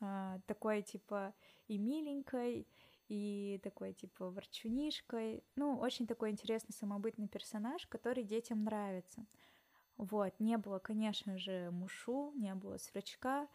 а, 0.00 0.40
такой 0.46 0.82
типа 0.82 1.34
и 1.68 1.78
миленькой, 1.78 2.66
и 3.08 3.60
такой 3.62 3.92
типа 3.92 4.30
ворчунишкой. 4.30 5.44
Ну, 5.54 5.76
очень 5.78 6.06
такой 6.06 6.30
интересный 6.30 6.72
самобытный 6.72 7.28
персонаж, 7.28 7.86
который 7.86 8.24
детям 8.24 8.64
нравится. 8.64 9.26
Вот, 9.96 10.34
не 10.38 10.56
было, 10.58 10.78
конечно 10.78 11.38
же, 11.38 11.70
Мушу, 11.70 12.32
не 12.34 12.54
было 12.54 12.76
Сверчка, 12.78 13.48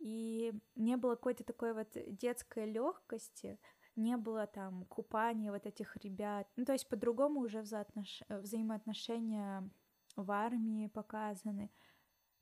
и 0.00 0.52
не 0.74 0.96
было 0.96 1.14
какой-то 1.14 1.44
такой 1.44 1.74
вот 1.74 1.88
детской 1.94 2.66
легкости, 2.70 3.58
не 3.94 4.16
было 4.16 4.46
там 4.46 4.84
купания 4.86 5.52
вот 5.52 5.66
этих 5.66 5.96
ребят. 5.98 6.48
Ну, 6.56 6.64
то 6.64 6.72
есть 6.72 6.88
по-другому 6.88 7.40
уже 7.40 7.60
взаотнош- 7.60 8.24
э, 8.28 8.40
взаимоотношения 8.40 9.68
в 10.16 10.30
армии 10.30 10.88
показаны. 10.88 11.70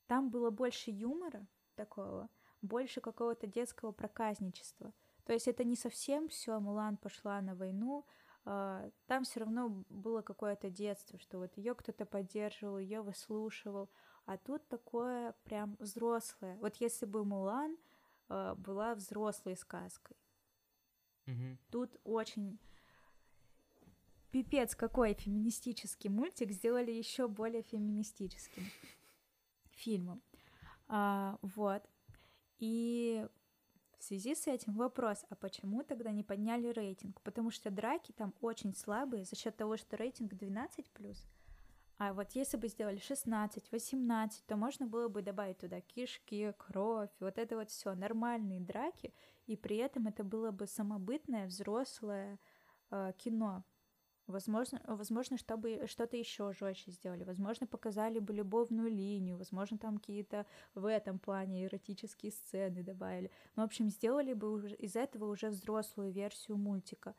Там 0.07 0.31
было 0.31 0.51
больше 0.51 0.91
юмора 0.91 1.47
такого, 1.75 2.31
больше 2.63 3.01
какого-то 3.01 3.47
детского 3.47 3.93
проказничества. 3.93 4.93
То 5.25 5.33
есть 5.33 5.49
это 5.49 5.65
не 5.65 5.77
совсем 5.77 6.29
все, 6.29 6.59
Мулан 6.61 6.97
пошла 6.97 7.41
на 7.41 7.55
войну, 7.55 8.07
там 8.45 9.25
все 9.25 9.41
равно 9.41 9.85
было 9.89 10.23
какое-то 10.23 10.71
детство, 10.71 11.19
что 11.19 11.39
вот 11.39 11.57
ее 11.57 11.75
кто-то 11.75 12.07
поддерживал, 12.07 12.79
ее 12.79 13.03
выслушивал, 13.03 13.91
а 14.25 14.39
тут 14.39 14.67
такое 14.69 15.35
прям 15.45 15.77
взрослое. 15.79 16.57
Вот 16.59 16.77
если 16.77 17.07
бы 17.07 17.25
Мулан 17.25 17.77
а, 18.29 18.55
была 18.55 18.95
взрослой 18.95 19.57
сказкой, 19.57 20.17
Мгм. 21.27 21.59
тут 21.71 22.01
очень 22.05 22.59
пипец 24.31 24.75
какой 24.75 25.15
феминистический 25.15 26.09
мультик 26.09 26.51
сделали 26.53 26.93
еще 26.93 27.29
более 27.29 27.63
феминистическим 27.63 28.65
фильмом. 29.71 30.23
А, 30.89 31.39
вот. 31.43 31.83
И 32.59 33.27
в 34.01 34.05
связи 34.05 34.35
с 34.35 34.47
этим 34.47 34.73
вопрос, 34.73 35.27
а 35.29 35.35
почему 35.35 35.83
тогда 35.83 36.11
не 36.11 36.25
подняли 36.25 36.69
рейтинг? 36.69 37.21
Потому 37.21 37.51
что 37.51 37.71
драки 37.71 38.13
там 38.13 38.35
очень 38.41 38.75
слабые 38.75 39.25
за 39.25 39.37
счет 39.37 39.57
того, 39.57 39.77
что 39.77 39.97
рейтинг 39.97 40.33
12+. 40.33 41.17
А 41.99 42.15
вот 42.15 42.33
если 42.33 42.57
бы 42.57 42.69
сделали 42.69 42.97
16, 42.97 43.71
18, 43.71 44.47
то 44.47 44.57
можно 44.57 44.87
было 44.87 45.09
бы 45.09 45.21
добавить 45.21 45.59
туда 45.59 45.83
кишки, 45.83 46.55
кровь, 46.57 47.11
вот 47.21 47.37
это 47.37 47.57
вот 47.57 47.69
все 47.69 47.95
нормальные 47.95 48.61
драки, 48.61 49.13
и 49.47 49.55
при 49.55 49.77
этом 49.77 50.07
это 50.07 50.25
было 50.25 50.51
бы 50.51 50.67
самобытное 50.67 51.47
взрослое 51.47 52.39
э, 52.91 53.13
кино. 53.19 53.65
Возможно, 54.31 54.81
возможно, 54.87 55.37
чтобы 55.37 55.87
что-то 55.87 56.17
еще 56.17 56.53
жестче 56.53 56.91
сделали. 56.91 57.25
Возможно, 57.25 57.67
показали 57.67 58.19
бы 58.19 58.33
любовную 58.33 58.89
линию. 58.91 59.37
Возможно, 59.37 59.79
там 59.79 59.99
какие-то 59.99 60.47
в 60.75 60.87
этом 60.87 61.19
плане 61.19 61.65
эротические 61.65 62.33
сцены 62.33 62.83
добавили. 62.83 63.31
Ну, 63.57 63.63
в 63.63 63.67
общем, 63.67 63.91
сделали 63.91 64.33
бы 64.33 64.51
уже 64.51 64.75
из 64.75 64.97
этого 64.97 65.27
уже 65.27 65.49
взрослую 65.51 66.13
версию 66.13 66.57
мультика. 66.59 67.15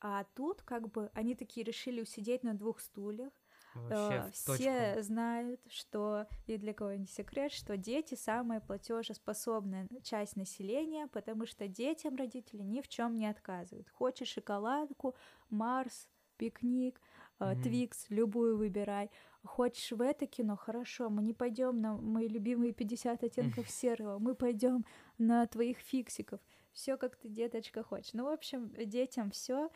А 0.00 0.24
тут 0.34 0.62
как 0.62 0.90
бы 0.90 1.10
они 1.14 1.34
такие 1.34 1.64
решили 1.64 2.00
усидеть 2.00 2.42
на 2.42 2.54
двух 2.54 2.80
стульях. 2.80 3.32
Вообще 3.74 4.26
Э, 4.26 4.30
Все 4.32 4.94
точку. 4.94 5.02
знают, 5.02 5.60
что, 5.68 6.26
и 6.46 6.58
для 6.58 6.74
кого 6.74 6.92
не 6.94 7.06
секрет, 7.06 7.52
что 7.52 7.76
дети 7.76 8.14
самая 8.14 8.60
платежеспособная 8.60 9.88
часть 10.02 10.36
населения, 10.36 11.06
потому 11.06 11.46
что 11.46 11.68
детям 11.68 12.16
родители 12.16 12.62
ни 12.62 12.80
в 12.80 12.88
чем 12.88 13.16
не 13.16 13.26
отказывают. 13.26 13.88
Хочешь 13.90 14.28
шоколадку, 14.28 15.14
Марс, 15.48 16.08
пикник, 16.36 17.00
э, 17.40 17.52
Мгм. 17.52 17.62
Твикс, 17.62 18.06
любую 18.10 18.56
выбирай. 18.56 19.10
Хочешь 19.44 19.90
в 19.92 20.00
это 20.00 20.26
кино? 20.26 20.56
Хорошо, 20.56 21.10
мы 21.10 21.22
не 21.22 21.34
пойдем 21.34 21.80
на 21.80 21.96
мои 21.96 22.28
любимые 22.28 22.72
50 22.72 23.24
оттенков 23.24 23.68
серого, 23.70 24.18
мы 24.18 24.34
пойдем 24.34 24.84
на 25.18 25.46
твоих 25.46 25.78
фиксиков. 25.78 26.40
Все 26.72 26.96
как 26.96 27.16
ты, 27.16 27.28
деточка, 27.28 27.82
хочешь. 27.82 28.14
Ну, 28.14 28.24
в 28.24 28.28
общем, 28.28 28.72
детям 28.86 29.30
все. 29.30 29.68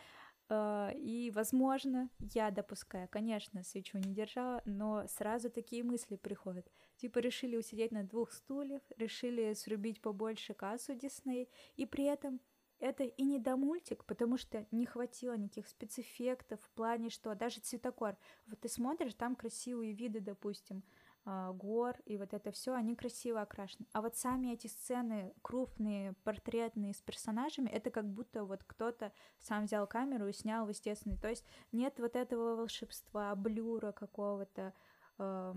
И, 0.48 1.32
возможно, 1.34 2.08
я 2.20 2.52
допускаю, 2.52 3.08
конечно, 3.08 3.64
свечу 3.64 3.98
не 3.98 4.14
держала, 4.14 4.62
но 4.64 5.04
сразу 5.08 5.50
такие 5.50 5.82
мысли 5.82 6.14
приходят. 6.14 6.70
Типа 6.98 7.18
решили 7.18 7.56
усидеть 7.56 7.90
на 7.90 8.04
двух 8.04 8.30
стульях, 8.30 8.82
решили 8.96 9.54
срубить 9.54 10.00
побольше 10.00 10.54
кассу 10.54 10.94
Дисней, 10.94 11.48
и 11.74 11.84
при 11.84 12.04
этом 12.04 12.40
это 12.78 13.04
и 13.04 13.24
не 13.24 13.38
до 13.38 13.56
мультик, 13.56 14.04
потому 14.04 14.36
что 14.36 14.66
не 14.70 14.86
хватило 14.86 15.36
никаких 15.36 15.68
спецэффектов 15.68 16.60
в 16.62 16.70
плане, 16.70 17.10
что 17.10 17.34
даже 17.34 17.60
цветокор. 17.60 18.16
Вот 18.46 18.60
ты 18.60 18.68
смотришь, 18.68 19.14
там 19.14 19.36
красивые 19.36 19.92
виды, 19.92 20.20
допустим, 20.20 20.82
а, 21.28 21.52
гор, 21.52 21.96
и 22.04 22.16
вот 22.18 22.32
это 22.34 22.52
все, 22.52 22.72
они 22.72 22.94
красиво 22.94 23.40
окрашены. 23.40 23.86
А 23.92 24.00
вот 24.00 24.16
сами 24.16 24.52
эти 24.52 24.68
сцены 24.68 25.34
крупные, 25.42 26.12
портретные 26.22 26.94
с 26.94 27.00
персонажами, 27.00 27.68
это 27.68 27.90
как 27.90 28.08
будто 28.08 28.44
вот 28.44 28.62
кто-то 28.64 29.12
сам 29.40 29.64
взял 29.64 29.88
камеру 29.88 30.28
и 30.28 30.32
снял 30.32 30.66
в 30.66 30.68
естественный. 30.68 31.18
То 31.18 31.28
есть 31.28 31.44
нет 31.72 31.98
вот 31.98 32.14
этого 32.14 32.54
волшебства, 32.54 33.34
блюра 33.34 33.90
какого-то, 33.90 34.72
э, 35.18 35.54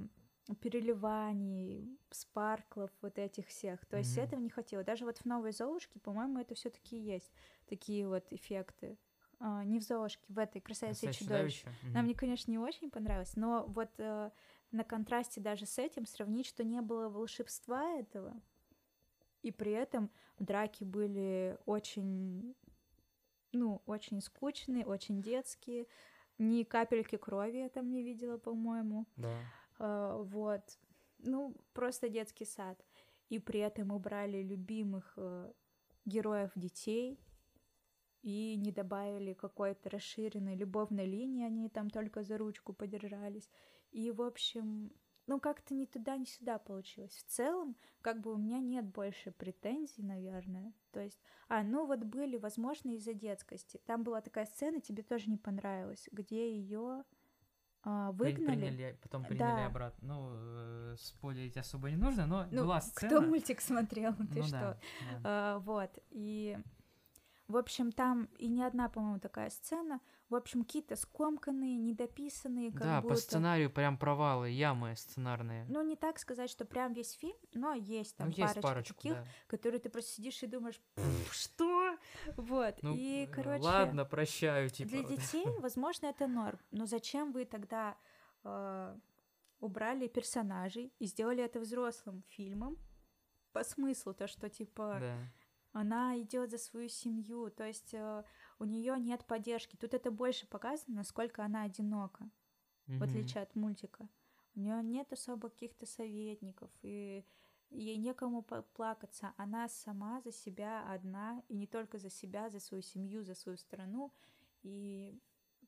переливаний, 0.55 1.99
спарклов 2.09 2.91
вот 3.01 3.17
этих 3.17 3.47
всех. 3.47 3.85
То 3.85 3.97
есть 3.97 4.15
Мгм. 4.17 4.25
этого 4.25 4.39
не 4.39 4.49
хватило. 4.49 4.83
Даже 4.83 5.05
вот 5.05 5.17
в 5.17 5.25
новой 5.25 5.51
Золушке, 5.51 5.99
по-моему, 5.99 6.39
это 6.39 6.55
все 6.55 6.69
таки 6.69 6.97
есть 6.97 7.31
такие 7.67 8.07
вот 8.07 8.25
эффекты. 8.31 8.97
А, 9.39 9.63
не 9.63 9.79
в 9.79 9.83
Золушке, 9.83 10.25
в 10.27 10.37
этой 10.37 10.59
красавице 10.59 11.09
и 11.09 11.13
чудовище. 11.13 11.61
чудовище? 11.61 11.93
Нам, 11.93 12.05
мне, 12.05 12.13
конечно, 12.15 12.51
не 12.51 12.59
очень 12.59 12.89
понравилось, 12.91 13.35
но 13.35 13.65
вот 13.67 13.89
э, 13.97 14.31
на 14.71 14.83
контрасте 14.83 15.39
даже 15.39 15.65
с 15.65 15.77
этим 15.79 16.05
сравнить, 16.05 16.45
что 16.45 16.63
не 16.63 16.81
было 16.81 17.07
волшебства 17.07 17.97
этого, 17.99 18.33
и 19.41 19.51
при 19.51 19.71
этом 19.71 20.09
драки 20.39 20.83
были 20.83 21.57
очень, 21.65 22.53
ну, 23.53 23.81
очень 23.85 24.21
скучные, 24.21 24.85
очень 24.85 25.21
детские, 25.21 25.87
ни 26.37 26.63
капельки 26.63 27.15
крови 27.15 27.57
я 27.57 27.69
там 27.69 27.89
не 27.89 28.03
видела, 28.03 28.37
по-моему. 28.37 29.05
Да. 29.15 29.39
Вот, 29.79 30.61
ну, 31.19 31.55
просто 31.73 32.09
детский 32.09 32.45
сад. 32.45 32.83
И 33.29 33.39
при 33.39 33.59
этом 33.59 33.91
убрали 33.91 34.41
любимых 34.41 35.13
э, 35.17 35.51
героев 36.05 36.51
детей 36.55 37.19
и 38.21 38.55
не 38.57 38.71
добавили 38.71 39.33
какой-то 39.33 39.89
расширенной 39.89 40.55
любовной 40.55 41.05
линии, 41.05 41.45
они 41.45 41.69
там 41.69 41.89
только 41.89 42.23
за 42.23 42.37
ручку 42.37 42.73
подержались. 42.73 43.49
И, 43.91 44.11
в 44.11 44.21
общем, 44.21 44.91
ну, 45.27 45.39
как-то 45.39 45.75
ни 45.75 45.85
туда, 45.85 46.17
ни 46.17 46.25
сюда 46.25 46.57
получилось. 46.57 47.13
В 47.13 47.23
целом, 47.31 47.77
как 48.01 48.19
бы 48.19 48.33
у 48.33 48.37
меня 48.37 48.59
нет 48.59 48.85
больше 48.85 49.31
претензий, 49.31 50.01
наверное. 50.01 50.73
То 50.91 50.99
есть, 50.99 51.21
а, 51.47 51.63
ну 51.63 51.85
вот 51.85 52.03
были, 52.03 52.37
возможно, 52.37 52.89
из-за 52.95 53.13
детскости. 53.13 53.79
Там 53.85 54.03
была 54.03 54.21
такая 54.21 54.47
сцена, 54.47 54.81
тебе 54.81 55.03
тоже 55.03 55.29
не 55.29 55.37
понравилась, 55.37 56.09
где 56.11 56.51
ее 56.51 57.03
а, 57.83 58.11
выгнали. 58.11 58.45
Приняли, 58.45 58.99
потом 59.01 59.23
приняли 59.23 59.39
Да. 59.61 59.65
обратно. 59.67 60.07
Ну, 60.07 60.29
э, 60.33 60.95
спойлерить 60.99 61.57
особо 61.57 61.89
не 61.89 61.97
нужно, 61.97 62.25
но 62.27 62.45
Ну, 62.51 62.63
была 62.63 62.81
сцена. 62.81 63.09
кто 63.11 63.21
мультик 63.21 63.61
смотрел, 63.61 64.13
ты 64.33 64.39
Ну 64.39 64.43
что? 64.43 64.51
да, 64.51 64.77
да. 65.11 65.19
А, 65.23 65.59
вот, 65.59 65.91
и, 66.09 66.57
в 67.47 67.55
общем, 67.57 67.91
там 67.91 68.25
и 68.37 68.47
не 68.47 68.63
одна, 68.63 68.89
по-моему, 68.89 69.19
такая 69.19 69.49
сцена. 69.49 69.99
В 70.29 70.35
общем, 70.35 70.63
какие-то 70.63 70.95
скомканные, 70.95 71.75
недописанные, 71.77 72.71
как 72.71 72.81
Да, 72.83 73.01
будто... 73.01 73.15
по 73.15 73.19
сценарию 73.19 73.71
прям 73.71 73.97
провалы, 73.97 74.51
ямы 74.51 74.95
сценарные. 74.95 75.65
Ну, 75.69 75.81
не 75.81 75.95
так 75.95 76.19
сказать, 76.19 76.51
что 76.51 76.65
прям 76.65 76.93
весь 76.93 77.13
фильм, 77.13 77.35
но 77.55 77.73
есть 77.73 78.15
там 78.15 78.27
Ну, 78.27 78.33
есть 78.35 78.39
парочка 78.53 78.61
парочку, 78.61 78.93
таких, 78.95 79.13
да. 79.15 79.23
которые 79.47 79.79
ты 79.79 79.89
просто 79.89 80.11
сидишь 80.11 80.43
и 80.43 80.47
думаешь, 80.47 80.79
«Пф, 80.93 81.33
что? 81.33 81.68
Вот, 82.37 82.75
Ну, 82.81 82.95
и, 82.95 83.25
э, 83.25 83.27
короче... 83.27 83.63
ладно, 83.63 84.05
прощаю, 84.05 84.69
типа. 84.69 84.89
Для 84.89 85.03
детей, 85.03 85.45
возможно, 85.59 86.07
это 86.07 86.27
норм, 86.27 86.59
но 86.71 86.85
зачем 86.85 87.31
вы 87.31 87.45
тогда 87.45 87.97
э, 88.43 88.97
убрали 89.59 90.07
персонажей 90.07 90.93
и 90.99 91.05
сделали 91.05 91.43
это 91.43 91.59
взрослым 91.59 92.23
фильмом? 92.27 92.77
По 93.51 93.63
смыслу 93.63 94.13
то, 94.13 94.27
что 94.27 94.49
типа 94.49 94.97
Да. 94.99 95.17
она 95.73 96.19
идет 96.21 96.51
за 96.51 96.57
свою 96.57 96.87
семью, 96.89 97.49
то 97.49 97.63
есть 97.65 97.93
э, 97.93 98.23
у 98.59 98.65
нее 98.65 98.95
нет 98.99 99.25
поддержки. 99.25 99.75
Тут 99.75 99.93
это 99.93 100.11
больше 100.11 100.47
показано, 100.47 100.97
насколько 100.97 101.43
она 101.43 101.63
одинока, 101.63 102.29
в 102.87 102.91
Мгм. 102.93 103.03
отличие 103.03 103.43
от 103.43 103.55
мультика. 103.55 104.07
У 104.55 104.59
нее 104.59 104.81
нет 104.83 105.11
особо 105.13 105.49
каких-то 105.49 105.85
советников, 105.85 106.69
и 106.81 107.23
ей 107.69 107.97
некому 107.97 108.41
плакаться. 108.41 109.33
Она 109.37 109.67
сама 109.69 110.21
за 110.21 110.31
себя 110.31 110.83
одна, 110.91 111.43
и 111.47 111.55
не 111.55 111.67
только 111.67 111.97
за 111.97 112.09
себя, 112.09 112.49
за 112.49 112.59
свою 112.59 112.81
семью, 112.81 113.23
за 113.23 113.35
свою 113.35 113.57
страну. 113.57 114.13
И 114.63 115.19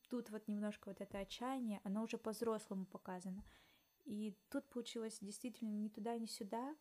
тут 0.10 0.30
вот 0.30 0.48
немножко 0.48 0.90
вот 0.90 1.02
это 1.02 1.20
отчаяние, 1.20 1.82
оно 1.84 2.04
уже 2.04 2.18
по-взрослому 2.18 2.86
показано. 2.86 3.44
И 4.06 4.36
тут 4.50 4.68
получилось 4.70 5.20
действительно 5.22 5.70
ни 5.70 5.88
туда, 5.88 6.18
ни 6.18 6.26
сюда. 6.26 6.76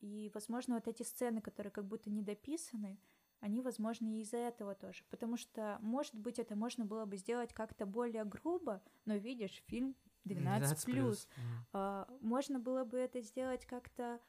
И, 0.00 0.30
возможно, 0.34 0.74
вот 0.74 0.88
эти 0.88 1.02
сцены, 1.02 1.40
которые 1.40 1.70
как 1.70 1.86
будто 1.86 2.10
не 2.10 2.22
дописаны, 2.22 3.00
они, 3.40 3.60
возможно, 3.60 4.06
и 4.06 4.20
из-за 4.20 4.38
этого 4.38 4.74
тоже. 4.74 5.04
Потому 5.10 5.36
что, 5.36 5.78
может 5.80 6.14
быть, 6.14 6.38
это 6.38 6.56
можно 6.56 6.84
было 6.84 7.04
бы 7.04 7.16
сделать 7.16 7.52
как-то 7.52 7.86
более 7.86 8.24
грубо, 8.24 8.82
но 9.04 9.16
видишь, 9.16 9.62
фильм 9.66 9.94
12 10.24 10.84
плюс. 10.84 11.28
Мгм. 11.36 11.66
А, 11.72 12.18
можно 12.20 12.58
было 12.58 12.84
бы 12.84 12.98
это 12.98 13.20
сделать 13.20 13.64
как-то 13.64 14.20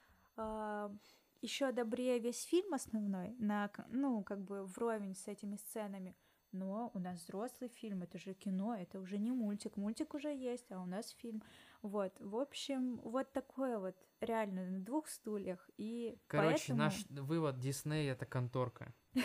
еще 1.41 1.71
добрее 1.71 2.19
весь 2.19 2.43
фильм 2.43 2.73
основной, 2.73 3.35
на, 3.39 3.69
ну, 3.89 4.23
как 4.23 4.41
бы 4.41 4.65
вровень 4.65 5.15
с 5.15 5.27
этими 5.27 5.55
сценами. 5.57 6.15
Но 6.53 6.91
у 6.93 6.99
нас 6.99 7.19
взрослый 7.19 7.69
фильм, 7.69 8.03
это 8.03 8.17
же 8.17 8.33
кино, 8.33 8.75
это 8.75 8.99
уже 8.99 9.17
не 9.17 9.31
мультик. 9.31 9.75
Мультик 9.75 10.13
уже 10.13 10.33
есть, 10.33 10.71
а 10.71 10.81
у 10.81 10.85
нас 10.85 11.09
фильм. 11.11 11.43
Вот, 11.81 12.13
в 12.19 12.37
общем, 12.37 12.97
вот 13.03 13.31
такое 13.33 13.77
вот, 13.77 13.95
реально, 14.21 14.65
на 14.65 14.79
двух 14.79 15.09
стульях. 15.09 15.69
И 15.77 16.17
Короче, 16.27 16.57
поэтому... 16.69 16.79
наш 16.79 17.05
вывод 17.09 17.59
Дисней 17.59 18.09
это 18.09 18.25
конторка. 18.25 18.93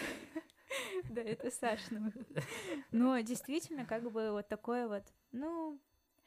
Да, 1.11 1.21
это 1.21 1.51
Сашина. 1.51 2.13
Но 2.93 3.19
действительно, 3.21 3.85
как 3.85 4.11
бы 4.11 4.31
вот 4.31 4.49
такое 4.49 4.89
вот, 4.89 5.03
ну, 5.33 5.81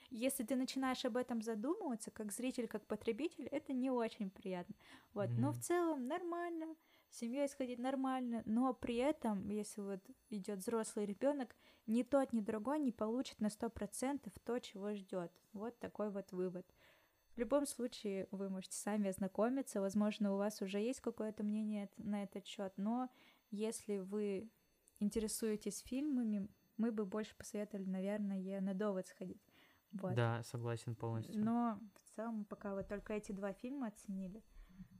если 0.09 0.43
ты 0.43 0.55
начинаешь 0.55 1.03
об 1.05 1.17
этом 1.17 1.41
задумываться, 1.41 2.11
как 2.11 2.31
зритель, 2.31 2.67
как 2.67 2.85
потребитель, 2.85 3.47
это 3.47 3.73
не 3.73 3.89
очень 3.89 4.29
приятно. 4.29 4.75
Вот, 5.13 5.29
но 5.37 5.51
в 5.51 5.59
целом 5.59 6.07
нормально, 6.07 6.75
с 7.09 7.19
семьей 7.19 7.47
сходить 7.47 7.79
нормально, 7.79 8.43
но 8.45 8.73
при 8.73 8.95
этом, 8.95 9.49
если 9.49 9.81
вот 9.81 9.99
идет 10.29 10.59
взрослый 10.59 11.05
ребенок, 11.05 11.55
ни 11.87 12.03
тот, 12.03 12.33
ни 12.33 12.41
другой 12.41 12.79
не 12.79 12.91
получит 12.91 13.39
на 13.39 13.47
100% 13.47 14.31
то, 14.43 14.59
чего 14.59 14.93
ждет. 14.93 15.31
Вот 15.53 15.77
такой 15.79 16.09
вот 16.09 16.31
вывод. 16.31 16.65
В 17.35 17.39
любом 17.39 17.65
случае, 17.65 18.27
вы 18.31 18.49
можете 18.49 18.77
сами 18.77 19.09
ознакомиться, 19.09 19.81
возможно, 19.81 20.33
у 20.33 20.37
вас 20.37 20.61
уже 20.61 20.79
есть 20.79 21.01
какое-то 21.01 21.43
мнение 21.43 21.89
на 21.97 22.23
этот 22.23 22.45
счет, 22.45 22.73
но 22.77 23.09
если 23.51 23.97
вы 23.97 24.49
интересуетесь 24.99 25.79
фильмами, 25.79 26.47
мы 26.77 26.91
бы 26.91 27.05
больше 27.05 27.35
посоветовали, 27.35 27.89
наверное, 27.89 28.61
на 28.61 28.73
довод 28.73 29.07
сходить. 29.07 29.41
Вот. 29.95 30.13
Да, 30.13 30.43
согласен 30.43 30.95
полностью. 30.95 31.43
Но 31.43 31.79
в 32.03 32.15
целом 32.15 32.45
пока 32.45 32.73
вот 32.75 32.87
только 32.87 33.13
эти 33.13 33.31
два 33.31 33.53
фильма 33.53 33.87
оценили. 33.87 34.43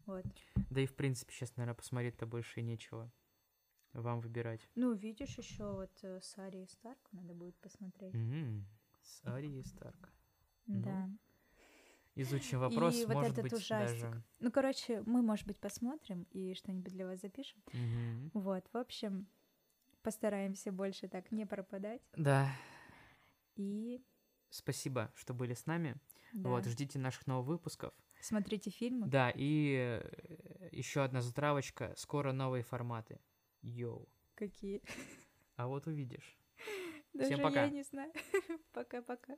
Вот. 0.06 0.26
Да 0.70 0.82
и 0.82 0.86
в 0.86 0.96
принципе 0.96 1.34
сейчас, 1.34 1.56
наверное, 1.58 1.76
посмотреть-то 1.76 2.26
больше 2.26 2.62
нечего. 2.62 3.12
Вам 3.94 4.20
выбирать. 4.22 4.70
Ну, 4.76 4.94
видишь, 4.94 5.38
еще 5.38 5.72
вот 5.72 5.92
э, 6.04 6.20
с 6.22 6.38
Арией 6.38 6.68
Старк 6.68 7.00
надо 7.12 7.34
будет 7.34 7.56
посмотреть. 7.58 8.14
Мгм. 8.14 8.66
С 9.02 9.26
Арией 9.26 9.64
Старк. 9.64 10.12
Ну, 10.68 10.82
Да. 10.82 11.10
Изучим 12.18 12.60
вопрос, 12.60 12.96
И 12.96 13.06
вот 13.06 13.16
может 13.16 13.32
этот 13.34 13.44
быть, 13.44 13.54
ужастик. 13.54 14.02
даже... 14.02 14.24
Ну, 14.40 14.50
короче, 14.52 15.02
мы, 15.06 15.22
может 15.22 15.46
быть, 15.46 15.60
посмотрим 15.60 16.26
и 16.32 16.54
что-нибудь 16.54 16.94
для 16.94 17.06
вас 17.06 17.20
запишем. 17.20 17.62
Мгм. 17.74 18.32
Вот, 18.34 18.66
в 18.72 18.78
общем, 18.78 19.28
постараемся 20.02 20.72
больше 20.72 21.10
так 21.10 21.30
не 21.32 21.46
пропадать. 21.46 22.02
Да, 22.16 22.50
И 23.58 24.02
спасибо, 24.56 25.12
что 25.16 25.34
были 25.34 25.54
с 25.54 25.66
нами. 25.66 25.96
да, 26.34 26.50
Вот, 26.50 26.66
ждите 26.66 27.00
наших 27.00 27.28
новых 27.28 27.48
выпусков. 27.48 27.94
смотрите 28.22 28.70
фильмы. 28.70 29.08
Да, 29.08 29.32
и 29.36 30.02
еще 30.72 31.04
одна 31.04 31.22
затравочка. 31.22 31.94
Скоро 31.98 32.32
новые 32.32 32.64
форматы. 32.64 33.20
Йоу. 33.62 34.08
Какие? 34.36 34.82
А 35.56 35.68
вот 35.68 35.88
увидишь. 35.88 36.38
Даже 37.14 37.32
Всем 37.34 37.44
пока. 37.44 37.64
я 37.64 37.70
не 37.70 37.84
знаю. 37.84 38.12
Пока-пока. 38.74 39.38